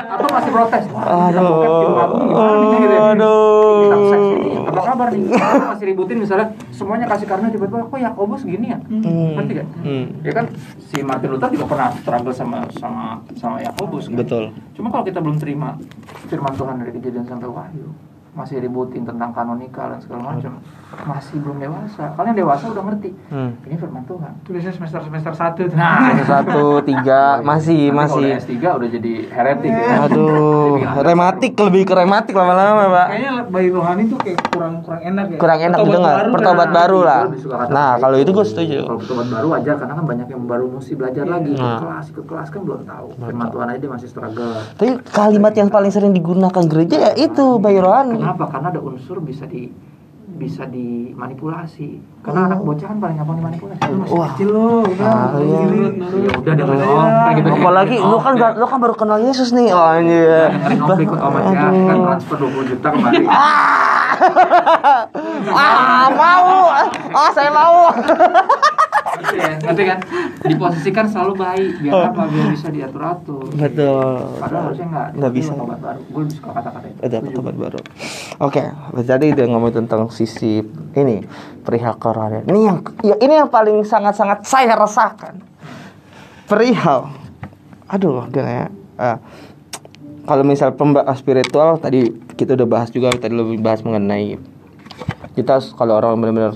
atau 0.10 0.28
masih 0.36 0.52
protes 0.52 0.84
wah 0.92 1.32
kita 1.32 1.42
bokep 1.44 1.70
agung 2.02 2.24
gimana 2.28 2.50
nih? 2.50 2.68
Gitu 2.74 2.88
ya. 2.90 3.02
Aduh. 3.14 3.84
ini 3.86 4.58
apa 4.64 4.82
kabar 4.84 5.08
nih? 5.14 5.22
Kita 5.32 5.68
masih 5.70 5.86
ributin 5.86 6.18
misalnya 6.18 6.48
semuanya 6.80 7.06
kasih 7.06 7.28
karena 7.28 7.48
tiba-tiba 7.48 7.84
kok 7.84 8.00
Yakobus 8.00 8.42
gini 8.42 8.72
ya 8.72 8.80
Hmm. 8.80 9.36
ngerti 9.36 9.52
gak? 9.54 9.68
Hmm. 9.84 10.06
ya 10.22 10.32
kan 10.32 10.46
si 10.80 10.98
Martin 11.02 11.30
Luther 11.30 11.52
juga 11.52 11.66
pernah 11.68 11.90
struggle 11.94 12.32
sama 12.32 12.60
sama 12.74 13.06
sama 13.36 13.60
Yakobus 13.60 14.08
kan? 14.08 14.16
Betul. 14.16 14.56
cuma 14.72 14.88
kalau 14.88 15.04
kita 15.04 15.20
belum 15.20 15.36
terima 15.36 15.76
firman 16.26 16.54
Tuhan 16.54 16.76
dari 16.80 16.92
kejadian 16.94 17.26
sampai 17.26 17.48
wahyu 17.48 17.92
masih 18.40 18.58
ributin 18.58 19.04
tentang 19.04 19.30
kanonikal 19.30 19.92
dan 19.92 20.00
segala 20.00 20.32
macam 20.32 20.64
masih 21.02 21.38
belum 21.38 21.60
dewasa 21.60 22.16
kalian 22.16 22.34
dewasa 22.34 22.66
udah 22.68 22.84
ngerti 22.86 23.12
Hmm. 23.28 23.52
ini 23.62 23.76
firman 23.76 24.02
Tuhan 24.04 24.32
Itu 24.40 24.50
biasanya 24.50 24.76
semester 24.76 25.00
semester 25.04 25.34
satu 25.36 25.62
tuh. 25.62 25.76
Nah. 25.76 26.18
Satu, 26.24 26.64
tiga, 26.90 27.42
masih, 27.42 27.78
Nanti 27.86 27.94
kalau 27.94 28.00
masih. 28.00 28.24
udah 28.26 28.40
S3 28.40 28.54
udah 28.72 28.90
jadi 28.90 29.14
heretik 29.30 29.70
ya. 29.72 29.96
Aduh, 30.04 30.74
rematik 31.08 31.54
lebih 31.56 31.84
ke 31.84 31.94
rematik 31.94 32.34
lama-lama, 32.34 32.84
Pak. 32.88 33.08
Kayaknya 33.08 33.32
bayi 33.46 33.70
rohani 33.70 34.04
tuh 34.08 34.18
kayak 34.18 34.40
kurang 34.50 34.82
kurang 34.82 35.02
enak 35.04 35.26
ya. 35.28 35.38
Kurang 35.38 35.60
enak 35.62 35.78
didengar. 35.80 36.16
baru 36.16 36.30
Pertobat 36.32 36.70
baru 36.72 37.00
lah. 37.04 37.22
Kata 37.30 37.70
Nah, 37.70 37.92
kalau 37.98 38.18
itu 38.18 38.32
gue 38.32 38.46
setuju. 38.48 38.80
Kalau 38.84 38.98
pertobat 38.98 39.28
baru 39.30 39.48
wajar 39.52 39.76
karena 39.78 39.94
kan 39.94 40.06
banyak 40.08 40.28
yang 40.28 40.44
baru 40.44 40.66
mesti 40.72 40.94
belajar 40.96 41.26
lagi 41.28 41.50
ikut 41.52 41.62
Nah. 41.62 41.80
kelas, 41.80 42.06
ikut 42.10 42.26
kelas 42.26 42.48
kan 42.50 42.62
belum 42.64 42.82
tahu. 42.84 43.08
Firman 43.20 43.48
Tuhan 43.50 43.66
aja 43.68 43.80
dia 43.80 43.92
masih 43.92 44.08
struggle. 44.08 44.52
Tapi 44.74 44.90
kalimat 45.08 45.54
yang 45.54 45.70
paling 45.70 45.92
sering 45.92 46.12
digunakan 46.12 46.64
gereja 46.66 46.98
ya 47.00 47.12
itu 47.16 47.46
bayi 47.58 47.78
rohani. 47.78 48.18
Kenapa? 48.30 48.46
Karena 48.46 48.70
ada 48.70 48.78
unsur 48.80 49.18
bisa 49.26 49.50
di 49.50 49.74
bisa 50.30 50.62
dimanipulasi. 50.62 51.98
Karena 52.22 52.46
anak 52.46 52.62
bocah 52.62 52.86
kan 52.86 53.02
paling 53.02 53.18
gampang 53.18 53.42
dimanipulasi. 53.42 53.82
Lu 53.82 53.98
masih 53.98 54.14
Wah. 54.14 54.30
kecil 54.30 54.50
lo, 54.54 54.68
udah. 54.86 55.10
Ah, 55.10 55.42
iya. 55.42 55.90
Ya 56.22 56.32
udah 56.38 56.54
dia 56.54 56.62
Iya. 56.62 56.76
ngomong 56.78 57.10
kayak 57.10 57.34
gitu. 57.34 57.50
Apalagi 57.50 57.96
lu 57.98 58.18
kan 58.22 58.34
Oh, 58.38 58.50
lu 58.54 58.66
kan 58.70 58.78
baru 58.78 58.94
kenal 58.94 59.18
Yesus 59.18 59.50
nih. 59.50 59.74
Oh 59.74 59.82
anjir. 59.82 60.30
dengerin 60.54 60.78
ngopi 60.78 61.04
ikut 61.10 61.18
om 61.18 61.34
aja 61.34 61.50
kan 61.74 61.98
transfer 62.06 62.38
20 62.38 62.70
juta 62.70 62.88
kemarin. 62.94 63.26
Ah 65.54 66.08
mau 66.12 66.70
ah 67.16 67.30
saya 67.32 67.52
mau 67.52 67.90
Gitu 69.20 69.36
ya, 69.36 69.60
ngerti 69.60 69.84
kan? 69.84 70.00
Diposisikan 70.48 71.06
selalu 71.12 71.44
baik, 71.44 71.84
biar 71.84 72.08
apa? 72.08 72.24
Biar 72.32 72.56
bisa 72.56 72.72
diatur 72.72 73.04
atur. 73.04 73.52
betul 73.52 74.40
Padahal 74.40 74.72
harusnya 74.72 74.88
nggak. 74.88 75.08
Nggak 75.20 75.34
bisa. 75.36 75.52
Obat 75.60 75.80
baru. 75.84 76.00
Gue 76.08 76.22
lebih 76.24 76.36
suka 76.40 76.50
kata-kata 76.56 76.88
itu. 76.88 77.00
ada 77.04 77.18
tempat 77.20 77.56
baru 77.56 77.80
oke 78.40 78.64
jadi 79.04 79.26
dia 79.36 79.46
ngomong 79.48 79.72
tentang 79.76 80.08
sisi 80.12 80.64
ini 80.96 81.24
perihal 81.64 81.96
kerohanian 82.00 82.46
ini 82.48 82.60
yang 82.68 82.78
ya, 83.04 83.16
ini 83.20 83.34
yang 83.44 83.50
paling 83.52 83.84
sangat 83.84 84.16
sangat 84.16 84.48
saya 84.48 84.74
rasakan 84.76 85.44
perihal 86.48 87.12
aduh 87.90 88.26
gimana 88.32 88.52
ya 88.52 88.68
Ah, 89.00 89.16
kalau 90.28 90.44
misal 90.44 90.76
pembahas 90.76 91.24
spiritual 91.24 91.80
tadi 91.80 92.12
kita 92.40 92.56
udah 92.56 92.68
bahas 92.70 92.88
juga 92.88 93.12
tadi 93.12 93.36
lebih 93.36 93.60
bahas 93.60 93.84
mengenai 93.84 94.40
kita 95.36 95.60
kalau 95.76 96.00
orang 96.00 96.16
benar-benar 96.16 96.56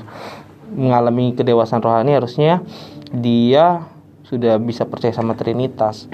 mengalami 0.72 1.36
kedewasaan 1.36 1.84
rohani 1.84 2.16
harusnya 2.16 2.64
dia 3.12 3.84
sudah 4.24 4.56
bisa 4.58 4.88
percaya 4.88 5.12
sama 5.12 5.36
Trinitas 5.36 6.08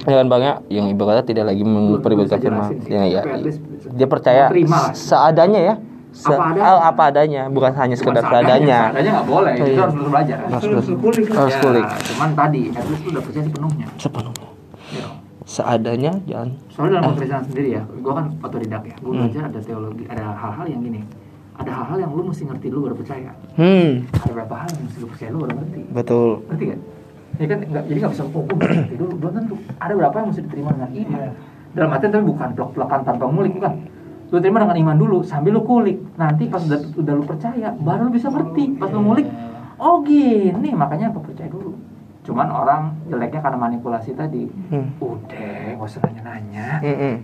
dengan 0.00 0.30
banyak 0.30 0.70
yang 0.70 0.86
ibaratnya 0.86 1.26
tidak 1.26 1.50
lagi 1.50 1.60
memperibadkan 1.60 2.38
bisa 2.38 2.40
firman 2.40 2.70
ya, 2.86 3.02
ya, 3.04 3.22
dia 3.90 4.06
percaya 4.06 4.46
seadanya 4.94 5.60
ya 5.60 5.74
Se- 6.10 6.26
Apa 6.26 6.42
adanya. 6.48 6.62
ah, 6.66 6.80
apa 6.90 7.02
adanya 7.06 7.42
bukan 7.46 7.70
hanya 7.72 7.94
sekedar 7.94 8.18
seadanya, 8.20 8.90
seadanya 8.90 9.10
nggak 9.14 9.28
boleh. 9.30 9.52
Itu 9.54 9.62
Iya. 9.62 9.78
harus 9.78 9.94
belajar. 9.94 10.38
Harus 10.42 10.64
Harus 10.66 10.86
kulik. 10.90 11.26
harus 11.30 11.54
Ya, 11.54 11.60
kulik 11.62 11.86
Cuman 11.86 12.30
tadi, 12.34 12.62
at 12.68 12.84
least 12.90 13.02
lu 13.06 13.08
udah 13.14 13.22
percaya 13.22 13.44
sepenuhnya. 13.46 13.86
sepenuhnya 13.94 14.46
Ya. 14.90 15.06
Seadanya 15.50 16.14
jangan 16.24 16.54
Soalnya 16.70 17.02
dalam 17.02 17.18
pemeriksaan 17.18 17.44
sendiri 17.50 17.68
ya, 17.74 17.82
gue 17.82 18.12
kan 18.14 18.26
otodidak 18.38 18.82
ya. 18.86 18.94
Gue 19.02 19.10
Hmm. 19.10 19.20
belajar 19.26 19.42
ada 19.50 19.58
teologi, 19.58 20.04
ada 20.06 20.22
hal-hal 20.30 20.66
yang 20.70 20.80
gini. 20.80 21.00
Ada 21.58 21.70
hal-hal 21.74 21.98
yang 21.98 22.10
lu 22.14 22.22
mesti 22.22 22.46
ngerti 22.46 22.66
dulu 22.70 22.80
baru 22.86 22.96
percaya. 22.96 23.30
hmm 23.58 23.90
Ada 24.14 24.30
beberapa 24.30 24.54
hal 24.56 24.68
yang 24.70 24.82
mesti 24.86 24.98
lu 25.02 25.06
percaya 25.10 25.28
dulu 25.28 25.42
baru 25.42 25.54
ngerti. 25.58 25.80
betul 25.90 26.30
Ngerti 26.46 26.64
kan? 26.70 26.80
Ya 27.40 27.46
kan 27.46 27.58
nggak, 27.62 27.84
jadi 27.84 27.98
nggak 27.98 28.12
bisa 28.14 28.22
baru 28.24 28.54
ngerti 28.54 28.94
dulu. 28.94 29.12
Belum 29.18 29.32
tentu. 29.34 29.54
Ada 29.76 29.92
beberapa 29.92 30.16
yang 30.16 30.28
mesti 30.30 30.42
diterima 30.46 30.70
dengan 30.70 30.90
iman. 30.94 31.18
Iya. 31.18 31.30
Dalam 31.70 31.88
artian 31.90 32.10
tapi 32.10 32.24
bukan 32.24 32.48
plek-plekan 32.54 33.00
tanpa 33.02 33.24
ngulik 33.26 33.52
bukan. 33.52 33.72
Lu 34.30 34.38
terima 34.38 34.58
dengan 34.62 34.76
iman 34.78 34.96
dulu 34.96 35.18
sambil 35.20 35.52
lu 35.52 35.62
kulik. 35.62 35.98
Nanti 36.14 36.46
pas 36.46 36.62
udah, 36.62 36.80
udah 36.94 37.14
lu 37.18 37.24
percaya, 37.26 37.68
baru 37.74 38.06
lu 38.06 38.12
bisa 38.14 38.30
ngerti. 38.30 38.78
Pas 38.78 38.86
lu 38.88 39.02
ngulik, 39.02 39.26
oh 39.76 39.98
gini, 40.00 40.70
makanya 40.70 41.10
apa 41.10 41.18
percaya 41.18 41.50
dulu. 41.50 41.74
Cuman 42.30 42.46
orang 42.46 42.80
jeleknya 43.04 43.40
karena 43.40 43.58
manipulasi 43.58 44.14
tadi. 44.14 44.46
hmm. 44.46 45.02
Udah, 45.02 45.74
gak 45.74 45.82
usah 45.82 46.00
nanya-nanya. 46.00 46.78
Hmm-hmm. 46.78 47.14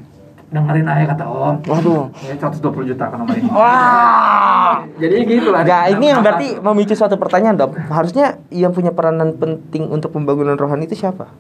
Dengerin 0.47 0.87
aja 0.87 1.05
kata 1.11 1.25
om. 1.27 1.59
waduh 1.61 2.07
Ya 2.21 2.35
120 2.35 2.63
juta 2.87 3.05
kan 3.05 3.19
nomor 3.19 3.35
ini. 3.35 3.47
wah 3.49 4.83
Jadi 4.97 5.15
gitu 5.25 5.51
lah. 5.51 5.63
Nah, 5.63 5.87
ini 5.89 6.07
yang 6.07 6.21
berarti 6.21 6.55
memicu 6.57 6.95
suatu 6.95 7.15
pertanyaan, 7.15 7.55
Dok. 7.55 7.75
Harusnya 7.87 8.39
yang 8.49 8.71
punya 8.71 8.91
peranan 8.91 9.35
penting 9.35 9.87
untuk 9.87 10.11
pembangunan 10.11 10.55
rohani 10.55 10.85
itu 10.85 10.95
siapa? 10.97 11.31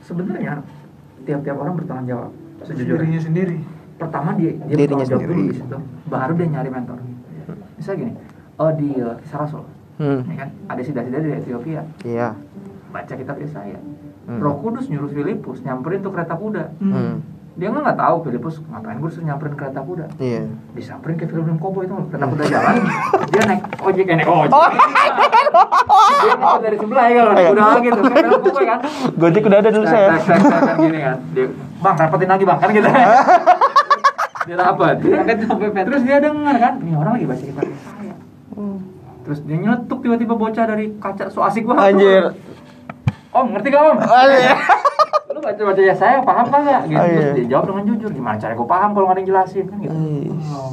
sebenarnya 0.00 0.58
tiap-tiap 1.22 1.54
orang 1.56 1.74
bertanggung 1.76 2.06
jawab. 2.08 2.30
Sejujurnya. 2.60 3.18
sendiri 3.18 3.62
pertama 3.94 4.34
dia 4.34 4.50
dia 4.58 4.74
Dirinya 4.76 5.02
bertanggung 5.02 5.06
jawab 5.06 5.22
sendiri. 5.22 5.34
dulu 5.36 5.46
di 5.46 5.56
situ 5.56 5.78
baru 6.04 6.32
dia 6.34 6.46
nyari 6.50 6.68
mentor 6.68 6.98
misalnya 7.74 7.98
gini 8.00 8.12
oh 8.56 8.70
di 8.72 8.88
uh, 8.96 9.14
kisah 9.16 9.38
rasul 9.38 9.64
Hmm. 9.96 10.24
ya 10.24 10.34
kan 10.34 10.48
ada 10.66 10.80
sida-sida 10.80 11.20
dari 11.20 11.36
Ethiopia 11.36 11.84
Iya. 12.02 12.32
Baca 12.90 13.14
kitab 13.14 13.36
Yesaya. 13.38 13.78
Hmm. 14.26 14.38
Roh 14.38 14.54
Kudus 14.60 14.86
nyuruh 14.90 15.10
Filipus 15.10 15.62
nyamperin 15.64 16.02
tuh 16.02 16.12
kereta 16.12 16.34
kuda. 16.36 16.74
Hmm. 16.78 17.22
dia 17.58 17.66
nggak 17.66 17.82
nggak 17.82 17.98
tahu 17.98 18.16
Filipus 18.30 18.62
ngapain 18.62 19.02
gue 19.02 19.10
disuruh 19.10 19.26
nyamperin 19.26 19.54
kereta 19.58 19.80
kuda. 19.82 20.06
Iya. 20.22 20.42
disamperin 20.72 21.16
ke 21.18 21.26
film-film 21.26 21.58
koboi 21.58 21.84
itu 21.84 21.94
kereta 22.08 22.26
kuda 22.30 22.44
jalan. 22.46 22.74
Dia 23.34 23.42
naik 23.44 23.62
ojek 23.82 24.06
eh, 24.06 24.16
naik 24.16 24.30
ojek. 24.38 24.54
Oh. 24.54 24.68
dia 24.70 26.34
naik 26.38 26.60
dari 26.62 26.76
sebelah 26.78 27.06
ya 27.10 27.22
kalau 27.26 27.52
udah 27.52 27.74
gitu 27.82 28.00
kayak 28.06 28.24
film 28.24 28.42
koboi 28.46 28.64
kan. 28.64 28.78
Gojek 29.18 29.42
udah 29.44 29.58
ada 29.60 29.70
dulu 29.74 29.86
saya. 29.90 30.08
kan 30.16 30.76
gini 30.78 30.98
kan. 31.02 31.16
Dia, 31.34 31.46
bang 31.82 31.96
rapetin 31.98 32.28
lagi 32.30 32.44
bang 32.46 32.58
kan 32.58 32.68
gitu. 32.70 32.88
Dia 34.48 34.56
rapet 34.56 34.96
terus 35.84 36.02
dia 36.02 36.16
denger 36.16 36.56
kan 36.56 36.74
nih 36.80 36.94
orang 36.96 37.12
lagi 37.20 37.26
baca 37.28 37.44
kitab 37.44 37.64
Yesaya. 37.68 38.14
Terus 39.20 39.38
dia 39.44 39.56
nyeletuk 39.60 39.98
tiba-tiba 40.00 40.34
bocah 40.34 40.64
dari 40.64 40.96
kaca 40.96 41.28
so 41.28 41.44
asik 41.44 41.68
banget. 41.68 41.94
Anjir. 41.94 42.24
Om 43.30 43.46
ngerti 43.54 43.68
gak 43.70 43.82
om? 43.82 43.98
Anjir. 43.98 44.56
lu 45.30 45.38
baca 45.38 45.62
baca 45.62 45.80
ya 45.80 45.94
saya 45.94 46.18
paham 46.26 46.46
kagak 46.50 46.82
gitu. 46.90 46.98
Oh, 46.98 47.06
terus 47.06 47.24
iya. 47.24 47.34
dia 47.38 47.46
jawab 47.54 47.64
dengan 47.70 47.84
jujur. 47.86 48.10
Gimana 48.10 48.36
cara 48.36 48.52
gue 48.52 48.68
paham 48.68 48.90
kalau 48.92 49.04
nggak 49.06 49.14
ada 49.14 49.20
yang 49.22 49.30
jelasin? 49.30 49.64
Kan 49.70 49.78
gitu. 49.78 49.96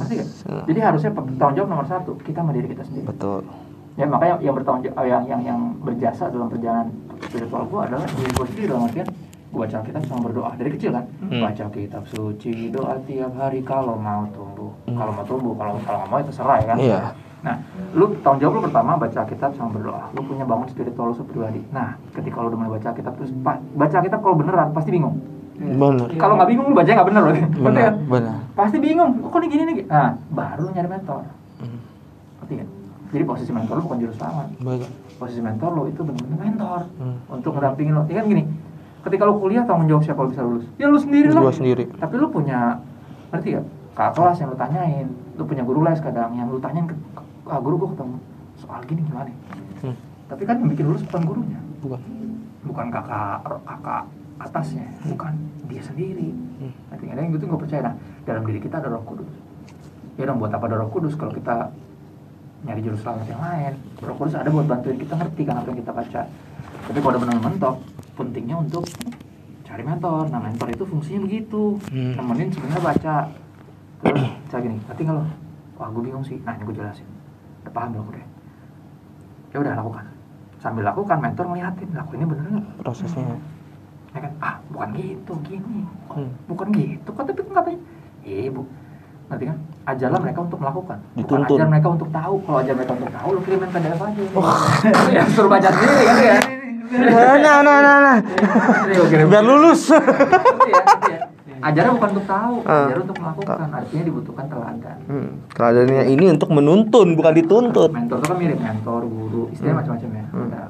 Ngerti 0.02 0.14
gak 0.18 0.28
jadi 0.66 0.80
harusnya 0.82 1.10
tanggung 1.14 1.56
jawab 1.56 1.68
nomor 1.70 1.86
satu 1.86 2.10
kita 2.20 2.42
sama 2.42 2.50
diri 2.52 2.66
kita 2.68 2.82
sendiri. 2.84 3.06
Betul. 3.06 3.42
ya 3.98 4.06
makanya 4.06 4.38
yang 4.38 4.54
bertanggung 4.54 4.84
jawab 4.86 5.06
yang 5.10 5.22
yang 5.26 5.40
yang 5.42 5.60
berjasa 5.82 6.30
dalam 6.30 6.46
perjalanan 6.46 6.86
spiritual 7.18 7.66
gue 7.66 7.80
adalah 7.82 8.06
diri 8.06 8.30
gue 8.34 8.46
sendiri. 8.50 8.66
Dalam 8.70 8.82
artian 8.90 9.06
gue 9.48 9.58
baca 9.64 9.76
kitab 9.80 10.02
sama 10.04 10.20
berdoa 10.28 10.50
dari 10.58 10.70
kecil 10.74 10.90
kan? 10.92 11.04
Hmm. 11.22 11.40
baca 11.40 11.64
kitab 11.72 12.02
suci 12.10 12.52
doa 12.74 12.94
tiap 13.06 13.32
hari. 13.38 13.60
Kalau 13.62 13.94
mau 13.94 14.26
tumbuh. 14.34 14.74
Hmm. 14.90 14.98
kalau 14.98 15.12
mau 15.14 15.24
tumbuh 15.24 15.54
kalau 15.54 15.72
kalau 15.86 15.98
nggak 16.02 16.10
mau 16.10 16.18
itu 16.18 16.32
serai 16.34 16.60
kan? 16.66 16.76
Iya. 16.82 17.14
Nah 17.38 17.54
lu 17.94 18.18
tanggung 18.20 18.40
jawab 18.42 18.52
lu 18.58 18.62
pertama 18.66 18.98
baca 18.98 19.20
kitab 19.24 19.50
sama 19.54 19.70
berdoa 19.72 20.10
lu 20.10 20.20
punya 20.22 20.42
bangun 20.42 20.66
spiritual 20.66 21.10
lu 21.10 21.22
pribadi 21.22 21.62
nah 21.70 21.94
ketika 22.10 22.42
lu 22.42 22.50
udah 22.50 22.58
mulai 22.58 22.72
baca 22.78 22.90
kitab 22.92 23.14
terus 23.14 23.30
baca 23.72 23.96
kitab 24.02 24.18
kalau 24.18 24.34
beneran 24.34 24.68
pasti 24.72 24.90
bingung 24.90 25.16
Benar. 25.58 26.14
kalau 26.14 26.38
nggak 26.38 26.48
bingung 26.50 26.66
lu 26.70 26.74
baca 26.74 26.86
nggak 26.86 27.08
bener 27.10 27.22
loh 27.24 27.34
Benar. 27.66 27.82
kan? 27.82 27.94
Pasti 28.54 28.76
bingung 28.78 29.10
oh, 29.22 29.28
kok 29.28 29.42
ini 29.42 29.48
gini 29.50 29.62
nih 29.66 29.76
nah 29.86 30.14
baru 30.28 30.66
lu 30.66 30.70
nyari 30.72 30.88
mentor 30.88 31.22
Hmm. 31.58 31.82
ngerti 32.38 32.54
kan 32.62 32.68
jadi 33.10 33.24
posisi 33.26 33.50
mentor 33.50 33.74
lu 33.74 33.82
bukan 33.82 33.98
juru 33.98 34.14
selamat 34.14 34.46
posisi 35.18 35.42
mentor 35.42 35.70
lo 35.74 35.82
itu 35.90 36.00
benar-benar 36.00 36.38
mentor 36.38 36.80
Hmm. 37.02 37.18
untuk 37.28 37.58
ngedampingin 37.58 37.90
lo. 37.90 38.02
Ya 38.06 38.22
kan 38.22 38.30
gini, 38.30 38.46
ketika 39.02 39.26
lo 39.26 39.34
kuliah 39.36 39.66
tanggung 39.66 39.90
jawab 39.90 40.06
siapa 40.06 40.22
lo 40.22 40.30
bisa 40.30 40.42
lulus? 40.46 40.64
Ya 40.78 40.86
lo 40.86 40.94
sendiri 40.94 41.34
lah. 41.34 41.42
Gua 41.42 41.50
sendiri. 41.50 41.90
Tapi 41.90 42.14
lo 42.14 42.30
punya, 42.30 42.78
ngerti 43.34 43.58
gak? 43.58 43.66
Kakak 43.98 44.12
kelas 44.14 44.36
yang 44.38 44.48
lo 44.50 44.56
tanyain, 44.56 45.06
lo 45.34 45.42
punya 45.42 45.66
guru 45.66 45.82
les 45.82 45.98
kadang 45.98 46.30
yang 46.32 46.46
lo 46.46 46.62
tanyain 46.62 46.86
ke, 46.86 46.94
ah 47.48 47.58
guru 47.58 47.74
gua 47.76 47.88
ketemu 47.96 48.16
soal 48.56 48.80
gini 48.84 49.00
gimana? 49.02 49.32
Hmm. 49.80 49.96
Tapi 50.28 50.42
kan 50.44 50.60
yang 50.60 50.68
bikin 50.68 50.84
lulus 50.86 51.02
bukan 51.08 51.22
gurunya, 51.24 51.60
Bukan. 51.80 52.00
bukan 52.62 52.86
kakak 52.92 53.40
kakak 53.64 54.02
atasnya, 54.38 54.86
bukan 55.08 55.32
dia 55.66 55.80
sendiri. 55.80 56.28
Hmm. 56.60 56.72
Dan 56.92 57.16
yang 57.16 57.32
gitu 57.32 57.48
gue 57.48 57.58
percaya, 57.58 57.80
nah 57.88 57.94
dalam 58.22 58.42
diri 58.44 58.60
kita 58.60 58.78
ada 58.78 58.92
roh 58.92 59.02
kudus. 59.02 59.30
Ya 60.14 60.26
dong 60.26 60.38
buat 60.38 60.50
apa 60.50 60.66
ada 60.66 60.76
roh 60.76 60.90
kudus 60.90 61.14
kalau 61.14 61.30
kita 61.30 61.72
nyari 62.58 62.82
jurus 62.82 63.06
selamat 63.06 63.26
yang 63.30 63.38
lain 63.38 63.72
Roh 64.02 64.18
Kudus 64.18 64.34
ada 64.34 64.50
buat 64.50 64.66
bantuin 64.66 64.98
kita 64.98 65.14
ngerti 65.14 65.46
kan 65.46 65.62
apa 65.62 65.70
yang 65.70 65.78
kita 65.78 65.92
baca 65.94 66.22
tapi 66.90 66.98
kalau 66.98 67.12
udah 67.14 67.22
benar 67.22 67.38
mentok 67.38 67.74
pentingnya 68.18 68.56
untuk 68.58 68.82
cari 69.62 69.86
mentor 69.86 70.26
nah 70.26 70.42
mentor 70.42 70.66
itu 70.66 70.82
fungsinya 70.82 71.22
begitu 71.22 71.78
Hmm. 71.94 72.18
nemenin 72.18 72.50
sebenarnya 72.50 72.82
baca 72.82 73.16
terus 74.02 74.22
saya 74.50 74.60
gini 74.66 74.82
ngerti 74.82 75.00
nggak 75.06 75.16
lo 75.16 75.24
wah 75.78 75.86
gue 75.86 76.02
bingung 76.02 76.26
sih 76.26 76.42
nah 76.42 76.58
ini 76.58 76.66
gue 76.66 76.74
jelasin 76.74 77.06
udah 77.68 77.74
paham 77.74 77.88
belum 77.92 78.06
udah. 78.08 78.24
Ya 79.48 79.56
udah 79.60 79.72
lakukan. 79.76 80.04
Sambil 80.58 80.82
lakukan 80.82 81.16
mentor 81.20 81.44
ngeliatin 81.46 81.88
lakuinnya 81.92 82.26
bener 82.26 82.44
nggak? 82.50 82.66
Prosesnya. 82.80 83.36
ya 84.08 84.18
kan? 84.18 84.32
Ah 84.40 84.56
bukan 84.68 84.88
gitu 84.96 85.32
gini. 85.44 85.84
Oh, 86.08 86.16
Hmm. 86.16 86.32
bukan 86.48 86.66
gitu? 86.72 87.08
Kok 87.12 87.22
tapi 87.22 87.40
katanya 87.44 87.80
iya 88.24 88.48
bu. 88.48 88.64
Ngerti 89.28 89.44
kan? 89.44 89.58
Ajarlah 89.84 90.18
mereka 90.18 90.40
untuk 90.40 90.58
melakukan. 90.58 90.98
Bukan 91.12 91.20
Dituntun. 91.20 91.56
ajar 91.60 91.68
mereka 91.68 91.88
untuk 91.92 92.08
tahu. 92.08 92.34
Kalau 92.42 92.58
ajar 92.58 92.74
mereka 92.74 92.92
untuk 92.94 93.12
tahu 93.12 93.28
lu 93.30 93.40
kirimin 93.44 93.68
PDF 93.68 94.00
aja. 94.00 94.22
Ya 95.14 95.22
suruh 95.28 95.50
baca 95.52 95.68
sendiri 95.68 96.02
kan 96.02 96.16
ya. 96.18 96.38
Nah, 96.88 97.36
nah, 97.36 97.56
nah, 97.60 97.96
nah. 98.00 98.16
Lu 98.88 99.04
kirim. 99.06 99.28
Biar 99.28 99.44
lulus. 99.44 99.92
Ya, 99.92 100.00
ya? 101.06 101.20
Ajarnya 101.60 101.92
bukan 101.92 102.08
untuk 102.10 102.26
tahu 102.26 102.54
Ah. 102.62 102.86
ajar 102.86 102.98
untuk 103.00 103.16
melakukan 103.16 103.68
artinya 103.68 104.04
dibutuhkan 104.04 104.44
teladan 104.46 104.96
Hmm. 105.04 105.28
Teladannya 105.50 106.02
ini 106.08 106.24
untuk 106.28 106.48
menuntun, 106.48 107.08
bukan 107.12 107.32
dituntut. 107.34 107.90
mentor 107.90 108.16
itu 108.16 108.26
kan 108.26 108.36
mirip 108.36 108.58
mentor 108.58 109.02
guru 109.04 109.42
istilah 109.50 109.68
Hmm. 109.68 109.80
macam-macam 109.80 110.10
ya 110.12 110.26
Hmm. 110.28 110.46
ada 110.46 110.62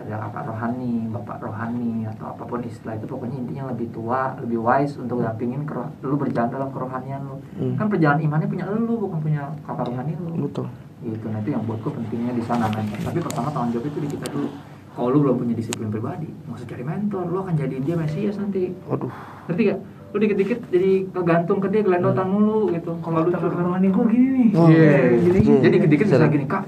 ada 0.00 0.16
kakak 0.18 0.42
rohani 0.44 0.92
bapak 1.08 1.38
rohani 1.40 1.92
atau 2.04 2.26
apa 2.28 2.42
pun 2.42 2.58
istilah 2.62 2.94
itu 2.94 3.06
pokoknya 3.06 3.36
intinya 3.38 3.64
lebih 3.68 3.88
tua 3.90 4.20
lebih 4.36 4.58
wise 4.58 4.96
untuk 4.96 5.20
dampingin 5.20 5.62
ke 5.62 5.70
roh- 5.70 5.92
lu 6.02 6.16
berjalan 6.16 6.50
dalam 6.50 6.68
kerohanian 6.68 7.20
lu 7.22 7.36
Hmm. 7.54 7.74
kan 7.74 7.86
perjalanan 7.86 8.18
imannya 8.20 8.48
punya 8.48 8.64
lu 8.66 8.94
bukan 8.98 9.18
punya 9.20 9.42
kakak 9.62 9.86
rohani 9.86 10.12
lu 10.16 10.34
Betul. 10.42 10.66
gitu 11.00 11.26
nah 11.26 11.38
itu 11.38 11.50
yang 11.50 11.62
buatku 11.62 11.88
pentingnya 11.90 12.32
di 12.32 12.42
sana 12.42 12.66
mentor 12.66 12.98
tapi 13.00 13.18
pertama 13.20 13.48
tanggung 13.48 13.70
jawab 13.72 13.86
itu 13.86 13.98
di 14.00 14.08
kita 14.10 14.26
dulu 14.28 14.48
kalau 14.90 15.08
lu 15.08 15.18
belum 15.22 15.36
punya 15.38 15.54
disiplin 15.54 15.88
pribadi 15.88 16.26
usah 16.50 16.66
cari 16.66 16.82
mentor 16.82 17.24
lu 17.24 17.38
akan 17.38 17.54
jadiin 17.54 17.82
dia 17.84 17.94
mesias 17.94 18.34
nanti 18.34 18.74
Waduh. 18.84 19.12
ngerti 19.46 19.62
gak 19.64 19.78
lu 20.10 20.18
dikit-dikit 20.18 20.58
jadi 20.66 20.90
kegantung 21.08 21.58
ke 21.58 21.68
dia 21.68 21.80
gelendotan 21.80 22.26
mulu 22.26 22.68
gitu 22.68 22.98
kalau 22.98 23.22
lu 23.22 23.30
suruh- 23.30 23.54
rohani 23.54 23.88
gua 23.88 24.04
gini 24.04 24.28
nih 24.32 24.48
Oh, 24.52 24.66
Iya, 24.66 24.82
iya. 24.82 25.18
jadi 25.22 25.38
jadi 25.60 25.74
dikit-dikit 25.76 26.06
bisa 26.08 26.26
gini 26.26 26.44
kak. 26.44 26.64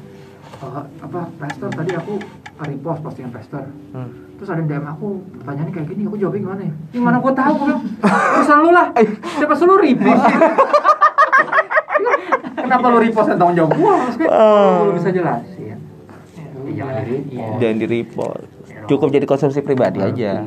eh, 0.63 0.69
apa 1.01 1.21
pastor 1.37 1.69
tadi 1.69 1.91
aku 1.93 2.23
repost 2.63 3.03
postingan 3.03 3.33
pastor. 3.33 3.67
Hmm. 3.91 4.11
Terus 4.33 4.49
ada 4.49 4.59
yang 4.59 4.71
DM 4.73 4.87
aku 4.89 5.07
pertanyaannya 5.37 5.73
kayak 5.73 5.87
gini, 5.89 6.03
aku 6.05 6.17
jawabnya 6.17 6.41
gimana 6.41 6.63
ya? 6.63 6.75
Gimana 6.93 7.17
gua 7.19 7.33
tahu 7.33 7.53
gua 7.53 7.67
bilang, 7.69 7.83
urusan 8.33 8.59
lu 8.59 8.71
lah. 8.71 8.87
Siapa 9.33 9.55
suruh 9.55 9.77
repost? 9.77 10.23
kenapa 12.57 12.87
lu 12.87 12.99
repost 13.01 13.27
dan 13.27 13.37
tanggung 13.37 13.57
jawab 13.57 13.73
gua 13.75 13.93
maksudnya 14.01 14.29
Ah. 14.29 14.83
lu 14.83 14.93
bisa 14.95 15.09
jelasin 15.11 15.63
ya, 15.65 15.77
jangan 16.73 16.95
di 16.97 17.11
repost 17.11 17.59
Jangan 17.59 17.77
di 17.77 17.87
report. 17.89 18.43
Cukup 18.85 19.09
jadi 19.11 19.27
konsumsi 19.27 19.59
pribadi 19.61 19.99
aja. 19.99 20.47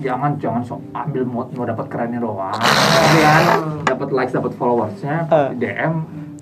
Jangan 0.00 0.34
jangan 0.36 0.62
sok 0.62 0.80
ambil 0.90 1.22
mau 1.22 1.44
mau 1.50 1.64
dapat 1.64 1.86
kerennya 1.86 2.18
doang. 2.18 2.52
Tapi 2.52 3.18
kan? 3.20 3.42
Dapat 3.84 4.08
likes 4.10 4.32
dapat 4.32 4.52
followersnya 4.54 5.16
Eh. 5.26 5.48
DM. 5.56 5.94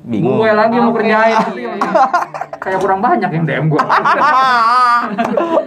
Bingung. 0.02 0.40
gue 0.40 0.50
lagi 0.50 0.76
mau 0.78 0.88
kerjain. 0.90 1.36
Tapi 1.36 1.62
kayak 2.58 2.78
kurang 2.80 2.98
banyak 2.98 3.28
yang 3.28 3.44
DM 3.44 3.64
gue 3.68 3.76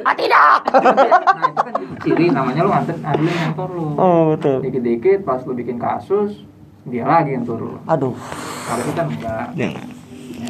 ah 0.02 0.14
tidak. 0.14 0.60
nah 0.66 1.46
itu 1.46 1.62
kan 1.62 1.74
ciri 2.00 2.26
namanya 2.28 2.62
lu 2.62 2.70
nganter 2.70 2.98
ngandelin 2.98 3.36
mentor 3.38 3.70
lu. 3.70 3.88
Oh 3.96 4.34
betul. 4.34 4.58
dikit-dikit 4.62 5.20
pas 5.22 5.40
lu 5.42 5.54
bikin 5.54 5.78
kasus 5.78 6.42
dia 6.84 7.06
lagi 7.06 7.32
yang 7.32 7.46
turun. 7.46 7.78
Aduh. 7.86 8.18
harusnya 8.66 8.94
kan 8.96 9.06
enggak. 9.08 9.46
Ya, 9.54 9.70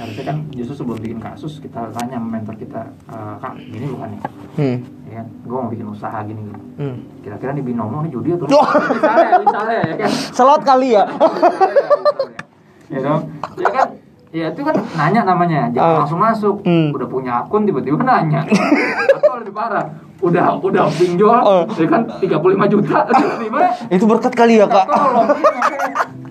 harusnya 0.02 0.26
kan 0.26 0.38
justru 0.50 0.74
sebelum 0.76 1.00
bikin 1.00 1.20
kasus 1.20 1.54
kita 1.58 1.90
tanya 1.92 2.18
mentor 2.18 2.56
kita 2.56 2.82
"Eh, 3.08 3.36
kak 3.38 3.54
gini 3.60 3.86
bukan 3.88 4.10
nih 4.10 4.22
Hmm. 4.52 4.78
ya 5.06 5.14
kan 5.16 5.28
gue 5.40 5.56
mau 5.56 5.70
bikin 5.70 5.88
usaha 5.88 6.20
gini 6.22 6.42
gini 6.42 6.62
Hmm. 6.76 6.96
kira-kira 7.22 7.52
di 7.52 7.62
binomo 7.62 8.02
nih 8.02 8.10
judi 8.10 8.30
atau 8.34 8.48
Oh. 8.52 8.68
misalnya 8.90 9.30
misalnya 9.40 9.78
ya 9.86 9.96
kan 9.98 10.10
Selot 10.32 10.62
kali 10.62 10.90
ya. 10.92 11.04
ya 12.92 13.00
dong 13.00 13.22
ya 13.56 13.70
kan 13.70 13.88
ya 14.30 14.46
itu 14.48 14.62
kan 14.62 14.76
nanya 14.94 15.22
namanya 15.24 15.62
jangan 15.70 15.88
Ah. 15.88 15.98
langsung 16.02 16.20
masuk 16.20 16.56
Hmm. 16.62 16.92
udah 16.92 17.08
punya 17.08 17.32
akun 17.40 17.64
tiba-tiba 17.64 18.00
nanya 18.02 18.42
atau 19.16 19.38
lebih 19.38 19.54
parah 19.54 19.86
udah 20.20 20.46
udah 20.58 20.86
pinjol 20.90 21.34
Oh. 21.36 21.64
ya 21.70 21.88
kan 21.88 22.02
35 22.18 22.38
juta 22.68 22.98
tiba-tiba 23.08 23.60
Itu 23.90 24.06
berkat 24.06 24.34
kali 24.34 24.58
ya 24.58 24.66
kak. 24.66 24.86
tolong 24.88 25.28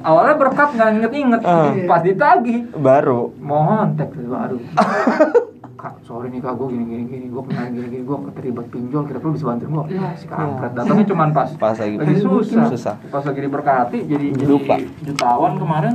awalnya 0.01 0.35
berkat 0.35 0.69
nggak 0.73 0.91
inget-inget 0.95 1.41
Ah. 1.43 1.73
pas 1.87 2.01
ditagih 2.01 2.67
Baru. 2.73 3.33
mohon 3.39 3.95
teks 3.95 4.17
baru 4.21 4.59
kak 5.81 5.95
sorry 6.03 6.29
nih 6.29 6.39
kak 6.39 6.53
gue 6.55 6.67
gini 6.69 6.85
gini 6.85 7.05
gini 7.07 7.27
gue 7.27 7.41
punya 7.41 7.65
gini 7.67 7.87
gini 7.89 8.03
gue 8.03 8.17
terlibat 8.31 8.67
pinjol 8.69 9.03
kira-kira 9.03 9.33
bisa 9.33 9.45
bantuin 9.47 9.71
gue 9.71 9.85
ya 9.91 10.13
si 10.13 10.27
kampret 10.27 10.73
datangnya 10.73 11.05
cuma 11.07 11.25
pas 11.31 11.49
Pas 11.53 11.73
lagi. 11.75 11.97
susah. 12.19 12.65
Susah. 12.69 12.95
pas 13.07 13.23
lagi 13.23 13.41
diberkati 13.41 13.99
jadi 14.05 14.27
jadi 14.31 14.45
Lupa. 14.47 14.77
jutawan 15.01 15.53
kemarin 15.57 15.95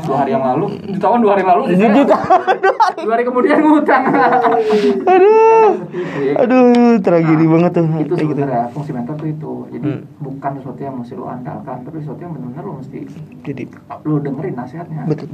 dua 0.00 0.16
hari 0.16 0.30
yang 0.30 0.44
lalu 0.46 0.66
jutawan 0.88 1.18
dua 1.18 1.30
hari 1.32 1.42
yang 1.42 1.50
lalu 1.52 1.62
Juta. 1.76 2.16
dua 3.02 3.12
hari 3.12 3.24
kemudian 3.24 3.58
ngutang 3.58 4.02
Aduh. 5.04 5.70
Aduh, 6.36 6.64
tragedi 7.00 7.44
banget 7.44 7.70
tuh. 7.72 7.86
itu 7.96 8.14
gitu. 8.14 8.14
sebenarnya 8.28 8.70
fungsi 8.70 8.90
mentor 8.92 9.14
tuh 9.16 9.28
itu 9.28 9.52
jadi 9.68 9.84
Hmm. 9.86 10.02
bukan 10.18 10.50
sesuatu 10.56 10.80
yang 10.80 10.94
mesti 10.96 11.14
lu 11.14 11.24
andalkan 11.24 11.76
tapi 11.80 11.96
sesuatu 11.98 12.18
yang 12.18 12.32
benar-benar 12.32 12.62
lu 12.62 12.74
mesti 12.76 12.98
Jadi 13.42 13.62
lu 14.02 14.14
dengerin 14.18 14.54
nasihatnya 14.54 15.02
betul. 15.04 15.26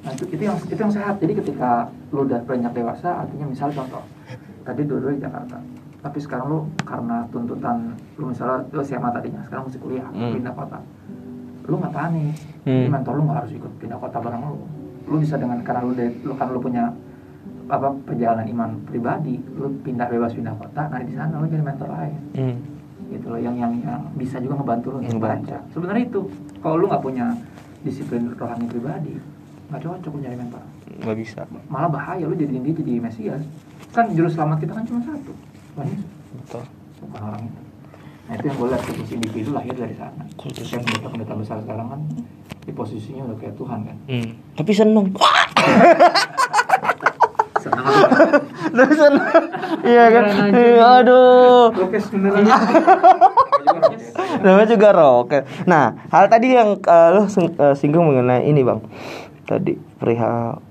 Nah, 0.00 0.10
itu, 0.10 0.24
itu 0.28 0.42
yang 0.42 0.56
itu 0.58 0.78
yang 0.78 0.90
sehat. 0.90 1.14
Jadi 1.16 1.32
ketika 1.36 1.70
lu 2.10 2.24
udah 2.24 2.40
banyak 2.42 2.72
dewasa, 2.72 3.20
artinya 3.20 3.46
misal 3.46 3.68
contoh, 3.68 4.00
tadi 4.62 4.82
dua-dua 4.82 5.12
di 5.12 5.20
Jakarta, 5.20 5.56
tapi 6.00 6.18
sekarang 6.18 6.46
lu 6.48 6.58
karena 6.80 7.28
tuntutan 7.28 7.76
lu 8.16 8.24
misalnya 8.26 8.64
lu 8.66 8.80
SMA 8.80 9.08
tadinya, 9.10 9.40
sekarang 9.42 9.68
mesti 9.68 9.78
kuliah, 9.78 10.08
Hmm. 10.08 10.32
pindah 10.32 10.54
kota, 10.54 10.78
lu 11.62 11.74
nggak 11.76 11.92
panik. 11.92 12.32
Jadi 12.62 12.86
Hmm. 12.86 12.92
mentor 12.92 13.12
lu 13.14 13.22
nggak 13.22 13.38
harus 13.38 13.52
ikut 13.52 13.72
pindah 13.76 13.98
kota 13.98 14.16
bareng 14.18 14.42
lu. 14.42 14.56
Lu 15.06 15.16
bisa 15.18 15.34
dengan 15.34 15.58
karena 15.60 15.80
lu 15.82 15.92
de- 15.92 16.16
lu 16.22 16.32
kan 16.34 16.48
lu 16.48 16.58
punya 16.58 16.84
apa 17.66 17.86
perjalanan 18.02 18.46
iman 18.48 18.70
pribadi, 18.82 19.38
lu 19.52 19.70
pindah 19.80 20.06
bebas 20.06 20.32
pindah 20.32 20.56
kota, 20.56 20.88
nah 20.88 20.98
di 20.98 21.12
sana 21.12 21.36
lu 21.36 21.46
jadi 21.46 21.62
mentor 21.62 21.86
lain 21.88 22.18
Hmm. 22.34 22.56
gitu 23.08 23.26
loh 23.28 23.38
yang 23.38 23.54
yang 23.54 23.72
yang 23.78 24.00
bisa 24.12 24.38
juga 24.38 24.56
ngebantu 24.56 24.86
lu 24.90 24.98
Ngebantu. 25.02 25.54
sebenarnya 25.70 26.04
itu 26.04 26.20
kalau 26.58 26.76
lu 26.78 26.86
nggak 26.86 26.98
punya 27.00 27.26
disiplin 27.80 28.30
rohani 28.32 28.66
pribadi 28.66 29.14
nggak 29.70 29.80
cocok 29.80 30.12
nyari 30.16 30.36
mentor 30.36 30.62
Nggak 30.92 31.16
bisa. 31.16 31.40
malah 31.66 31.88
bahaya 31.88 32.22
lu 32.22 32.34
jadiin 32.34 32.62
dia 32.62 32.74
jadi 32.74 32.98
mesias 32.98 33.42
kan 33.88 34.10
juru 34.10 34.26
selamat 34.26 34.58
kita 34.60 34.72
kan 34.72 34.84
cuma 34.84 35.00
satu 35.00 35.32
Yesus 35.78 36.04
Betul. 36.36 36.62
bukan 37.00 37.20
orang 37.24 37.42
itu 37.44 37.60
nah 38.22 38.32
itu 38.32 38.44
yang 38.44 38.56
gue 38.56 38.68
lihat 38.68 38.82
kultus 38.84 39.10
individu 39.10 39.50
lahir 39.50 39.72
dari 39.72 39.94
sana 39.94 40.22
Kultus. 40.34 40.66
kayak 40.66 40.82
pendeta-pendeta 40.84 41.34
besar 41.34 41.56
sekarang 41.60 41.86
kan 41.88 42.00
di 42.60 42.72
posisinya 42.72 43.22
udah 43.24 43.36
kayak 43.36 43.54
Tuhan 43.54 43.78
kan 43.84 43.96
Hmm. 44.06 44.30
Tapi 44.52 44.72
seneng. 44.72 45.06
Tapi 48.70 48.94
seneng. 49.00 49.26
Iya 49.82 50.04
kan. 50.10 50.24
Aduh. 51.00 51.68
Lokes 51.74 52.06
beneran. 52.08 52.44
Namanya 54.42 54.68
juga 54.68 54.88
roket. 54.90 55.42
Nah, 55.64 55.92
hal 56.08 56.26
tadi 56.26 56.54
yang 56.54 56.78
eh, 56.78 57.08
lo 57.10 57.26
sing- 57.26 57.52
eh, 57.52 57.74
singgung 57.74 58.06
mengenai 58.06 58.44
ini 58.44 58.60
bang. 58.60 58.80
Tadi 59.50 59.74
perihal 59.98 60.62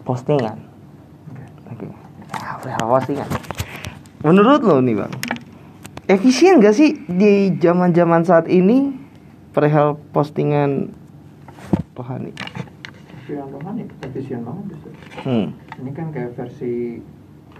postingan. 0.00 0.56
Oke. 1.68 1.84
Nah, 2.32 2.56
perihal 2.56 2.86
postingan. 2.88 3.28
Menurut 4.24 4.64
lo 4.64 4.80
nih 4.80 4.96
bang, 4.96 5.12
efisien 6.08 6.56
gak 6.56 6.72
sih 6.72 6.96
di 7.04 7.52
zaman-zaman 7.60 8.24
saat 8.24 8.48
ini 8.48 8.96
perihal 9.52 10.00
postingan 10.16 10.88
rohani? 11.92 12.32
efisien 13.12 13.44
rohani 13.46 13.86
efisien 14.02 14.40
banget 14.42 14.64
justru 14.74 14.90
Hmm. 15.22 15.46
ini 15.78 15.90
kan 15.94 16.10
kayak 16.10 16.34
versi 16.34 16.98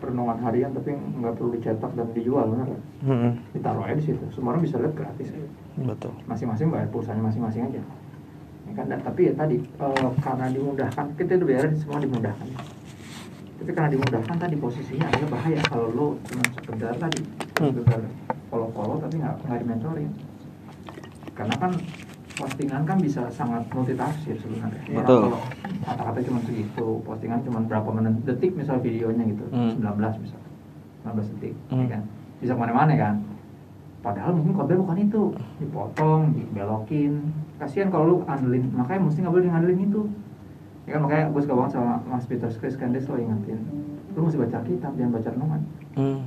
renungan 0.02 0.42
harian 0.42 0.74
tapi 0.74 0.90
nggak 0.90 1.38
perlu 1.38 1.54
dicetak 1.54 1.92
dan 1.94 2.10
dijual 2.10 2.50
benar 2.50 2.66
kan? 2.66 2.80
Hmm. 3.06 3.32
ditaruh 3.54 3.86
aja 3.86 3.94
di 3.94 4.02
situ 4.02 4.24
semua 4.34 4.56
orang 4.56 4.66
bisa 4.66 4.82
lihat 4.82 4.96
gratis 4.98 5.30
aja 5.30 5.48
Betul. 5.78 6.10
masing-masing 6.26 6.74
bayar 6.74 6.90
pulsanya 6.90 7.22
masing-masing 7.22 7.62
aja 7.70 7.78
ya 8.72 8.74
kan 8.74 8.86
dan, 8.88 9.00
tapi 9.02 9.20
ya 9.28 9.32
tadi 9.34 9.56
eh, 9.60 10.10
karena 10.18 10.46
dimudahkan 10.48 11.06
kita 11.12 11.36
udah 11.36 11.46
bayar 11.46 11.64
semua 11.76 12.00
dimudahkan 12.00 12.48
tapi 13.54 13.70
karena 13.70 13.90
dimudahkan 13.90 14.36
tadi 14.38 14.56
posisinya 14.56 15.06
adalah 15.06 15.28
bahaya 15.30 15.60
kalau 15.62 15.88
lo 15.90 16.06
cuma 16.24 16.44
sekedar 16.50 16.94
tadi 16.96 17.20
Hmm. 17.52 17.68
sekedar 17.70 18.00
follow-follow 18.48 18.96
tapi 18.98 19.14
nggak 19.18 19.34
nggak 19.44 19.58
dimentorin 19.60 20.10
karena 21.32 21.54
kan 21.54 21.72
postingan 22.32 22.82
kan 22.82 22.96
bisa 22.96 23.28
sangat 23.28 23.62
multitafsir 23.70 24.34
sebenarnya 24.34 24.82
Ya, 24.88 24.98
Betul. 24.98 25.20
kalau 25.28 25.40
kata-kata 25.84 26.18
cuma 26.22 26.38
segitu 26.40 26.86
postingan 27.02 27.38
cuma 27.42 27.60
berapa 27.62 27.88
menit 27.92 28.24
detik 28.24 28.56
misal 28.56 28.80
videonya 28.80 29.24
gitu 29.26 29.44
Hmm. 29.46 29.76
19 29.78 30.16
misal 30.18 30.40
19 31.04 31.28
detik 31.30 31.54
Hmm. 31.68 31.78
ya 31.78 31.88
kan 31.90 32.02
bisa 32.40 32.52
ke 32.52 32.58
mana-mana 32.58 32.92
kan 32.96 33.14
padahal 34.02 34.30
mungkin 34.32 34.52
khotbah 34.52 34.76
bukan 34.76 34.98
itu 35.00 35.22
dipotong 35.58 36.20
dibelokin 36.32 37.22
kasihan 37.56 37.86
kalau 37.86 38.04
lu 38.04 38.16
andelin 38.26 38.66
makanya 38.68 39.00
mesti 39.00 39.18
nggak 39.18 39.30
boleh 39.32 39.46
ngandelin 39.48 39.80
itu 39.80 40.02
ya 40.82 40.90
kan 40.92 41.00
makanya 41.00 41.24
gue 41.28 41.40
suka 41.40 41.54
banget 41.54 41.72
sama 41.72 41.92
Mas 42.04 42.26
Peter 42.26 42.50
Chris 42.50 42.74
kan 42.74 42.90
dia 42.90 42.98
selalu 42.98 43.24
ingetin 43.24 43.58
lu 44.12 44.20
mesti 44.20 44.36
baca 44.36 44.58
kitab 44.60 44.92
jangan 44.92 45.12
baca 45.12 45.30
renungan 45.30 45.60
Hmm. 45.92 46.24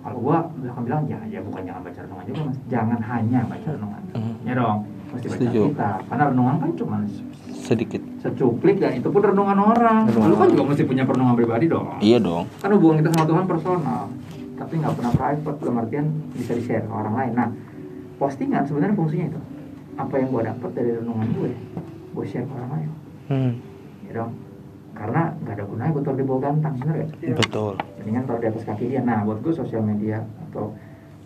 kalau 0.00 0.18
gua 0.18 0.36
akan 0.48 0.82
bilang 0.82 1.04
ya 1.04 1.20
ya 1.26 1.38
bukan 1.38 1.62
jangan 1.62 1.82
baca 1.82 2.00
renungan 2.00 2.24
juga 2.24 2.40
mas 2.44 2.58
jangan 2.66 2.98
hanya 2.98 3.40
baca 3.44 3.68
renungan 3.70 4.02
Hmm. 4.10 4.34
ya 4.40 4.52
dong 4.52 4.78
mesti 5.06 5.26
baca 5.26 5.36
Setuju. 5.38 5.60
kitab 5.68 5.98
karena 6.06 6.24
renungan 6.26 6.54
kan 6.56 6.70
cuma 6.74 6.96
Sedikit. 7.56 8.00
secuplik 8.18 8.76
dan 8.76 8.92
itu 8.94 9.06
pun 9.06 9.20
renungan 9.20 9.58
orang 9.60 10.06
Renungan 10.06 10.26
lu 10.26 10.34
kan 10.34 10.40
orang. 10.40 10.50
juga 10.50 10.62
mesti 10.66 10.82
punya 10.82 11.02
renungan 11.04 11.34
pribadi 11.34 11.66
dong 11.66 11.86
Iya 12.00 12.18
dong. 12.18 12.44
kan 12.56 12.70
hubungan 12.72 12.96
kita 12.98 13.10
sama 13.12 13.24
Tuhan 13.26 13.44
personal 13.46 14.02
tapi 14.56 14.72
nggak 14.76 14.94
pernah 14.94 15.12
private 15.12 15.58
dalam 15.58 15.76
artian 15.78 16.06
bisa 16.32 16.52
di 16.52 16.62
share 16.62 16.82
ke 16.82 16.92
orang 16.92 17.14
lain 17.14 17.32
nah 17.32 17.48
postingan 18.16 18.64
sebenarnya 18.64 18.94
fungsinya 18.94 19.26
itu 19.28 19.40
apa 19.94 20.14
yang 20.14 20.28
gua 20.30 20.42
dapat 20.46 20.70
dari 20.72 20.90
renungan 20.94 21.28
gue 21.32 21.50
gue 22.10 22.24
share 22.26 22.42
ke 22.42 22.52
orang 22.52 22.70
lain 22.72 22.90
Hmm. 23.26 23.52
ya 24.02 24.12
dong 24.14 24.32
karena 24.94 25.34
nggak 25.36 25.50
ada 25.52 25.64
gunanya 25.66 25.90
gue 25.90 25.98
taruh 26.00 26.14
di 26.14 26.24
bawah 26.24 26.40
gantang 26.42 26.74
bener 26.78 26.96
ya 27.20 27.34
Betul. 27.34 27.74
mendingan 27.98 28.22
taruh 28.22 28.38
di 28.38 28.48
atas 28.48 28.62
kaki 28.62 28.84
dia 28.86 29.02
nah 29.02 29.20
buat 29.20 29.38
gue 29.40 29.50
sosial 29.50 29.82
media 29.82 30.22
atau 30.46 30.70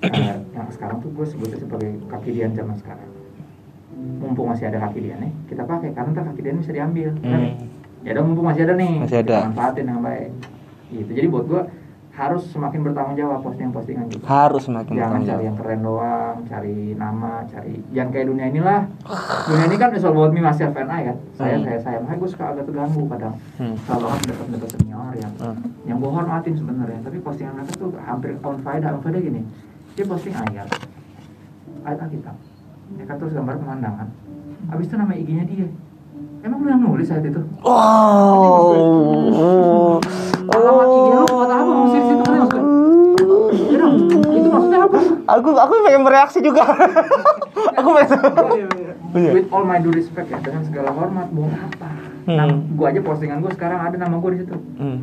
eh, 0.01 0.11
yang 0.51 0.64
sekarang 0.70 0.99
tuh 0.99 1.12
gue 1.12 1.22
sebutnya 1.22 1.61
sebagai 1.61 2.01
kaki 2.09 2.31
dia 2.33 2.49
zaman 2.49 2.72
sekarang 2.74 3.05
mumpung 4.16 4.49
masih 4.49 4.64
ada 4.66 4.81
kaki 4.81 4.99
dia 5.03 5.16
nih 5.16 5.28
kita 5.47 5.62
pakai 5.62 5.93
karena 5.93 6.09
ntar 6.11 6.24
kaki 6.26 6.41
dia 6.41 6.53
bisa 6.55 6.72
diambil 6.72 7.12
bener 7.14 7.37
ya? 7.37 7.53
Hmm. 7.53 7.68
ya 8.01 8.11
dong 8.16 8.26
mumpung 8.26 8.47
masih 8.49 8.62
ada 8.64 8.74
nih 8.74 8.93
Masih 8.99 9.18
ada. 9.20 9.37
kita 9.37 9.47
manfaatin 9.47 9.85
yang 9.87 10.01
baik 10.01 10.31
gitu 10.89 11.11
jadi 11.12 11.26
buat 11.28 11.45
gua 11.45 11.62
harus 12.21 12.45
semakin 12.47 12.85
bertanggung 12.85 13.16
jawab 13.16 13.41
postingan-postingan 13.41 14.05
gitu. 14.12 14.21
Harus 14.23 14.68
semakin 14.68 14.93
jangan 14.93 15.01
bertanggung 15.01 15.25
cari 15.25 15.33
jawab. 15.33 15.49
yang 15.49 15.57
keren 15.57 15.81
doang 15.81 16.37
cari 16.45 16.77
nama 16.93 17.31
cari 17.49 17.73
jangan 17.91 18.11
kayak 18.12 18.27
dunia 18.29 18.45
inilah. 18.47 18.81
Dunia 19.49 19.64
ini 19.64 19.77
kan 19.77 19.89
all 19.91 20.05
about 20.07 20.31
me 20.31 20.41
myself 20.41 20.77
and 20.77 20.91
I 20.91 21.01
kan? 21.09 21.16
Saya 21.33 21.55
Hmm. 21.57 21.64
saya 21.64 21.79
saya 21.81 21.97
makanya 21.99 22.18
gue 22.21 22.29
suka 22.29 22.45
agak 22.47 22.64
terganggu 22.68 23.03
kadang 23.09 23.35
Hmm. 23.57 23.75
kalau 23.83 24.07
orang 24.07 24.23
dekat-dekat 24.23 24.71
senior 24.71 25.12
yang 25.16 25.33
Hmm. 25.41 25.57
yang 25.83 25.97
gue 25.97 26.11
hormatin 26.12 26.55
sebenarnya. 26.55 27.01
Tapi 27.01 27.16
postingan 27.18 27.53
mereka 27.57 27.73
tuh 27.75 27.89
hampir 27.99 28.31
on 28.39 28.57
faedah 28.61 28.91
on 28.93 29.01
faedah 29.01 29.18
gini. 29.18 29.41
Dia 29.97 30.05
posting 30.05 30.37
ayat. 30.37 30.68
Ayat 31.81 31.99
Alkitab. 31.99 32.37
Kan 33.01 33.16
terus 33.16 33.33
gambar 33.33 33.57
pemandangan. 33.57 34.09
Habis 34.68 34.87
itu 34.87 34.95
nama 34.95 35.12
IG-nya 35.14 35.45
dia 35.47 35.66
emang 36.41 36.59
lu 36.61 36.68
yang 36.68 36.80
nulis 36.80 37.09
ayat 37.09 37.24
itu 37.26 37.41
Wow. 37.61 38.72
Alamat 40.51 40.86
IG 40.88 41.09
lu 41.11 41.24
buat 41.26 41.49
apa 41.49 41.70
ngusir 41.70 41.95
di 41.95 42.01
situ 42.05 42.22
kan 42.22 42.34
maksudnya? 42.36 42.64
Ya 43.70 43.86
itu 44.34 44.49
maksudnya 44.49 44.78
apa? 44.82 44.99
Aku 45.30 45.49
aku 45.53 45.72
pengen 45.82 46.03
bereaksi 46.03 46.38
juga. 46.41 46.62
aku 47.78 47.88
pengen. 47.93 48.09
Iya, 48.51 48.66
iya. 48.72 48.93
Bener. 49.11 49.30
With 49.32 49.49
all 49.51 49.62
my 49.62 49.78
due 49.78 49.91
respect 49.91 50.26
ya, 50.26 50.38
dengan 50.38 50.62
segala 50.62 50.91
hormat, 50.91 51.30
buat 51.30 51.51
apa? 51.51 51.86
Nah, 52.26 52.47
Hmm. 52.47 52.74
gua 52.74 52.91
aja 52.91 53.01
postingan 53.01 53.41
gua 53.41 53.51
sekarang 53.51 53.78
ada 53.80 53.97
nama 53.97 54.16
gua 54.16 54.30
di 54.30 54.38
situ. 54.43 54.55
Hmm. 54.76 54.97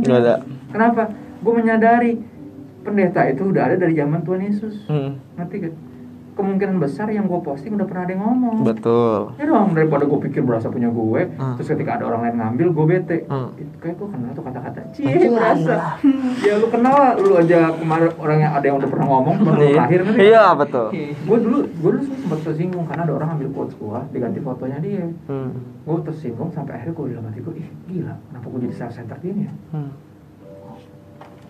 Nggak 0.00 0.18
ada. 0.18 0.34
Kenapa? 0.70 1.02
Gue 1.40 1.52
menyadari 1.54 2.10
pendeta 2.80 3.24
itu 3.24 3.46
udah 3.46 3.62
ada 3.64 3.76
dari 3.76 3.92
zaman 3.92 4.20
Tuhan 4.20 4.40
Yesus. 4.42 4.74
Hmm. 4.84 5.16
Ngerti 5.36 5.54
gak? 5.60 5.72
Kemungkinan 6.30 6.78
besar 6.78 7.08
yang 7.08 7.26
gue 7.26 7.36
posting 7.38 7.74
udah 7.74 7.84
pernah 7.84 8.02
ada 8.02 8.12
yang 8.12 8.22
ngomong. 8.22 8.56
Betul. 8.62 9.34
Ya 9.34 9.44
dong, 9.44 9.72
daripada 9.72 10.04
gue 10.04 10.18
pikir 10.22 10.40
berasa 10.40 10.66
punya 10.66 10.88
gue, 10.88 11.20
Hmm. 11.32 11.54
terus 11.54 11.68
ketika 11.68 11.96
ada 11.96 12.04
orang 12.06 12.20
lain 12.22 12.36
ngambil, 12.38 12.66
gue 12.70 12.84
bete. 12.88 13.18
Hmm. 13.26 13.50
Itu 13.54 13.74
kayak 13.76 13.94
gue 13.94 14.08
kenal 14.08 14.30
tuh 14.30 14.44
kata-kata, 14.44 14.80
cie 14.90 15.28
berasa. 15.28 16.00
ya 16.46 16.54
lu 16.56 16.66
kenal 16.68 16.96
lu 17.16 17.30
aja 17.36 17.58
kemarin 17.72 18.10
orang 18.16 18.38
yang 18.38 18.52
ada 18.52 18.64
yang 18.64 18.76
udah 18.78 18.88
pernah 18.88 19.06
ngomong, 19.06 19.34
cuma 19.36 19.50
lu 19.52 19.60
Iya. 19.60 19.74
terakhir 19.76 20.00
ngerti 20.02 20.20
Iya, 20.22 20.44
betul. 20.54 20.86
Gue 21.20 21.38
dulu, 21.40 21.58
gue 21.66 21.90
dulu 21.92 22.02
sempat 22.06 22.38
tersinggung 22.42 22.84
karena 22.86 23.02
ada 23.04 23.14
orang 23.14 23.28
ambil 23.34 23.48
quotes 23.50 23.74
gue, 23.74 23.98
diganti 24.10 24.38
fotonya 24.40 24.78
dia. 24.78 25.04
Hmm. 25.26 25.50
Gue 25.82 25.98
tersinggung 26.02 26.50
sampai 26.50 26.72
akhirnya 26.74 26.94
gue 26.94 27.06
bilang 27.06 27.24
hati 27.26 27.40
gue, 27.40 27.54
ih 27.56 27.68
gila, 27.86 28.14
kenapa 28.28 28.46
gue 28.48 28.60
jadi 28.64 28.74
self-centered 28.76 29.20
gini 29.20 29.42
ya? 29.44 29.52
Hmm. 29.72 29.90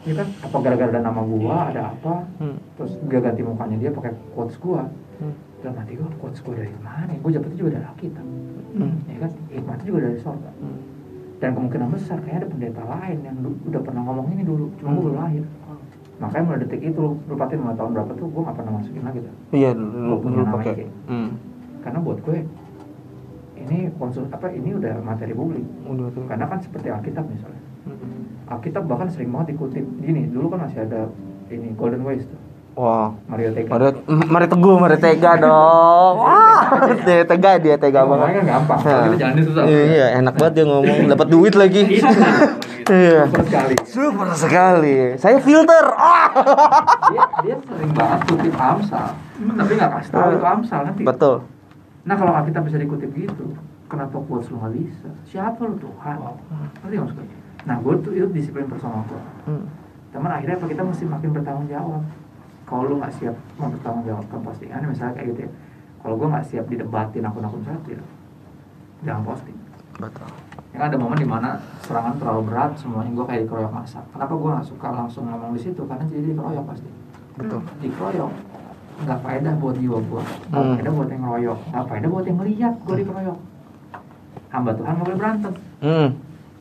Ini 0.01 0.13
kan 0.17 0.29
apa 0.33 0.57
gara-gara 0.65 0.89
ada 0.97 1.03
nama 1.05 1.21
gua, 1.21 1.69
ada 1.69 1.93
apa? 1.93 2.25
Hmm. 2.41 2.57
Terus 2.81 2.93
dia 3.05 3.21
ganti 3.21 3.43
mukanya 3.45 3.77
dia 3.77 3.91
pakai 3.93 4.17
quotes 4.33 4.57
gua. 4.57 4.89
Hmm. 5.21 5.37
Dalam 5.61 5.77
hati 5.77 5.93
gua, 6.01 6.09
quotes 6.17 6.41
gua 6.41 6.55
dari 6.57 6.73
mana? 6.81 7.13
Gua 7.21 7.31
dapetnya 7.37 7.59
juga 7.61 7.71
dari 7.77 7.85
Alkitab. 7.85 8.27
Hmm. 8.71 8.95
Ya 9.05 9.17
kan? 9.21 9.31
Hikmatnya 9.53 9.85
juga 9.85 9.99
dari 10.09 10.19
sorga. 10.25 10.51
Hmm. 10.57 10.79
Dan 11.41 11.51
kemungkinan 11.57 11.89
besar 11.93 12.17
kayak 12.25 12.37
ada 12.45 12.49
pendeta 12.49 12.83
lain 12.85 13.19
yang 13.25 13.37
udah 13.45 13.81
pernah 13.81 14.03
ngomong 14.05 14.27
ini 14.33 14.43
dulu, 14.45 14.73
cuma 14.81 14.89
gua 14.89 14.97
Hmm. 14.97 15.05
belum 15.05 15.17
lahir. 15.21 15.45
Makanya 16.21 16.45
mulai 16.45 16.61
detik 16.65 16.83
itu, 16.85 17.01
lu, 17.01 17.17
lu 17.17 17.35
patin 17.37 17.59
mulai 17.61 17.77
tahun 17.77 17.91
berapa 17.97 18.13
tuh 18.13 18.27
gua 18.29 18.43
gak 18.53 18.57
pernah 18.61 18.73
masukin 18.77 19.03
lagi 19.05 19.19
tuh. 19.25 19.35
Iya, 19.53 19.71
dulu 19.77 20.01
Gua 20.05 20.19
punya 20.21 20.37
dulu 20.37 20.45
nama 20.49 20.57
pakai. 20.61 20.87
Hmm. 21.09 21.31
Karena 21.81 21.99
buat 22.01 22.19
gue 22.21 22.39
ini 23.61 23.79
konsul 23.97 24.25
apa 24.33 24.47
ini 24.53 24.71
udah 24.73 24.95
materi 25.01 25.33
publik. 25.37 25.65
Udah 25.85 26.09
tuh. 26.13 26.25
Karena 26.25 26.45
kan 26.49 26.59
seperti 26.61 26.89
Alkitab 26.89 27.25
misalnya. 27.29 27.63
Hmm. 27.85 28.30
Alkitab 28.51 28.83
bahkan 28.85 29.07
sering 29.07 29.31
banget 29.31 29.55
dikutip 29.55 29.87
gini, 30.03 30.27
dulu 30.27 30.51
kan 30.51 30.67
masih 30.67 30.83
ada 30.83 31.07
ini 31.49 31.71
Golden 31.79 32.03
Ways 32.03 32.27
tuh. 32.27 32.39
Wah. 32.75 33.15
Mario 33.27 33.51
Tega. 33.51 33.71
Mari, 33.71 33.87
mari 34.27 34.47
teguh, 34.47 34.77
mari 34.79 34.97
tega 34.97 35.33
dong. 35.37 36.15
Wah, 36.19 36.63
dia 37.03 37.23
tega 37.23 37.59
dia 37.59 37.75
tega 37.77 38.03
banget. 38.03 38.27
kan 38.41 38.45
gampang, 38.47 38.79
Nah. 38.81 39.03
kita 39.07 39.17
jalannya 39.19 39.43
susah. 39.43 39.63
Iya, 39.67 40.07
enak 40.19 40.35
banget 40.35 40.53
dia 40.55 40.65
ngomong, 40.67 40.99
dapat 41.13 41.27
duit 41.29 41.55
lagi. 41.55 41.83
Iya. 42.91 43.23
Super 43.27 43.43
sekali. 43.45 43.75
Super 43.87 44.29
sekali. 44.35 44.95
Saya 45.15 45.39
filter. 45.39 45.85
Ah. 45.95 46.31
Dia, 47.11 47.23
dia 47.43 47.57
sering 47.61 47.93
banget 47.93 48.21
kutip 48.27 48.55
Amsal, 48.55 49.09
tapi 49.39 49.73
nggak 49.75 49.91
kasih 49.93 50.11
tahu 50.11 50.29
itu 50.33 50.47
Amsal 50.47 50.81
nanti. 50.87 51.03
Betul. 51.03 51.37
Nah 52.01 52.15
kalau 52.17 52.33
Alkitab 52.35 52.63
bisa 52.65 52.79
dikutip 52.79 53.11
gitu, 53.15 53.47
kenapa 53.87 54.17
quotes 54.25 54.49
lu 54.49 54.59
nggak 54.59 54.75
bisa? 54.75 55.11
Siapa 55.23 55.61
lu 55.63 55.77
Tuhan? 55.77 56.17
Ngerti 56.83 56.95
nggak 56.97 57.07
maksudnya? 57.07 57.39
Nah 57.65 57.77
gue 57.81 57.95
tuh 58.01 58.13
itu 58.15 58.27
disiplin 58.31 58.67
personal 58.67 59.05
gue. 59.07 59.23
Hmm. 59.49 59.65
Teman 60.11 60.31
akhirnya 60.31 60.57
apa 60.59 60.67
kita 60.67 60.83
mesti 60.83 61.05
makin 61.07 61.29
bertanggung 61.33 61.69
jawab. 61.69 62.03
Kalau 62.67 62.83
lu 62.87 62.95
nggak 63.03 63.13
siap 63.19 63.35
mau 63.59 63.67
bertanggung 63.67 64.05
jawabkan 64.07 64.39
postingan, 64.47 64.87
misalnya 64.87 65.15
kayak 65.19 65.27
gitu 65.35 65.41
ya. 65.47 65.51
Kalau 66.01 66.15
gue 66.17 66.29
nggak 66.31 66.47
siap 66.47 66.65
didebatin 66.67 67.23
akun-akun 67.27 67.63
satir, 67.67 68.01
jangan 69.03 69.23
posting. 69.27 69.59
Betul. 70.01 70.29
Ya 70.71 70.77
kan 70.81 70.87
ada 70.95 70.97
momen 70.97 71.19
di 71.19 71.29
mana 71.29 71.59
serangan 71.83 72.15
terlalu 72.17 72.47
berat, 72.47 72.73
semuanya 72.79 73.11
gue 73.11 73.27
kayak 73.27 73.41
dikeroyok 73.45 73.73
masa. 73.75 74.01
Kenapa 74.15 74.33
gue 74.33 74.51
nggak 74.55 74.67
suka 74.71 74.89
langsung 74.89 75.25
ngomong 75.29 75.53
di 75.53 75.61
situ? 75.61 75.83
Karena 75.85 76.05
jadi 76.07 76.25
dikeroyok 76.33 76.65
pasti. 76.65 76.89
Betul. 77.37 77.61
Dikeroyok 77.83 78.33
nggak 79.01 79.19
faedah 79.25 79.55
buat 79.57 79.77
jiwa 79.81 79.99
gue, 79.99 80.23
nggak 80.53 80.63
Hmm. 80.63 80.73
faedah 80.77 80.93
buat 80.93 81.09
yang 81.09 81.23
ngeroyok, 81.25 81.59
nggak 81.73 81.85
faedah 81.89 82.09
buat 82.09 82.25
yang 82.25 82.39
ngeliat 82.39 82.75
gue 82.87 82.95
dikeroyok. 83.03 83.39
Hamba 84.51 84.71
Tuhan 84.79 84.93
nggak 84.95 85.07
boleh 85.07 85.19
berantem. 85.19 85.53
Hmm. 85.83 86.09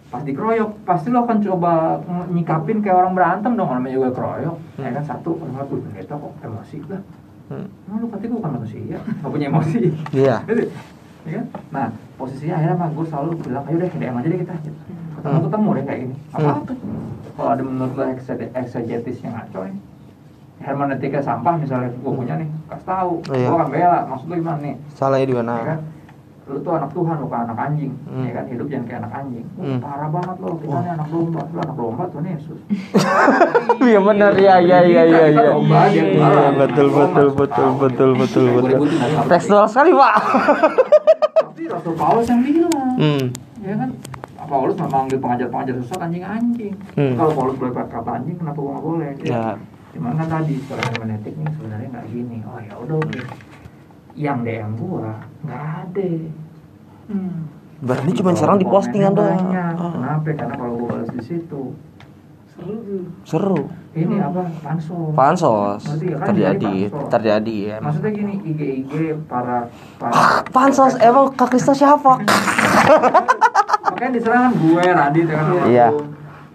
Pas 0.09 0.21
dikeroyok, 0.21 0.69
pasti 0.83 1.07
lo 1.09 1.21
akan 1.21 1.37
coba 1.39 2.01
nyikapin 2.27 2.81
kayak 2.81 2.97
orang 2.97 3.13
berantem 3.13 3.53
dong, 3.53 3.69
namanya 3.69 3.93
juga 3.93 4.09
keroyok. 4.11 4.57
Ya 4.77 4.89
kan 4.89 5.03
satu, 5.05 5.37
orang 5.37 5.69
"Wih, 5.69 5.81
pendeta 5.85 6.13
kok 6.17 6.33
emosi 6.41 6.77
lah. 6.89 7.01
Hmm. 7.49 7.65
Nah, 7.85 7.95
lu 7.97 8.05
katanya 8.07 8.29
gue 8.29 8.39
bukan 8.39 8.51
manusia, 8.57 8.97
nggak 8.97 9.29
punya 9.29 9.45
emosi. 9.47 9.79
Iya. 10.11 10.35
Gitu. 10.49 10.63
Ya 11.25 11.31
kan? 11.35 11.45
Nah, 11.69 11.85
posisinya 12.15 12.55
akhirnya 12.55 12.77
mah 12.77 12.89
gue 12.89 13.05
selalu 13.05 13.31
bilang, 13.39 13.63
ayo 13.65 13.77
deh, 13.77 13.89
DM 13.91 14.15
aja 14.15 14.27
deh 14.27 14.39
kita. 14.39 14.53
Gitu. 14.59 14.79
Ketemu 15.19 15.33
Hmm. 15.35 15.45
ketemu 15.45 15.69
deh 15.69 15.83
kayak 15.83 15.99
gini. 15.99 16.15
Apa 16.31 16.49
apa? 16.55 16.73
Kalau 17.35 17.49
ada 17.49 17.63
menurut 17.63 17.93
lo 17.93 18.03
ekse- 18.07 18.51
eksegetis 18.51 19.17
yang 19.19 19.33
ngaco 19.35 19.59
ya. 19.61 19.73
Hermeneutika 20.59 21.19
sampah 21.19 21.53
misalnya 21.55 21.89
gue 21.89 22.11
punya 22.11 22.33
nih, 22.35 22.49
kasih 22.67 22.85
tahu. 22.85 23.13
Iya. 23.29 23.47
Gue 23.47 23.55
akan 23.55 23.69
bela, 23.69 23.99
maksud 24.05 24.25
lo 24.25 24.35
gimana 24.35 24.59
nih? 24.59 24.73
Salahnya 24.91 25.25
di 25.25 25.31
Ya 25.31 25.39
mana? 25.39 25.53
kan? 25.63 25.79
Lu 26.49 26.57
tuh 26.59 26.73
anak 26.73 26.89
Tuhan 26.89 27.15
bukan 27.19 27.39
anak 27.45 27.57
anjing, 27.61 27.93
Hmm. 28.03 28.25
ya 28.25 28.31
kan? 28.33 28.45
Hidup 28.47 28.67
jangan 28.67 28.85
kayak 28.85 28.99
anak 28.99 29.13
anjing. 29.15 29.45
Wah, 29.51 29.61
Hmm. 29.61 29.79
Parah 29.79 30.09
banget 30.09 30.35
lo, 30.35 30.49
kita 30.57 30.77
nih 30.79 30.91
anak 30.91 31.07
domba, 31.07 31.41
lu 31.45 31.57
anak 31.59 31.75
domba 31.75 32.03
Tuhan 32.09 32.25
Yesus. 32.27 32.59
Iya 33.85 33.99
benar 34.01 34.33
ya 34.35 34.55
ya 34.59 34.79
ya 34.81 35.03
ya 35.05 35.23
ya. 35.29 35.51
Iya, 35.55 36.25
betul 36.51 36.87
betul 36.89 37.27
betul 37.31 37.69
betul 37.77 38.09
betul 38.15 38.43
Gue 38.49 38.61
betul. 38.65 38.89
aja. 38.91 39.23
Tekstual 39.25 39.65
sekali 39.65 39.91
pak. 39.93 40.13
Tapi 41.39 41.61
Rasul 41.65 41.93
Paulus 41.93 42.25
yang 42.25 42.41
bilang, 42.41 42.93
Hmm. 42.97 43.23
ya 43.59 43.75
kan? 43.75 43.89
Paulus 44.41 44.75
memanggil 44.75 45.17
pengajar-pengajar 45.19 45.73
sesat 45.77 45.99
anjing-anjing. 46.01 46.73
Hmm. 46.95 47.13
Kalau 47.13 47.31
Paulus 47.31 47.55
boleh 47.55 47.69
pakai 47.71 47.93
kata 47.93 48.11
anjing, 48.15 48.35
kenapa 48.35 48.57
gua 48.57 48.71
nggak 48.73 48.83
boleh? 48.83 49.09
Ya. 49.21 49.53
Cuman 49.89 50.11
kan 50.15 50.27
tadi 50.27 50.53
secara 50.59 50.81
hermeneutik 50.83 51.33
nih 51.35 51.49
sebenarnya 51.51 51.87
nggak 51.87 52.05
gini. 52.09 52.37
Oh 52.43 52.57
ya 52.59 52.73
udah 52.75 52.97
oke. 52.97 53.19
Yang 54.19 54.37
DM 54.43 54.71
gua 54.75 55.15
nggak 55.41 55.63
ada. 55.81 56.09
Hmm. 57.07 57.47
Berarti 57.79 58.11
cuma 58.13 58.35
serang 58.35 58.59
di 58.59 58.67
postingan 58.67 59.15
doang. 59.15 59.39
Ah, 59.49 59.71
Kenapa? 59.71 60.29
Karena 60.29 60.53
kalau 60.53 60.73
gua 60.77 60.87
balas 60.93 61.09
di 61.09 61.23
situ, 61.23 61.71
Seru 62.51 62.75
tuh. 62.83 63.03
Seru. 63.23 63.59
ini 63.91 64.19
apa 64.19 64.43
pansos. 64.59 65.15
Pansos 65.15 65.81
nggak? 65.81 66.19
Kan 66.19 66.27
terjadi 66.27 66.59
jadi 66.59 66.73
pansos. 66.85 67.09
terjadi 67.09 67.55
ya. 67.65 67.77
Maksudnya 67.79 68.11
gini, 68.11 68.33
IG-IG 68.45 68.91
para 69.25 69.71
para 69.95 70.43
Pansos 70.51 70.93
emang 70.99 71.31
Kak 71.33 71.49
Krista 71.49 71.71
siapa? 71.73 72.19
makanya 73.89 74.11
diserang 74.13 74.53
gue 74.53 74.83
Radit 74.85 75.25
ya 75.25 75.35
kan 75.35 75.65
Iya. 75.65 75.87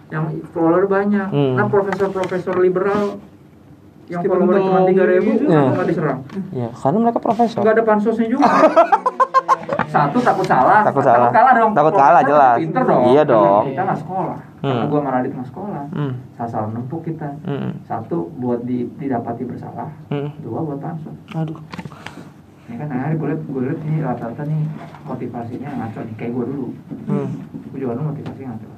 yang 0.07 0.23
follower 0.49 0.85
banyak 0.87 1.27
Hmm. 1.27 1.53
nah 1.55 1.67
profesor-profesor 1.67 2.55
liberal 2.57 3.19
yang 4.07 4.21
follower 4.21 4.57
cuma 4.59 4.79
tiga 4.85 5.03
ribu 5.05 5.29
gitu. 5.35 5.45
Iya. 5.47 5.61
nggak 5.67 5.87
diserang 5.87 6.19
Ya, 6.51 6.67
karena 6.71 6.97
mereka 6.99 7.19
profesor. 7.19 7.59
nggak 7.59 7.73
ada 7.73 7.83
pansosnya 7.83 8.27
juga 8.27 8.45
satu 9.87 10.17
takut 10.19 10.43
salah 10.43 10.83
Takut 10.83 11.01
salah. 11.01 11.31
kalah 11.31 11.53
dong 11.55 11.71
Takut 11.71 11.93
kalah, 11.93 12.19
Profesor 12.19 12.29
jelas. 12.29 12.57
pinter 12.59 12.83
dong 12.83 13.03
Iya 13.07 13.23
dong. 13.23 13.63
kita 13.65 13.81
nggak 13.81 13.99
sekolah 13.99 14.37
karena 14.57 14.75
Hmm. 14.75 14.89
gue 14.89 14.97
sama 14.97 15.09
Radit 15.11 15.31
nggak 15.31 15.47
sekolah 15.47 15.83
Hmm. 15.89 16.13
salah 16.43 16.67
menumpuk 16.67 17.01
kita 17.03 17.29
Hmm. 17.41 17.71
satu 17.81 18.17
buat 18.35 18.59
di, 18.61 18.77
didapati 18.91 19.43
bersalah 19.43 19.89
Hmm. 20.07 20.29
dua 20.39 20.59
buat 20.61 20.79
pansos 20.79 21.15
Aduh. 21.31 21.61
ini 22.65 22.75
kan 22.75 22.89
hari 22.89 23.13
gue 23.15 23.27
liat 23.27 23.41
gue 23.41 23.61
liat 23.63 23.79
nih 23.79 23.97
rata-rata 24.01 24.41
nih 24.43 24.61
motivasinya 25.03 25.69
ngaco 25.71 25.99
nih 26.01 26.15
kayak 26.15 26.31
gue 26.33 26.45
dulu 26.45 26.67
Hmm. 27.05 27.27
gue 27.63 27.77
juga 27.77 27.93
dulu 27.93 28.05
motivasinya 28.09 28.47
ngaco 28.51 28.69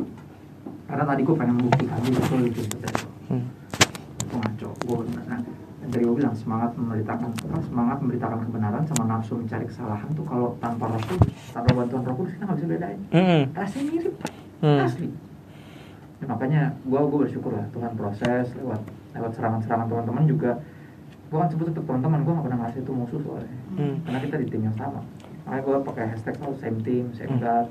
karena 0.85 1.03
tadi 1.03 1.21
gue 1.23 1.35
pengen 1.35 1.55
membuktikan 1.55 1.97
betul 2.05 2.39
itu 2.43 2.61
itu 4.69 4.85
gue 4.85 4.97
nah 5.23 5.39
dari 5.87 6.03
gue 6.03 6.15
bilang 6.15 6.35
semangat 6.35 6.75
memberitakan 6.75 7.29
apa 7.31 7.59
semangat 7.63 7.97
memberitakan 8.03 8.37
kebenaran 8.43 8.83
sama 8.83 9.03
nafsu 9.07 9.39
mencari 9.39 9.65
kesalahan 9.65 10.09
tuh 10.11 10.25
kalau 10.25 10.47
tanpa 10.59 10.91
roh 10.91 10.99
kudus 10.99 11.31
tanpa 11.53 11.71
bantuan 11.71 12.01
roh 12.03 12.15
kudus 12.17 12.31
kita 12.35 12.43
nggak 12.43 12.57
bisa 12.59 12.67
bedain. 12.67 12.99
Hmm. 13.09 13.41
rasanya 13.55 13.85
mirip 13.87 14.15
Hmm. 14.57 14.81
asli. 14.81 15.07
Ya, 16.17 16.25
makanya 16.25 16.61
gue 16.81 16.97
gue 16.99 17.19
bersyukur 17.21 17.53
lah 17.53 17.65
Tuhan 17.69 17.93
proses 17.93 18.49
lewat 18.57 18.81
lewat 19.13 19.31
serangan-serangan 19.37 19.85
teman-teman 19.85 20.25
juga. 20.25 20.51
Gue 21.29 21.37
kan 21.37 21.47
sebut 21.47 21.69
tetap 21.69 21.85
teman-teman 21.85 22.25
gue 22.25 22.33
gak 22.33 22.45
pernah 22.49 22.59
ngasih 22.65 22.81
itu 22.81 22.91
musuh 22.91 23.19
soalnya. 23.21 23.57
Hmm. 23.77 23.95
karena 24.03 24.19
kita 24.19 24.35
di 24.41 24.47
tim 24.49 24.61
yang 24.65 24.75
sama. 24.75 24.99
Makanya 25.45 25.61
gue 25.61 25.75
pakai 25.85 26.03
hashtag 26.09 26.33
selalu 26.35 26.55
same 26.57 26.79
team 26.81 27.05
same 27.13 27.37
guard 27.37 27.69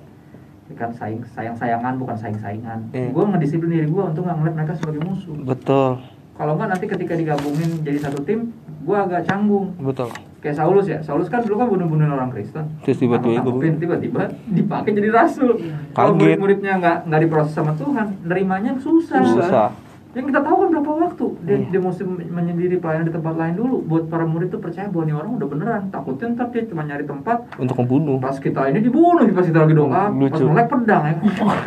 kan 0.75 0.91
saing 0.91 1.23
sayang 1.31 1.55
sayangan 1.55 1.95
bukan 1.95 2.19
saing 2.19 2.35
saingan 2.37 2.91
Iya. 2.91 3.15
gue 3.15 3.23
ngedisiplin 3.25 3.71
diri 3.71 3.87
gue 3.87 4.03
untuk 4.03 4.23
nggak 4.25 4.35
ngeliat 4.35 4.55
mereka 4.57 4.73
sebagai 4.75 5.03
musuh. 5.05 5.37
Betul. 5.39 5.93
Kalau 6.37 6.53
nggak 6.57 6.69
nanti 6.69 6.87
ketika 6.87 7.15
digabungin 7.17 7.81
jadi 7.81 7.99
satu 8.01 8.21
tim 8.25 8.53
gue 8.87 8.97
agak 8.97 9.27
canggung. 9.27 9.75
Betul. 9.83 10.15
kayak 10.45 10.63
Saulus 10.63 10.87
ya. 10.87 11.03
Saulus 11.03 11.27
kan 11.27 11.43
dulu 11.43 11.59
kan 11.59 11.67
bunuh-bunuhin 11.67 12.13
orang 12.13 12.31
Kristen. 12.31 12.71
Terus 12.87 13.03
tiba-tiba 13.03 13.43
tangkepin, 13.43 13.83
tiba-tiba 13.83 14.31
dipakai 14.47 14.95
jadi 14.95 15.11
rasul. 15.11 15.59
Kalau 15.91 16.15
murid-muridnya 16.15 16.79
nggak 16.79 16.97
nggak 17.11 17.21
diproses 17.27 17.51
sama 17.51 17.75
Tuhan 17.75 18.15
nerimanya 18.23 18.79
susah. 18.79 19.27
Susah. 19.27 19.69
Yang 20.17 20.25
kita 20.25 20.41
tahu 20.41 20.57
kan 20.57 20.69
berapa 20.73 20.91
waktu 21.05 21.27
dia, 21.45 21.53
Iya. 21.53 21.67
dia 21.69 21.81
mesti 21.83 22.03
menyendiri 22.09 22.81
pelayanan 22.81 23.05
di 23.05 23.13
tempat 23.13 23.35
lain 23.37 23.53
dulu 23.55 23.85
buat 23.85 24.09
para 24.09 24.25
murid 24.25 24.49
tuh 24.49 24.59
percaya 24.59 24.89
bahwa 24.89 25.05
ini 25.05 25.13
orang 25.13 25.31
udah 25.37 25.45
beneran 25.47 25.83
takutnya 25.87 26.33
ntar 26.33 26.49
dia 26.49 26.65
cuma 26.65 26.83
nyari 26.83 27.05
tempat 27.05 27.39
Untuk 27.55 27.77
membunuh. 27.77 28.17
pas 28.17 28.33
kita 28.35 28.61
ini 28.67 28.81
dibunuh 28.81 29.29
pas 29.29 29.45
kita 29.45 29.61
lagi 29.61 29.77
doa 29.77 29.93
pas 29.93 30.09
Lucu. 30.11 30.45
melek 30.47 30.67
pedang 30.67 31.03
ya 31.05 31.15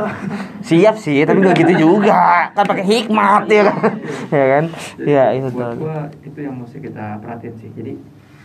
Siap 0.69 0.95
sih, 0.97 1.21
tapi 1.23 1.39
gak 1.39 1.55
gitu 1.57 1.73
juga. 1.79 2.49
Kan 2.51 2.65
pakai 2.65 2.83
hikmat 2.83 3.43
ya 3.47 3.61
kan. 3.63 3.77
Ya 4.29 4.45
kan? 4.49 4.63
Jadi 4.97 5.09
Ya, 5.09 5.23
itu 5.31 5.47
buat 5.49 5.73
gua 5.75 5.97
itu 6.19 6.39
yang 6.39 6.55
mesti 6.55 6.77
kita 6.79 7.05
perhatiin 7.19 7.53
sih 7.55 7.69
jadi 7.71 7.93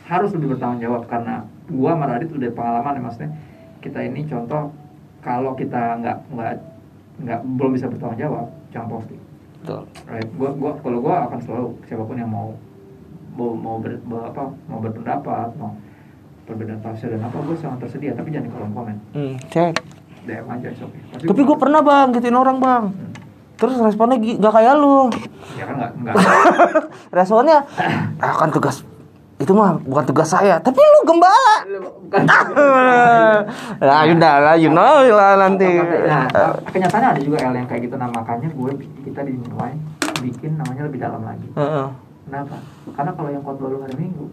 harus 0.04 0.30
lebih 0.30 0.52
bertanggung 0.52 0.80
jawab 0.80 1.02
karena 1.04 1.42
gua 1.66 1.96
sama 1.96 2.04
Radit 2.06 2.28
udah 2.28 2.50
pengalaman 2.50 2.92
ya 2.92 3.02
maksudnya 3.02 3.30
kita 3.78 3.98
ini 4.00 4.20
contoh 4.22 4.68
kalau 5.20 5.52
kita 5.54 5.96
nggak 5.96 6.28
nggak 6.28 6.52
nggak 7.18 7.40
belum 7.50 7.72
bisa 7.72 7.88
bertanggung 7.88 8.16
jawab 8.18 8.44
jangan 8.68 8.88
posting 8.90 9.20
Betul. 9.64 9.82
right 10.04 10.28
gua 10.36 10.50
gua 10.52 10.72
kalau 10.76 10.98
gua 11.00 11.24
akan 11.24 11.40
selalu 11.40 11.68
siapa 11.88 12.04
pun 12.04 12.20
yang 12.20 12.28
mau 12.28 12.52
mau 13.32 13.50
mau 13.56 13.76
ber, 13.80 13.96
apa 14.20 14.52
mau 14.68 14.78
berpendapat 14.78 15.56
mau 15.56 15.72
perbedaan 16.44 16.78
tafsir 16.78 17.08
dan 17.08 17.24
apa 17.24 17.40
gue 17.40 17.56
sangat 17.56 17.88
tersedia 17.88 18.12
tapi 18.12 18.28
jangan 18.28 18.46
di 18.46 18.52
kolom 18.52 18.70
komen 18.76 18.96
Hmm, 19.16 19.34
cek. 19.48 19.74
DM 20.24 20.44
aja 20.44 20.68
okay. 20.70 21.24
Tapi 21.24 21.40
gue 21.40 21.56
pernah 21.56 21.80
bang 21.80 22.12
gituin 22.12 22.36
orang 22.36 22.60
bang. 22.60 22.84
Hmm. 22.92 23.10
Terus 23.56 23.80
responnya 23.80 24.20
gak 24.20 24.52
kayak 24.52 24.74
lu. 24.76 25.08
ya 25.56 25.64
kan 25.64 25.74
nggak 25.80 25.90
nggak 26.04 26.14
Responnya, 27.16 27.64
ah 28.20 28.32
kan 28.36 28.52
tugas 28.52 28.84
itu 29.44 29.52
mah 29.52 29.76
bukan 29.84 30.04
tugas 30.08 30.32
saya. 30.32 30.56
Tapi 30.58 30.80
lu 30.80 31.00
gembala. 31.04 31.56
Nah, 33.84 34.06
udah 34.06 34.34
lah, 34.40 34.54
you 34.56 34.70
know 34.70 35.02
lah 35.10 35.34
nanti. 35.36 35.66
nah 36.06 36.30
kenyataannya 36.70 37.08
ada 37.18 37.20
juga 37.20 37.42
L 37.42 37.54
yang 37.58 37.66
kayak 37.66 37.90
gitu 37.90 37.96
nah 37.98 38.06
makanya 38.06 38.48
gue 38.54 38.70
kita 39.02 39.20
di 39.26 39.34
Nine 39.34 39.78
bikin 40.22 40.56
namanya 40.56 40.82
lebih 40.86 41.02
dalam 41.02 41.26
lagi 41.26 41.48
Heeh. 41.58 41.86
Kenapa? 42.24 42.56
Karena 42.96 43.12
kalau 43.12 43.30
yang 43.34 43.44
khotbah 43.44 43.68
lu 43.68 43.78
hari 43.84 43.96
Minggu, 44.00 44.26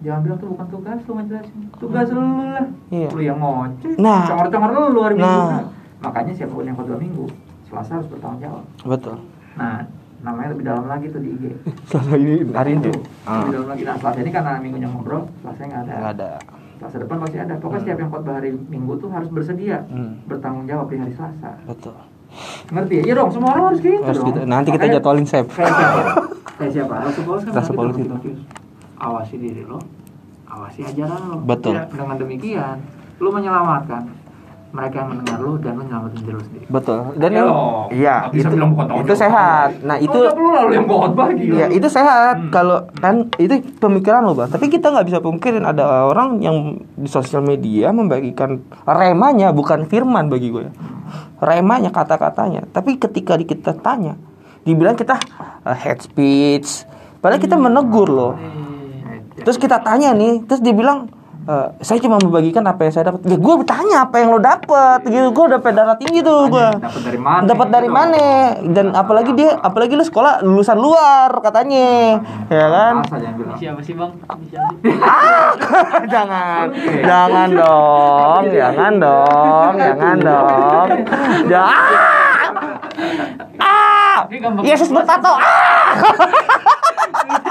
jangan 0.00 0.20
bilang 0.24 0.38
tuh 0.40 0.48
bukan 0.56 0.66
tugas 0.72 0.98
lu 1.04 1.12
ngejelasin. 1.20 1.60
Tugas 1.76 2.08
lu 2.08 2.22
lah. 2.24 2.66
Iya. 2.88 3.08
Lu 3.12 3.20
yang 3.20 3.38
ngoceh. 3.42 3.92
Nah. 4.00 4.24
Congor-congor 4.24 4.70
lu 4.88 5.00
hari 5.04 5.16
Minggu. 5.20 5.42
Nah. 5.44 5.50
Nah. 5.52 5.64
Makanya 6.00 6.32
siapa 6.32 6.52
pun 6.56 6.64
yang 6.64 6.76
khotbah 6.80 6.96
Minggu, 6.96 7.26
Selasa 7.68 8.00
harus 8.00 8.08
bertanggung 8.08 8.40
jawab. 8.40 8.64
Betul. 8.88 9.16
Nah, 9.60 9.84
namanya 10.18 10.48
lebih 10.50 10.64
dalam 10.64 10.84
lagi 10.86 11.06
tuh 11.08 11.20
di 11.20 11.28
IG. 11.30 11.44
Selama 11.88 12.14
ini 12.16 12.34
hari 12.50 12.70
ini. 12.72 12.82
Itu. 12.82 12.92
Lebih 12.94 13.52
dalam 13.52 13.68
lagi. 13.68 13.82
Nah, 13.82 13.96
Selasa 13.96 14.18
ini 14.18 14.30
karena 14.30 14.52
Minggunya 14.58 14.88
ngobrol, 14.88 15.22
Selasa 15.38 15.60
nggak 15.62 15.80
ada. 15.82 15.94
Nggak 15.94 16.12
ada. 16.14 16.30
Selasa 16.76 16.96
depan 16.98 17.16
pasti 17.18 17.36
ada. 17.38 17.54
Pokoknya 17.56 17.80
setiap 17.82 17.98
yang 17.98 18.10
khotbah 18.10 18.34
hari 18.34 18.50
Minggu 18.52 18.92
tuh 18.96 19.08
harus 19.08 19.28
bersedia 19.28 19.78
Hmm. 19.86 20.12
bertanggung 20.24 20.64
jawab 20.64 20.86
di 20.86 20.96
hari 20.96 21.12
Selasa. 21.12 21.50
Betul. 21.64 21.96
Ngerti 22.68 22.94
ya? 22.94 23.02
Iya 23.02 23.14
dong, 23.16 23.30
semua 23.30 23.48
orang 23.50 23.64
harus 23.66 23.80
gitu 23.80 23.96
Harus 23.98 24.18
dong. 24.18 24.28
gitu. 24.28 24.40
Nanti 24.44 24.68
kita 24.70 24.86
jadwalin 24.90 25.24
save. 25.24 25.48
Kayak 25.48 25.72
siapa? 25.72 26.00
Kayak 26.56 26.72
siapa? 26.72 26.94
Rasul 27.02 27.22
Paulus 27.22 27.42
kan 27.42 27.52
Rasul 27.54 27.74
Paulus 27.74 27.96
itu. 27.96 28.16
Awasi 28.96 29.34
diri 29.36 29.62
lo 29.62 29.76
awasi 30.46 30.80
ajaran 30.82 31.20
lo 31.26 31.36
Betul. 31.42 31.76
Ya, 31.76 31.84
dengan 31.86 32.16
demikian 32.16 32.76
lo 33.16 33.28
menyelamatkan 33.30 34.08
mereka 34.76 35.00
yang 35.00 35.08
mendengar 35.16 35.38
lo 35.40 35.52
dan 35.56 35.72
lo 35.80 35.82
nyelamatin 35.88 36.20
diri 36.20 36.34
lo 36.36 36.42
sendiri 36.44 36.64
Betul. 36.68 36.98
Dan 37.16 37.30
Ya 37.32 37.44
iya, 37.88 38.16
bisa 38.28 38.48
itu, 38.48 38.56
bilang 38.60 38.70
itu 38.76 39.14
sehat. 39.16 39.70
Nah, 39.80 39.96
itu 39.96 40.18
lu 40.36 40.48
lalu 40.52 40.72
yang 40.76 40.86
khotbah 40.86 41.28
gitu 41.32 41.52
Iya 41.56 41.66
itu 41.72 41.88
sehat 41.88 42.36
Hmm. 42.36 42.52
kalau 42.52 42.78
kan 43.00 43.32
itu 43.40 43.64
pemikiran 43.80 44.28
lo 44.28 44.36
bang. 44.36 44.52
Tapi 44.52 44.68
kita 44.68 44.92
nggak 44.92 45.06
bisa 45.08 45.18
pungkirin 45.24 45.64
ada 45.64 46.04
orang 46.04 46.44
yang 46.44 46.76
di 46.94 47.08
sosial 47.08 47.40
media 47.40 47.90
membagikan 47.96 48.60
remanya 48.84 49.56
bukan 49.56 49.88
firman 49.88 50.28
bagi 50.28 50.52
gue. 50.52 50.68
Remanya 51.40 51.88
kata-katanya. 51.88 52.68
Tapi 52.68 53.00
ketika 53.00 53.40
kita 53.40 53.72
tanya, 53.80 54.20
dibilang 54.66 54.98
kita 54.98 55.16
uh, 55.64 55.76
hate 55.76 56.04
speech. 56.04 56.84
Padahal 57.22 57.40
kita 57.40 57.56
menegur 57.56 58.08
loh. 58.10 58.34
Terus 59.36 59.56
kita 59.60 59.80
tanya 59.84 60.16
nih, 60.16 60.42
terus 60.48 60.64
dia 60.64 60.74
"Eh, 61.46 61.66
saya 61.78 62.02
cuma 62.02 62.18
membagikan 62.18 62.66
apa 62.66 62.82
yang 62.82 62.90
saya 62.90 63.04
dapat. 63.08 63.22
Ya 63.22 63.38
gue 63.38 63.54
bertanya 63.56 63.96
apa 64.02 64.18
yang 64.18 64.34
lo 64.34 64.42
dapat, 64.42 64.98
gitu. 65.06 65.30
Gue 65.30 65.46
dapat 65.48 65.72
darah 65.72 65.94
tinggi 65.94 66.18
tuh 66.18 66.50
gue. 66.50 66.68
Dapat 66.74 67.02
dari 67.06 67.16
mana? 67.16 67.42
Dapat 67.46 67.68
dari 67.70 67.86
Gitu. 67.86 67.94
mana? 67.94 68.24
Dan 68.66 68.86
apalagi 68.90 69.30
dia, 69.30 69.54
apalagi 69.56 69.94
lu 69.94 70.02
sekolah 70.02 70.42
lulusan 70.42 70.74
luar 70.74 71.30
katanya, 71.38 72.18
ya 72.50 72.66
kan? 72.66 72.94
Siapa 73.54 73.78
sih 73.78 73.94
bang? 73.94 74.10
Sih? 74.50 74.58
jangan, 76.12 76.66
jangan 77.00 77.48
dong, 77.48 78.42
jangan 78.50 78.92
dong, 78.98 79.72
jangan 79.78 80.16
dong. 80.18 80.88
Jangan. 81.46 82.52
Ah! 83.56 84.26
Ini 84.26 84.38
gampang 84.40 84.64
Yesus 84.66 84.90
bertato. 84.90 85.30
Ah! 85.30 85.94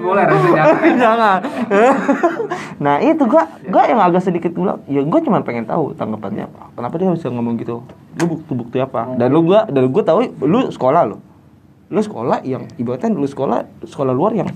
Boleh 0.00 0.24
rese 0.26 0.48
jangan. 0.54 0.98
jangan. 0.98 1.38
nah 2.82 2.96
itu 2.98 3.22
gua, 3.26 3.46
gua 3.70 3.82
yang 3.86 4.00
agak 4.02 4.22
sedikit 4.26 4.50
bilang, 4.54 4.82
ya 4.90 5.02
gua 5.06 5.20
cuma 5.22 5.38
pengen 5.42 5.66
tahu 5.66 5.94
tanggapannya 5.94 6.50
apa. 6.50 6.74
Kenapa 6.74 6.94
dia 6.98 7.10
bisa 7.14 7.30
ngomong 7.30 7.54
gitu? 7.60 7.82
Lu 8.18 8.24
bukti 8.26 8.52
bukti 8.54 8.78
apa? 8.82 9.14
Dan 9.14 9.30
lu 9.30 9.46
gua, 9.46 9.66
dan 9.70 9.86
gua 9.90 10.02
tahu 10.02 10.18
lu 10.42 10.70
sekolah 10.70 11.02
lo. 11.06 11.18
Lu 11.90 12.00
sekolah 12.02 12.42
yang 12.46 12.66
ibaratnya 12.78 13.10
lu 13.14 13.26
sekolah 13.26 13.66
sekolah 13.86 14.12
luar 14.14 14.32
yang 14.34 14.50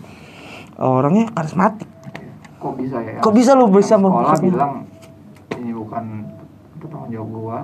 orangnya 0.79 1.31
karismatik. 1.35 1.87
Kok 2.59 2.75
bisa 2.79 2.99
ya? 3.03 3.19
Kok 3.23 3.33
bisa 3.35 3.51
lu 3.55 3.71
bisa 3.71 3.95
sekolah 3.99 4.39
bilang 4.43 4.73
ini 5.59 5.71
bukan 5.75 6.05
itu 6.79 6.87
tanggung 6.91 7.11
jawab 7.11 7.29
gua. 7.31 7.59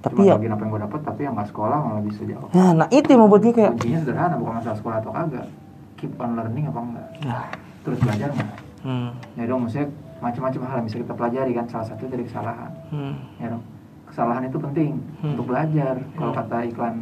Tapi 0.00 0.16
Cuma 0.16 0.24
ya, 0.24 0.34
apa 0.34 0.62
yang 0.62 0.70
gua 0.70 0.80
dapat 0.80 1.00
tapi 1.02 1.20
yang 1.22 1.34
nggak 1.34 1.48
sekolah 1.48 1.78
malah 1.78 2.00
bisa 2.00 2.24
jawab. 2.24 2.48
nah, 2.50 2.70
nah 2.74 2.86
itu 2.88 3.04
yang 3.04 3.20
membuat 3.20 3.40
gue 3.42 3.52
kayak, 3.52 3.72
Kuncinya 3.74 3.98
sederhana 4.00 4.34
bukan 4.34 4.54
masalah 4.56 4.76
sekolah 4.76 4.96
atau 4.98 5.12
kagak. 5.12 5.46
Keep 5.94 6.12
on 6.16 6.30
learning 6.34 6.64
apa 6.66 6.80
enggak? 6.80 7.08
nah, 7.20 7.44
Terus 7.80 7.98
belajar 7.98 8.28
nggak? 8.30 8.50
hmm, 8.80 9.08
Ya 9.36 9.44
dong, 9.44 9.60
maksudnya 9.60 9.88
macam-macam 10.18 10.60
hal 10.62 10.76
yang 10.76 10.86
bisa 10.86 10.98
kita 10.98 11.12
pelajari 11.12 11.52
kan 11.52 11.64
salah 11.66 11.86
satu 11.86 12.02
dari 12.06 12.24
kesalahan. 12.24 12.70
hmm, 12.88 13.14
Ya 13.36 13.46
dong. 13.50 13.62
Kesalahan 14.06 14.42
itu 14.42 14.58
penting 14.58 14.90
Hmm. 15.20 15.32
untuk 15.32 15.46
belajar. 15.46 15.94
Kalau 16.10 16.32
kata 16.32 16.56
iklan 16.64 16.94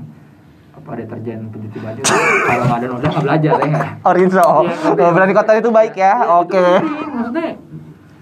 apa 0.70 0.90
deterjen 0.94 1.40
pencuci 1.49 1.78
baju 1.80 2.03
kalau 2.44 2.64
nggak 2.64 2.78
ada 2.78 2.86
noda 2.88 3.07
nggak 3.09 3.24
belajar 3.24 3.51
ya 3.51 3.74
tapi- 4.03 4.26
Oh, 5.01 5.11
berani 5.11 5.32
kotor 5.32 5.55
itu 5.57 5.70
baik 5.72 5.94
ya, 5.94 6.14
Iya, 6.16 6.34
oke. 6.36 6.55
itu 6.55 6.90
penting. 7.16 7.55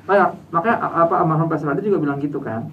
Maksudnya, 0.07 0.25
makanya 0.49 0.77
apa 0.87 1.15
Amarhum 1.19 1.49
Pak 1.49 1.59
Saradi 1.59 1.81
juga 1.83 1.99
bilang 1.99 2.17
gitu 2.17 2.39
kan. 2.39 2.69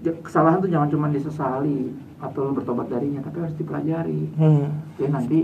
Kesalahan 0.00 0.58
tuh 0.58 0.68
jangan 0.68 0.88
cuma 0.88 1.06
disesali 1.08 1.92
atau 2.16 2.40
lu 2.42 2.52
bertobat 2.52 2.88
darinya, 2.88 3.20
tapi 3.20 3.36
harus 3.38 3.52
dipelajari. 3.54 4.32
Hmm, 4.34 4.68
Jadi 4.96 5.10
nanti 5.10 5.38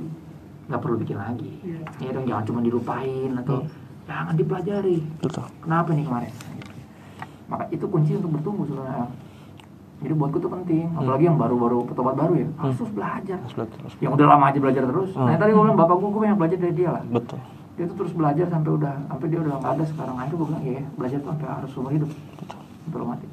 nggak 0.67 0.81
perlu 0.81 0.97
bikin 0.97 1.17
lagi. 1.17 1.51
Iya. 1.61 1.81
Ya 2.01 2.11
dong, 2.11 2.25
jangan 2.25 2.45
cuma 2.45 2.61
dilupain 2.61 3.31
atau 3.37 3.61
Hmm. 3.61 3.71
jangan 4.05 4.35
dipelajari. 4.35 4.99
betul. 5.21 5.45
Kenapa 5.61 5.93
nih 5.93 6.05
kemarin? 6.05 6.33
Maka 7.47 7.65
itu 7.71 7.85
kunci 7.85 8.13
untuk 8.15 8.31
bertumbuh 8.33 8.65
sebenarnya. 8.65 9.07
Jadi 9.97 10.13
buatku 10.13 10.39
tuh 10.39 10.53
penting, 10.53 10.93
apalagi 10.93 11.25
yang 11.25 11.37
baru-baru 11.37 11.79
petobat 11.85 12.15
baru 12.15 12.35
ya, 12.37 12.49
harus 12.59 12.77
terus 12.77 12.93
belajar. 12.93 13.39
Harus 13.39 13.55
belajar, 13.55 13.77
harus 13.79 13.95
Yang 13.97 14.13
udah 14.15 14.27
lama 14.27 14.45
aja 14.47 14.59
belajar 14.59 14.83
terus. 14.85 15.11
Hmm. 15.13 15.25
Nah 15.25 15.37
tadi 15.37 15.51
gue 15.51 15.63
bilang 15.63 15.79
bapak 15.79 15.97
gue, 15.97 16.09
gue 16.11 16.21
banyak 16.23 16.39
belajar 16.39 16.59
dari 16.59 16.75
dia 16.75 16.91
lah 16.91 17.03
Betul. 17.07 17.39
dia 17.77 17.85
tuh 17.87 17.97
terus 17.99 18.13
belajar 18.13 18.47
sampai 18.47 18.71
udah 18.73 18.95
sampai 19.07 19.27
dia 19.27 19.39
udah 19.39 19.55
nggak 19.55 19.69
ada 19.71 19.85
sekarang 19.87 20.17
akhirnya 20.17 20.33
gue 20.35 20.49
bilang 20.49 20.65
ya 20.67 20.83
belajar 20.93 21.19
tuh 21.19 21.29
sampai 21.31 21.47
harus 21.47 21.71
seumur 21.71 21.93
hidup 21.93 22.11
sampai 22.83 22.97
lu 22.97 23.07
mati 23.07 23.27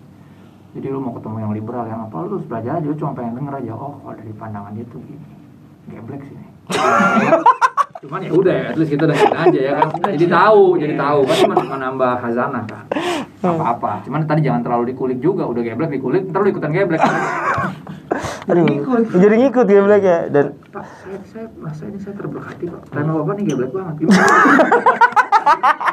jadi 0.73 0.87
lu 0.89 0.99
mau 0.99 1.13
ketemu 1.13 1.37
yang 1.45 1.53
liberal 1.53 1.85
yang 1.85 2.01
apa 2.09 2.15
lu 2.25 2.41
harus 2.41 2.47
belajar 2.49 2.81
aja 2.81 2.87
lu 2.89 2.97
cuma 2.97 3.13
pengen 3.13 3.33
denger 3.37 3.53
aja 3.61 3.71
oh 3.77 3.93
kalau 4.01 4.15
dari 4.17 4.33
pandangan 4.33 4.71
dia 4.73 4.85
tuh 4.89 4.99
gini. 5.05 5.27
Geblek 5.83 6.21
sih 6.25 6.37
cuman 8.03 8.19
ya 8.19 8.31
udah 8.35 8.55
at 8.71 8.75
least 8.75 8.91
kita 8.91 9.07
dengerin 9.07 9.35
aja 9.35 9.59
ya 9.63 9.73
kan. 9.79 9.87
Jadi 10.11 10.27
tahu 10.27 10.63
jadi 10.75 10.95
tahu. 10.99 11.19
Kan 11.23 11.35
cuma 11.47 11.55
menambah 11.63 12.11
khazanah 12.19 12.63
kan. 12.67 12.85
Apa 13.39 13.63
apa 13.79 13.91
cuman 14.03 14.27
tadi 14.27 14.41
jangan 14.43 14.59
terlalu 14.59 14.91
dikulik 14.91 15.19
juga. 15.23 15.47
Udah 15.47 15.63
geblek 15.63 15.91
dikulik 15.95 16.27
ntar 16.27 16.43
lu 16.43 16.51
ikutan 16.51 16.71
geblek 16.75 16.99
Aduh, 18.43 18.67
jadi 19.07 19.35
ngikut 19.39 19.65
ya 19.71 19.81
Black 19.87 20.03
ya? 20.03 20.27
Dan 20.27 20.59
Pak, 20.69 20.83
saya, 20.83 21.17
saya 21.31 21.45
merasa 21.55 21.87
ini 21.87 21.97
saya 21.97 22.13
terberkati 22.19 22.67
Pak. 22.67 22.91
Tema 22.91 23.15
Bapak 23.23 23.33
nih 23.39 23.45
geblek 23.55 23.71
banget. 23.71 23.95
Gimana? 24.03 25.31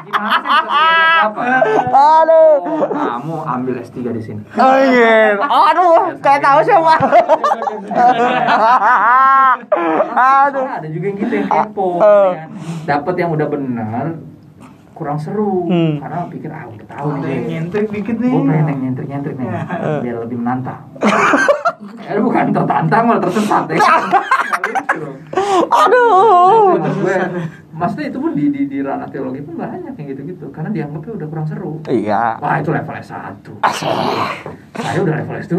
Gimana 0.01 0.49
saya 0.61 1.27
aduh. 1.91 2.55
Oh, 2.61 2.87
kamu 2.87 3.35
ambil 3.43 3.73
S3 3.79 3.97
di 4.09 4.21
sini. 4.21 4.41
Oh 4.53 4.77
iya. 4.77 5.37
Aduh, 5.37 6.17
kayak 6.17 6.41
tahu 6.41 6.59
siapa. 6.61 6.93
Aduh. 10.11 10.65
Ada 10.67 10.87
juga 10.87 11.05
yang 11.07 11.17
gitu 11.19 11.33
yang 11.35 11.47
kepo. 11.47 11.87
Eh. 11.99 12.31
ya. 12.33 12.45
Dapat 12.87 13.13
yang 13.17 13.29
udah 13.31 13.47
benar 13.47 14.05
kurang 14.91 15.17
seru 15.17 15.65
Hmm. 15.65 15.97
karena 15.97 16.29
pikir 16.29 16.45
ah 16.47 16.69
udah 16.69 16.85
tahu 16.85 17.25
nih 17.25 17.41
nyentrik 17.49 17.89
dikit 17.89 18.21
nih 18.21 18.29
gue 18.29 18.43
pengen 18.45 18.65
yang 18.69 18.79
nyentrik 18.85 19.07
nyentrik 19.09 19.33
nih 19.33 19.49
Eh. 19.49 19.97
biar 19.97 20.15
lebih 20.21 20.37
menantang 20.37 20.77
ya 22.05 22.21
bukan 22.21 22.53
tertantang 22.53 23.03
malah 23.09 23.17
tersesat 23.17 23.65
ya. 23.73 23.81
Aduh. 25.81 26.77
Gue, 27.01 27.17
maksudnya 27.71 28.05
itu 28.11 28.17
pun 28.19 28.31
di, 28.35 28.45
di, 28.51 28.61
di 28.67 28.77
ranah 28.83 29.07
teologi 29.07 29.39
pun 29.41 29.55
banyak 29.55 29.95
yang 29.95 30.07
gitu-gitu 30.11 30.45
karena 30.51 30.69
dianggapnya 30.69 31.11
udah 31.17 31.27
kurang 31.31 31.47
seru. 31.47 31.73
Iya. 31.87 32.35
wah 32.37 32.59
itu 32.59 32.69
level 32.69 32.95
S1 32.95 33.45
saya 34.75 34.99
udah 34.99 35.15
level 35.23 35.35
S2 35.39 35.55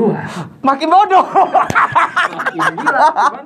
Makin 0.60 0.88
bodoh. 0.88 1.24
makin 2.32 2.60
gila 2.76 3.00
cuman 3.12 3.44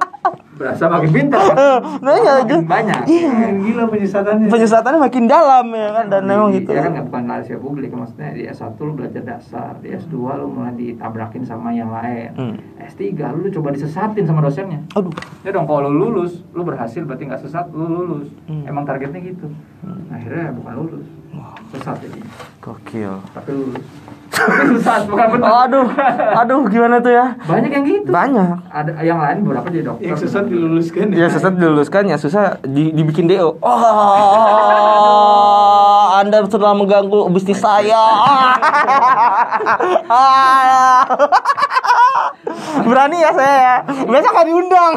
berasa 0.56 0.84
makin 0.88 1.10
pintar. 1.12 1.44
Nah, 1.76 2.12
iya, 2.16 2.32
makin 2.42 2.64
banyak. 2.64 3.00
Iya. 3.06 3.28
Makin 3.28 3.56
gila 3.62 3.84
penyesatannya 3.88 4.46
Penyesatannya 4.48 5.00
makin 5.00 5.24
dalam 5.28 5.66
ya 5.70 5.88
kan 5.92 6.06
dan 6.08 6.22
memang 6.24 6.48
gitu. 6.52 6.70
ya 6.72 6.80
kan 6.82 6.90
nggak 6.96 7.06
bukan 7.08 7.24
rahasia 7.28 7.58
publik 7.58 7.90
maksudnya 7.92 8.30
di 8.32 8.42
S1 8.46 8.76
lu 8.78 8.92
belajar 8.94 9.22
dasar 9.22 9.72
di 9.80 9.88
S2 9.92 10.14
lu 10.16 10.46
mulai 10.48 10.72
ditabrakin 10.74 11.44
sama 11.44 11.72
yang 11.72 11.92
lain. 11.92 12.30
Hmm. 12.36 12.56
S3 12.80 13.12
lu 13.36 13.48
coba 13.52 13.68
disesatin 13.72 14.24
sama 14.24 14.40
dosennya. 14.40 14.80
Aduh. 14.96 15.12
ya 15.44 15.50
dong 15.52 15.68
kalau 15.68 15.88
lu 15.88 16.08
lulus 16.08 16.40
lu 16.54 16.62
berhasil 16.62 17.02
berarti 17.02 17.26
nggak 17.26 17.42
sesat 17.42 17.66
lu 17.74 17.86
lulus. 17.86 18.28
Hmm. 18.48 18.64
emang 18.64 18.86
targetnya 18.86 19.20
gitu. 19.20 19.46
Akhirnya 20.08 20.54
bukan 20.56 20.72
lulus. 20.76 21.06
Sesat 21.68 22.00
jadi 22.00 22.20
Gokil. 22.62 23.12
tapi 23.34 23.50
lulus 23.52 23.84
Susah, 24.36 25.08
bukan 25.08 25.26
benar. 25.36 25.66
Aduh, 25.66 25.88
aduh 26.36 26.68
gimana 26.68 27.00
tuh 27.00 27.12
ya? 27.12 27.32
Banyak 27.48 27.70
yang 27.72 27.84
gitu. 27.88 28.12
Banyak. 28.12 28.68
Ada 28.68 28.92
yang 29.00 29.18
lain 29.18 29.48
beberapa 29.48 29.68
jadi 29.72 29.84
dokter. 29.88 30.12
Yang 30.12 30.18
sesat 30.28 30.44
diluluskan 30.46 31.12
Ya 31.16 31.26
sesat 31.32 31.56
diluluskan, 31.56 32.02
ya 32.12 32.16
susah 32.20 32.60
di, 32.62 32.92
dibikin 32.92 33.26
DO. 33.26 33.56
Oh, 33.64 33.80
Anda 36.20 36.44
sudah 36.46 36.76
mengganggu 36.76 37.32
bisnis 37.32 37.60
saya. 37.60 38.04
Berani 42.84 43.18
ya 43.18 43.30
saya 43.32 43.56
ya. 43.56 43.80
Besok 44.04 44.32
akan 44.36 44.46
diundang. 44.46 44.92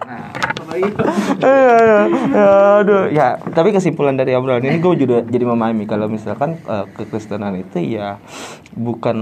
Nah, 0.00 0.39
Aduh, 2.80 3.10
ya. 3.10 3.38
Tapi 3.40 3.68
kesimpulan 3.74 4.14
dari 4.14 4.36
obrolan 4.38 4.62
ini 4.62 4.78
gue 4.78 5.06
juga 5.06 5.18
jadi 5.26 5.44
memahami. 5.44 5.84
Kalau 5.86 6.06
misalkan 6.06 6.58
eh, 6.64 6.84
kekristenan 6.94 7.58
itu 7.58 7.82
ya 7.82 8.22
bukan 8.74 9.18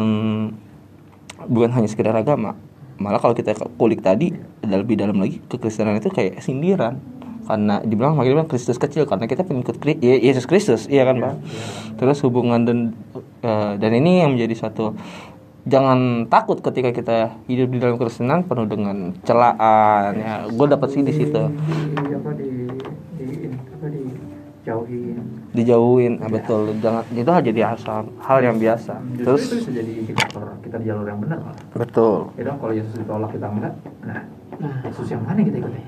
bukan 1.48 1.70
hanya 1.72 1.88
sekedar 1.88 2.14
agama. 2.14 2.54
Malah 2.98 3.22
kalau 3.22 3.32
kita 3.32 3.54
kulik 3.78 4.02
tadi 4.02 4.34
ada 4.60 4.82
lebih 4.82 4.98
dalam 4.98 5.22
lagi 5.22 5.38
kekristenan 5.46 5.98
itu 5.98 6.10
kayak 6.10 6.42
sindiran. 6.42 6.98
Karena 7.48 7.80
dibilang 7.80 8.12
makanya 8.12 8.44
bilang 8.44 8.50
Kristus 8.50 8.76
kecil 8.76 9.08
karena 9.08 9.24
kita 9.24 9.40
pengikut 9.40 9.80
Yesus 10.04 10.44
Kristus 10.44 10.84
iya 10.84 11.08
kan 11.08 11.16
Pak? 11.16 11.34
Terus 11.96 12.20
hubungan 12.20 12.60
dan 12.68 12.92
eh, 13.40 13.72
dan 13.80 13.90
ini 13.96 14.20
yang 14.20 14.36
menjadi 14.36 14.68
satu 14.68 14.92
jangan 15.68 16.24
takut 16.32 16.58
ketika 16.64 16.90
kita 16.90 17.16
hidup 17.46 17.68
di 17.68 17.78
dalam 17.78 17.94
kekristenan 18.00 18.48
penuh 18.48 18.66
dengan 18.66 19.12
celaan. 19.22 20.12
Ya 20.16 20.34
gue 20.48 20.66
dapat 20.66 20.88
sih 20.90 21.04
di 21.04 21.12
situ. 21.12 21.42
Di 21.52 22.12
apa 22.16 22.30
di 22.34 22.50
di 23.20 23.24
ini 23.28 23.48
apa 23.52 23.86
di 23.92 24.02
jauhin. 24.64 25.16
dijauhin 25.52 26.12
nah, 26.20 26.28
betul. 26.28 26.72
Jangan 26.80 27.04
itu 27.12 27.30
hal 27.30 27.42
jadi 27.44 27.60
asal 27.76 28.08
hal 28.20 28.38
yang 28.40 28.56
biasa. 28.56 29.00
Justru 29.16 29.24
terus? 29.24 29.40
itu 29.44 29.54
bisa 29.64 29.70
jadi 29.76 29.92
indikator 30.04 30.44
kita 30.64 30.76
di 30.80 30.86
jalur 30.88 31.06
yang 31.08 31.20
benar 31.20 31.38
betul. 31.76 32.32
Ya 32.36 32.42
dong 32.48 32.58
kalau 32.60 32.74
Yesus 32.76 32.94
ditolak 32.96 33.30
kita 33.32 33.46
enggak. 33.48 33.74
Nah, 34.04 34.20
Yesus 34.88 35.06
yang 35.08 35.22
mana 35.24 35.40
kita 35.40 35.56
ikuti? 35.60 35.80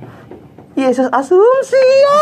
Yesus 0.81 1.09
asumsi 1.11 1.77
ya 1.77 2.21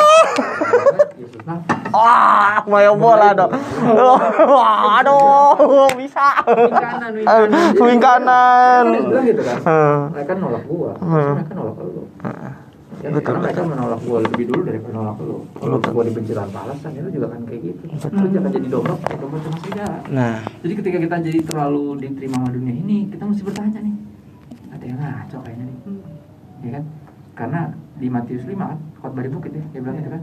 wah 1.95 2.61
mayo 2.67 2.93
bola 2.95 3.31
dong 3.33 3.53
Wah, 4.53 5.01
aduh 5.01 5.89
bisa 5.95 6.43
wing 7.79 8.01
kanan, 8.01 8.85
bilang 8.93 9.25
gitu 9.25 9.43
kan. 9.43 9.59
Hmm. 9.65 9.99
Mereka 10.13 10.33
nolak 10.37 10.63
gua, 10.67 10.93
Hmm. 10.99 11.39
mereka 11.39 11.53
nolak 11.55 11.77
lu. 11.79 12.03
Ya, 12.99 13.15
Betul, 13.15 13.23
karena 13.23 13.39
mereka 13.47 13.61
menolak 13.63 14.01
gua 14.03 14.19
lebih 14.21 14.45
dulu 14.51 14.61
daripada 14.67 14.93
nolak 14.93 15.17
lu. 15.23 15.37
Kalau 15.55 15.77
Betul. 15.79 15.91
gua 15.95 16.03
dibenci 16.05 16.33
tanpa 16.35 16.59
alasan, 16.67 16.91
itu 16.93 17.09
juga 17.15 17.27
kan 17.31 17.41
kayak 17.47 17.61
gitu. 17.63 17.83
Lu 18.11 18.27
jangan 18.29 18.51
jadi 18.51 18.69
domba, 18.69 18.95
domba 18.99 19.37
cuma 19.39 19.57
serigala. 19.63 19.99
nah 20.11 20.37
Jadi 20.61 20.73
ketika 20.75 20.99
kita 20.99 21.17
jadi 21.23 21.39
terlalu 21.43 21.85
diterima 22.01 22.37
sama 22.37 22.49
dunia 22.51 22.75
ini, 22.75 22.99
kita 23.09 23.23
mesti 23.23 23.43
bertanya 23.43 23.81
nih. 23.81 23.95
Ada 24.69 24.85
yang 24.85 24.99
ngaco 24.99 25.37
kayaknya 25.41 25.65
nih. 25.65 25.77
Ya 26.59 26.71
kan? 26.75 26.85
Karena 27.33 27.61
di 27.99 28.07
Matius 28.07 28.45
5 28.45 28.55
kan, 28.57 28.79
khotbah 28.97 29.23
di 29.23 29.31
bukit 29.31 29.53
ya, 29.53 29.65
dia 29.69 29.81
bilang 29.81 29.97
gitu 29.97 30.11
kan. 30.11 30.23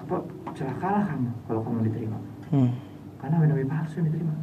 Apa 0.00 0.16
celakalah 0.52 1.02
kamu 1.04 1.30
kalau 1.44 1.60
kamu 1.62 1.78
diterima. 1.84 2.18
hmm. 2.50 2.70
Karena 3.16 3.34
nabi-nabi 3.36 3.64
palsu 3.64 3.94
yang 3.96 4.06
diterima. 4.08 4.34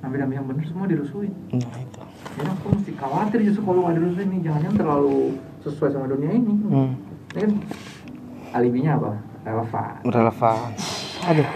Nabi-nabi 0.00 0.32
yang 0.34 0.46
benar 0.46 0.64
semua 0.64 0.84
dirusuin. 0.84 1.32
nah 1.50 1.78
itu 1.78 2.00
Jadi 2.34 2.48
aku 2.50 2.66
mesti 2.74 2.92
khawatir 2.92 3.38
justru 3.42 3.62
kalau 3.62 3.80
nggak 3.84 3.96
dirusuin 3.96 4.28
nih, 4.28 4.40
jangan-jangan 4.42 4.76
terlalu 4.76 5.16
sesuai 5.60 5.90
sama 5.90 6.06
dunia 6.06 6.30
ini. 6.30 6.54
hmm. 6.58 6.90
Ya 7.32 7.40
kan? 7.40 7.52
Alibinya 8.52 8.92
apa? 8.96 9.10
Relevan. 9.44 9.92
relevan 10.08 10.56
aduh 11.24 11.48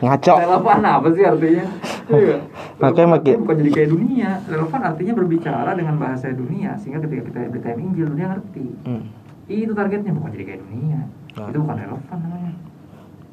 ngaco 0.00 0.32
Relevan 0.34 0.80
apa 0.82 1.08
sih 1.12 1.24
artinya? 1.24 1.66
Iya. 2.04 2.36
Makanya 2.76 3.08
makin- 3.16 3.40
bukan 3.40 3.56
jadi 3.64 3.70
kayak 3.72 3.90
dunia. 3.90 4.30
Relevan 4.44 4.80
artinya 4.84 5.12
berbicara 5.16 5.72
dengan 5.72 5.96
bahasa 5.96 6.28
dunia 6.28 6.76
sehingga 6.76 7.00
ketika 7.00 7.32
kita 7.32 7.48
beritain 7.48 7.80
Injil 7.80 8.12
dunia 8.12 8.36
ngerti. 8.36 8.66
hmm. 8.84 9.04
Itu 9.46 9.72
targetnya 9.72 10.12
bukan 10.12 10.30
jadi 10.30 10.44
kayak 10.46 10.60
dunia. 10.62 11.00
Nah. 11.34 11.48
Itu 11.50 11.58
bukan 11.60 11.76
relevan 11.76 12.18
namanya. 12.18 12.52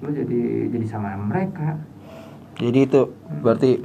Lu 0.02 0.10
jadi 0.10 0.42
jadi 0.70 0.86
sama 0.86 1.16
mereka. 1.16 1.78
jadi 2.54 2.80
itu 2.84 3.02
berarti 3.42 3.80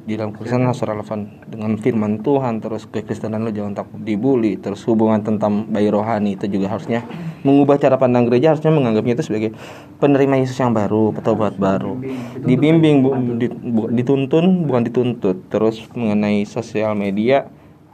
di 0.00 0.14
dalam 0.14 0.30
Kristen 0.30 0.62
harus 0.62 0.78
relevan 0.80 1.20
dengan 1.46 1.74
firman 1.74 2.20
Tuhan 2.20 2.58
terus 2.58 2.84
kekristenan 2.84 3.40
lo 3.40 3.50
jangan 3.50 3.72
takut 3.74 3.98
dibully 3.98 4.54
terus 4.56 4.84
hubungan 4.84 5.20
tentang 5.20 5.66
bayi 5.66 5.88
rohani 5.88 6.34
itu 6.34 6.46
juga 6.46 6.66
harusnya 6.68 7.02
mengubah 7.40 7.78
cara 7.78 7.96
pandang 7.96 8.26
gereja 8.26 8.52
harusnya 8.52 8.70
menganggapnya 8.70 9.14
itu 9.14 9.24
sebagai 9.24 9.50
penerima 9.96 10.38
Yesus 10.38 10.54
yang 10.56 10.70
baru 10.70 11.10
petobat 11.10 11.56
baru 11.56 11.98
dibimbing 12.38 13.00
bu, 13.00 13.10
di- 13.38 13.48
bu- 13.50 13.90
dituntun 13.90 14.66
bukan 14.66 14.82
dituntut 14.84 15.48
terus 15.48 15.80
mengenai 15.92 16.44
sosial 16.44 16.92
media 16.92 17.48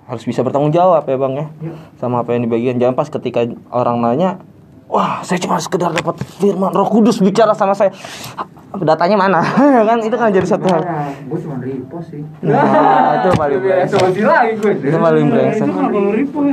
harus 0.07 0.23
bisa 0.23 0.41
bertanggung 0.47 0.71
jawab 0.71 1.03
ya 1.07 1.17
bang 1.19 1.35
ya 1.35 1.47
sama 1.99 2.23
apa 2.23 2.31
yang 2.35 2.47
dibagikan 2.47 2.79
jangan 2.79 2.95
pas 2.95 3.11
ketika 3.11 3.43
orang 3.75 3.99
nanya 3.99 4.39
wah 4.87 5.21
saya 5.27 5.43
cuma 5.43 5.59
sekedar 5.59 5.91
dapat 5.91 6.23
firman 6.39 6.71
Roh 6.71 6.87
Kudus 6.87 7.19
bicara 7.19 7.53
sama 7.59 7.75
saya 7.75 7.91
datanya 8.77 9.17
mana 9.17 9.41
kan 9.89 9.99
itu 10.05 10.15
kan 10.15 10.29
jadi 10.29 10.47
satu 10.47 10.67
hal 10.69 10.83
gue 11.27 11.39
cuma 11.41 11.57
repost 11.65 12.13
sih. 12.13 12.21
Nah, 12.45 13.25
itu 13.25 13.29
paling 13.33 13.59
brengsek. 13.63 13.97
Solusi 13.97 14.21
lagi 14.21 14.53
gue. 14.61 14.73
itu 14.85 14.99
paling 15.01 15.27
brengsek 15.33 15.69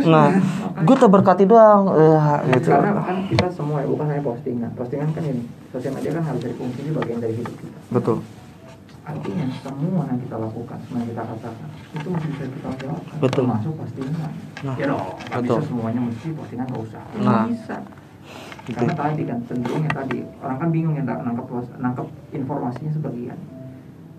nah 0.08 0.28
gue 0.74 0.96
terberkati 0.96 1.44
doang 1.44 1.92
eh, 1.92 2.58
gitu 2.58 2.72
Karena 2.72 3.04
kan 3.04 3.18
kita 3.28 3.48
semua 3.52 3.84
ya, 3.84 3.88
bukan 3.92 4.06
hanya 4.10 4.24
postingan. 4.26 4.72
Postingan 4.74 5.10
kan 5.14 5.24
ini, 5.28 5.44
sosial 5.70 5.94
media 5.94 6.12
kan 6.18 6.24
harus 6.26 6.42
dari 6.42 6.56
fungsinya 6.56 6.92
bagian 6.98 7.20
dari 7.20 7.34
hidup 7.38 7.56
kita. 7.60 7.78
betul 7.92 8.18
Artinya 9.04 9.46
semua 9.60 10.04
yang 10.08 10.20
kita 10.24 10.36
lakukan, 10.40 10.78
semua 10.88 10.98
yang 11.04 11.10
kita 11.12 11.24
katakan 11.28 11.70
itu 11.92 12.08
mesti 12.08 12.28
bisa 12.32 12.44
kita 12.48 12.70
jawab. 12.88 13.02
Betul. 13.20 13.44
Termasuk 13.44 13.74
postingan. 13.76 14.32
Nah, 14.64 14.76
ya 14.80 14.86
dong, 14.88 15.08
betul. 15.20 15.44
bisa 15.44 15.62
semuanya 15.68 16.02
mesti 16.08 16.28
postingan 16.32 16.66
nggak 16.72 16.84
usah. 16.88 17.04
Nah. 17.20 17.44
bisa. 17.52 17.78
Karena 18.64 18.94
tadi 18.96 19.22
kan 19.28 19.40
cenderungnya 19.44 19.92
tadi 19.92 20.18
orang 20.40 20.58
kan 20.58 20.70
bingung 20.72 20.96
ya 20.96 21.04
nangkep 21.04 21.46
nangkep 21.84 22.08
informasinya 22.32 22.92
sebagian. 22.96 23.40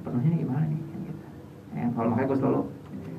Penuhnya 0.05 0.37
gimana 0.37 0.65
nih? 0.69 0.81
Gitu. 0.85 1.25
Ya, 1.73 1.89
kalau 1.97 2.09
makanya 2.13 2.29
gue 2.29 2.39
selalu 2.45 2.61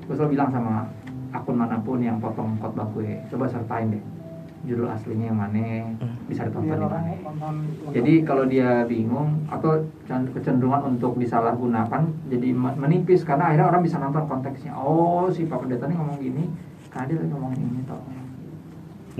gue 0.05 0.16
selalu 0.16 0.32
bilang 0.38 0.49
sama 0.53 0.86
akun 1.34 1.57
mana 1.57 1.82
pun 1.82 1.97
yang 1.97 2.22
potong 2.22 2.61
khotbah 2.61 2.86
gue, 2.93 3.26
coba 3.34 3.49
sertain 3.49 3.89
deh 3.89 4.03
judul 4.64 4.88
aslinya 4.88 5.30
yang 5.30 5.38
mana, 5.38 5.91
bisa 6.26 6.47
ditonton 6.47 6.72
biar 6.72 6.80
di 6.80 6.88
mana. 6.88 7.49
Jadi 7.91 8.14
kalau 8.24 8.43
dia 8.47 8.88
bingung 8.88 9.45
atau 9.51 9.84
kecenderungan 10.08 10.95
untuk 10.95 11.20
disalahgunakan 11.20 12.01
jadi 12.32 12.49
me- 12.56 12.78
menipis 12.80 13.28
karena 13.28 13.51
akhirnya 13.51 13.68
orang 13.70 13.84
bisa 13.84 13.99
nonton 13.99 14.26
konteksnya. 14.26 14.74
Oh 14.74 15.28
si 15.30 15.45
Pak 15.45 15.66
Pendeta 15.66 15.86
ini 15.86 15.95
ngomong 15.99 16.18
gini 16.18 16.43
karena 16.89 17.06
dia 17.12 17.18
lagi 17.22 17.30
ngomongin 17.30 17.60
ini 17.62 17.82
tau. 17.86 18.01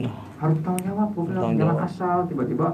Nah. 0.02 0.16
Harus 0.36 0.58
tahu 0.60 0.78
jawab, 0.84 1.08
gue 1.16 1.24
bilang 1.32 1.44
Tanggung 1.48 1.60
jangan 1.62 1.78
asal 1.88 2.18
tiba-tiba 2.28 2.68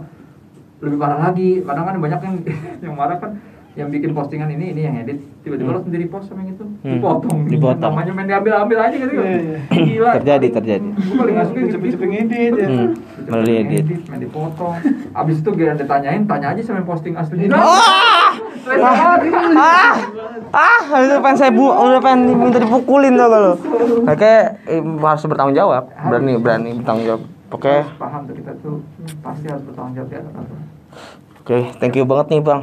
lebih 0.81 0.97
parah 0.97 1.19
lagi. 1.29 1.49
Kadang 1.61 1.85
kan 1.85 1.95
banyak 1.99 2.19
yang 2.23 2.35
yang 2.87 2.93
marah 2.95 3.17
kan 3.19 3.31
yang 3.71 3.87
bikin 3.87 4.11
postingan 4.11 4.51
ini 4.51 4.75
ini 4.75 4.81
yang 4.83 4.95
edit. 4.99 5.23
Tiba-tiba 5.41 5.71
Hmm. 5.71 5.77
lo 5.79 5.81
sendiri 5.87 6.05
post 6.11 6.27
sama 6.27 6.43
yang 6.43 6.59
itu. 6.59 6.65
Hmm. 6.67 6.99
dipotong. 6.99 7.37
Dipotong. 7.47 7.91
namanya 7.95 8.11
main 8.11 8.27
diambil-ambil 8.27 8.77
aja 8.83 8.95
gitu. 8.99 9.13
Iya, 9.15 9.31
iya. 9.39 9.57
gila. 9.71 10.11
Terjadi, 10.19 10.47
terjadi. 10.51 10.87
gue 10.91 11.15
paling 11.15 11.35
gak 11.39 11.45
suka 11.47 11.59
gitu. 11.63 11.71
cepet-cepet 11.79 12.07
ngedit 12.11 12.53
ya. 12.59 12.67
Hmm. 12.67 12.89
malah 13.31 13.45
Main 13.47 13.65
diedit 13.71 13.99
main 14.11 14.19
dipotong. 14.19 14.75
Abis 15.15 15.35
itu 15.39 15.49
giliran 15.55 15.77
ditanyain, 15.79 16.21
tanya 16.27 16.47
aja 16.51 16.61
sama 16.67 16.83
yang 16.83 16.89
posting 16.91 17.13
asli. 17.15 17.47
ah! 17.47 18.35
ah! 19.55 19.95
Ah! 20.51 20.79
Itu 20.99 21.15
pengen 21.23 21.37
saya 21.39 21.51
bu 21.55 21.71
udah 21.71 22.01
pengen 22.03 22.35
minta 22.35 22.59
dipukulin 22.59 23.15
tuh 23.15 23.27
kalau 23.31 23.53
oke 24.03 24.33
harus 25.07 25.23
bertanggung 25.23 25.55
jawab. 25.55 25.83
Berani 26.11 26.35
berani 26.35 26.69
bertanggung 26.75 27.07
jawab. 27.07 27.21
Oke. 27.51 27.83
Paham 27.99 28.27
tuh 28.27 28.35
kita 28.35 28.51
tuh 28.59 28.79
pasti 29.23 29.47
harus 29.47 29.63
bertanggung 29.63 29.95
jawab 29.95 30.07
Tuhan. 30.11 30.45
oke 31.41 31.57
thank 31.81 31.97
you 31.97 32.05
banget 32.05 32.37
nih 32.37 32.41
bang 32.43 32.61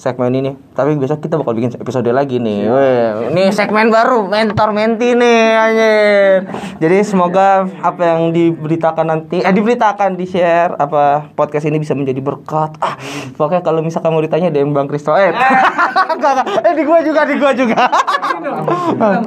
segmen 0.00 0.32
ini. 0.32 0.56
Tapi 0.72 0.96
besok 0.96 1.20
kita 1.20 1.36
bakal 1.36 1.52
bikin 1.52 1.76
episode 1.76 2.08
lagi 2.08 2.40
nih. 2.40 2.72
Weh, 2.72 3.28
ini 3.28 3.52
segmen 3.52 3.92
baru 3.92 4.24
mentor 4.24 4.72
menti 4.72 5.12
nih 5.12 5.40
anjir. 5.52 6.48
Jadi 6.80 6.96
semoga 7.04 7.68
apa 7.84 8.16
yang 8.16 8.32
diberitakan 8.32 9.04
nanti 9.04 9.44
eh 9.44 9.52
diberitakan 9.52 10.16
di 10.16 10.24
share 10.24 10.72
apa 10.80 11.28
podcast 11.36 11.68
ini 11.68 11.76
bisa 11.76 11.92
menjadi 11.92 12.24
berkat. 12.24 12.80
Ah 12.80 12.96
pokoknya 13.36 13.60
kalau 13.60 13.84
misalkan 13.84 14.16
mau 14.16 14.24
ditanya 14.24 14.48
DM 14.48 14.72
Bang 14.72 14.88
Kristo 14.88 15.12
eh 15.12 15.36
enggak 16.16 16.48
eh 16.64 16.72
di 16.72 16.82
gua 16.88 17.04
juga 17.04 17.28
di 17.28 17.36
gua 17.36 17.52
juga. 17.52 17.84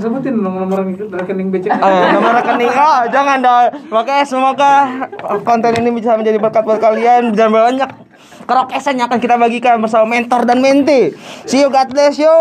Sebutin 0.02 0.42
nomor 0.42 0.90
rekening 0.90 1.54
BCA 1.54 1.78
Eh, 1.78 2.06
nomor 2.18 2.34
rekening. 2.42 2.74
Oh 2.74 3.02
jangan 3.14 3.38
dong. 3.46 3.66
Makanya 3.94 4.26
semoga 4.26 4.74
konten 5.46 5.78
ini 5.78 5.94
bisa 5.94 6.18
menjadi 6.18 6.42
berkat 6.42 6.66
buat 6.66 6.82
kalian. 6.82 7.38
Dan 7.38 7.54
banyak 7.54 7.90
kerokesan 8.44 9.00
yang 9.00 9.08
akan 9.08 9.20
kita 9.20 9.36
bagikan 9.40 9.80
bersama 9.80 10.06
mentor 10.08 10.44
dan 10.44 10.60
menti 10.60 11.16
see 11.48 11.64
you 11.64 11.70
God 11.72 11.90
bless 11.92 12.20
you 12.20 12.36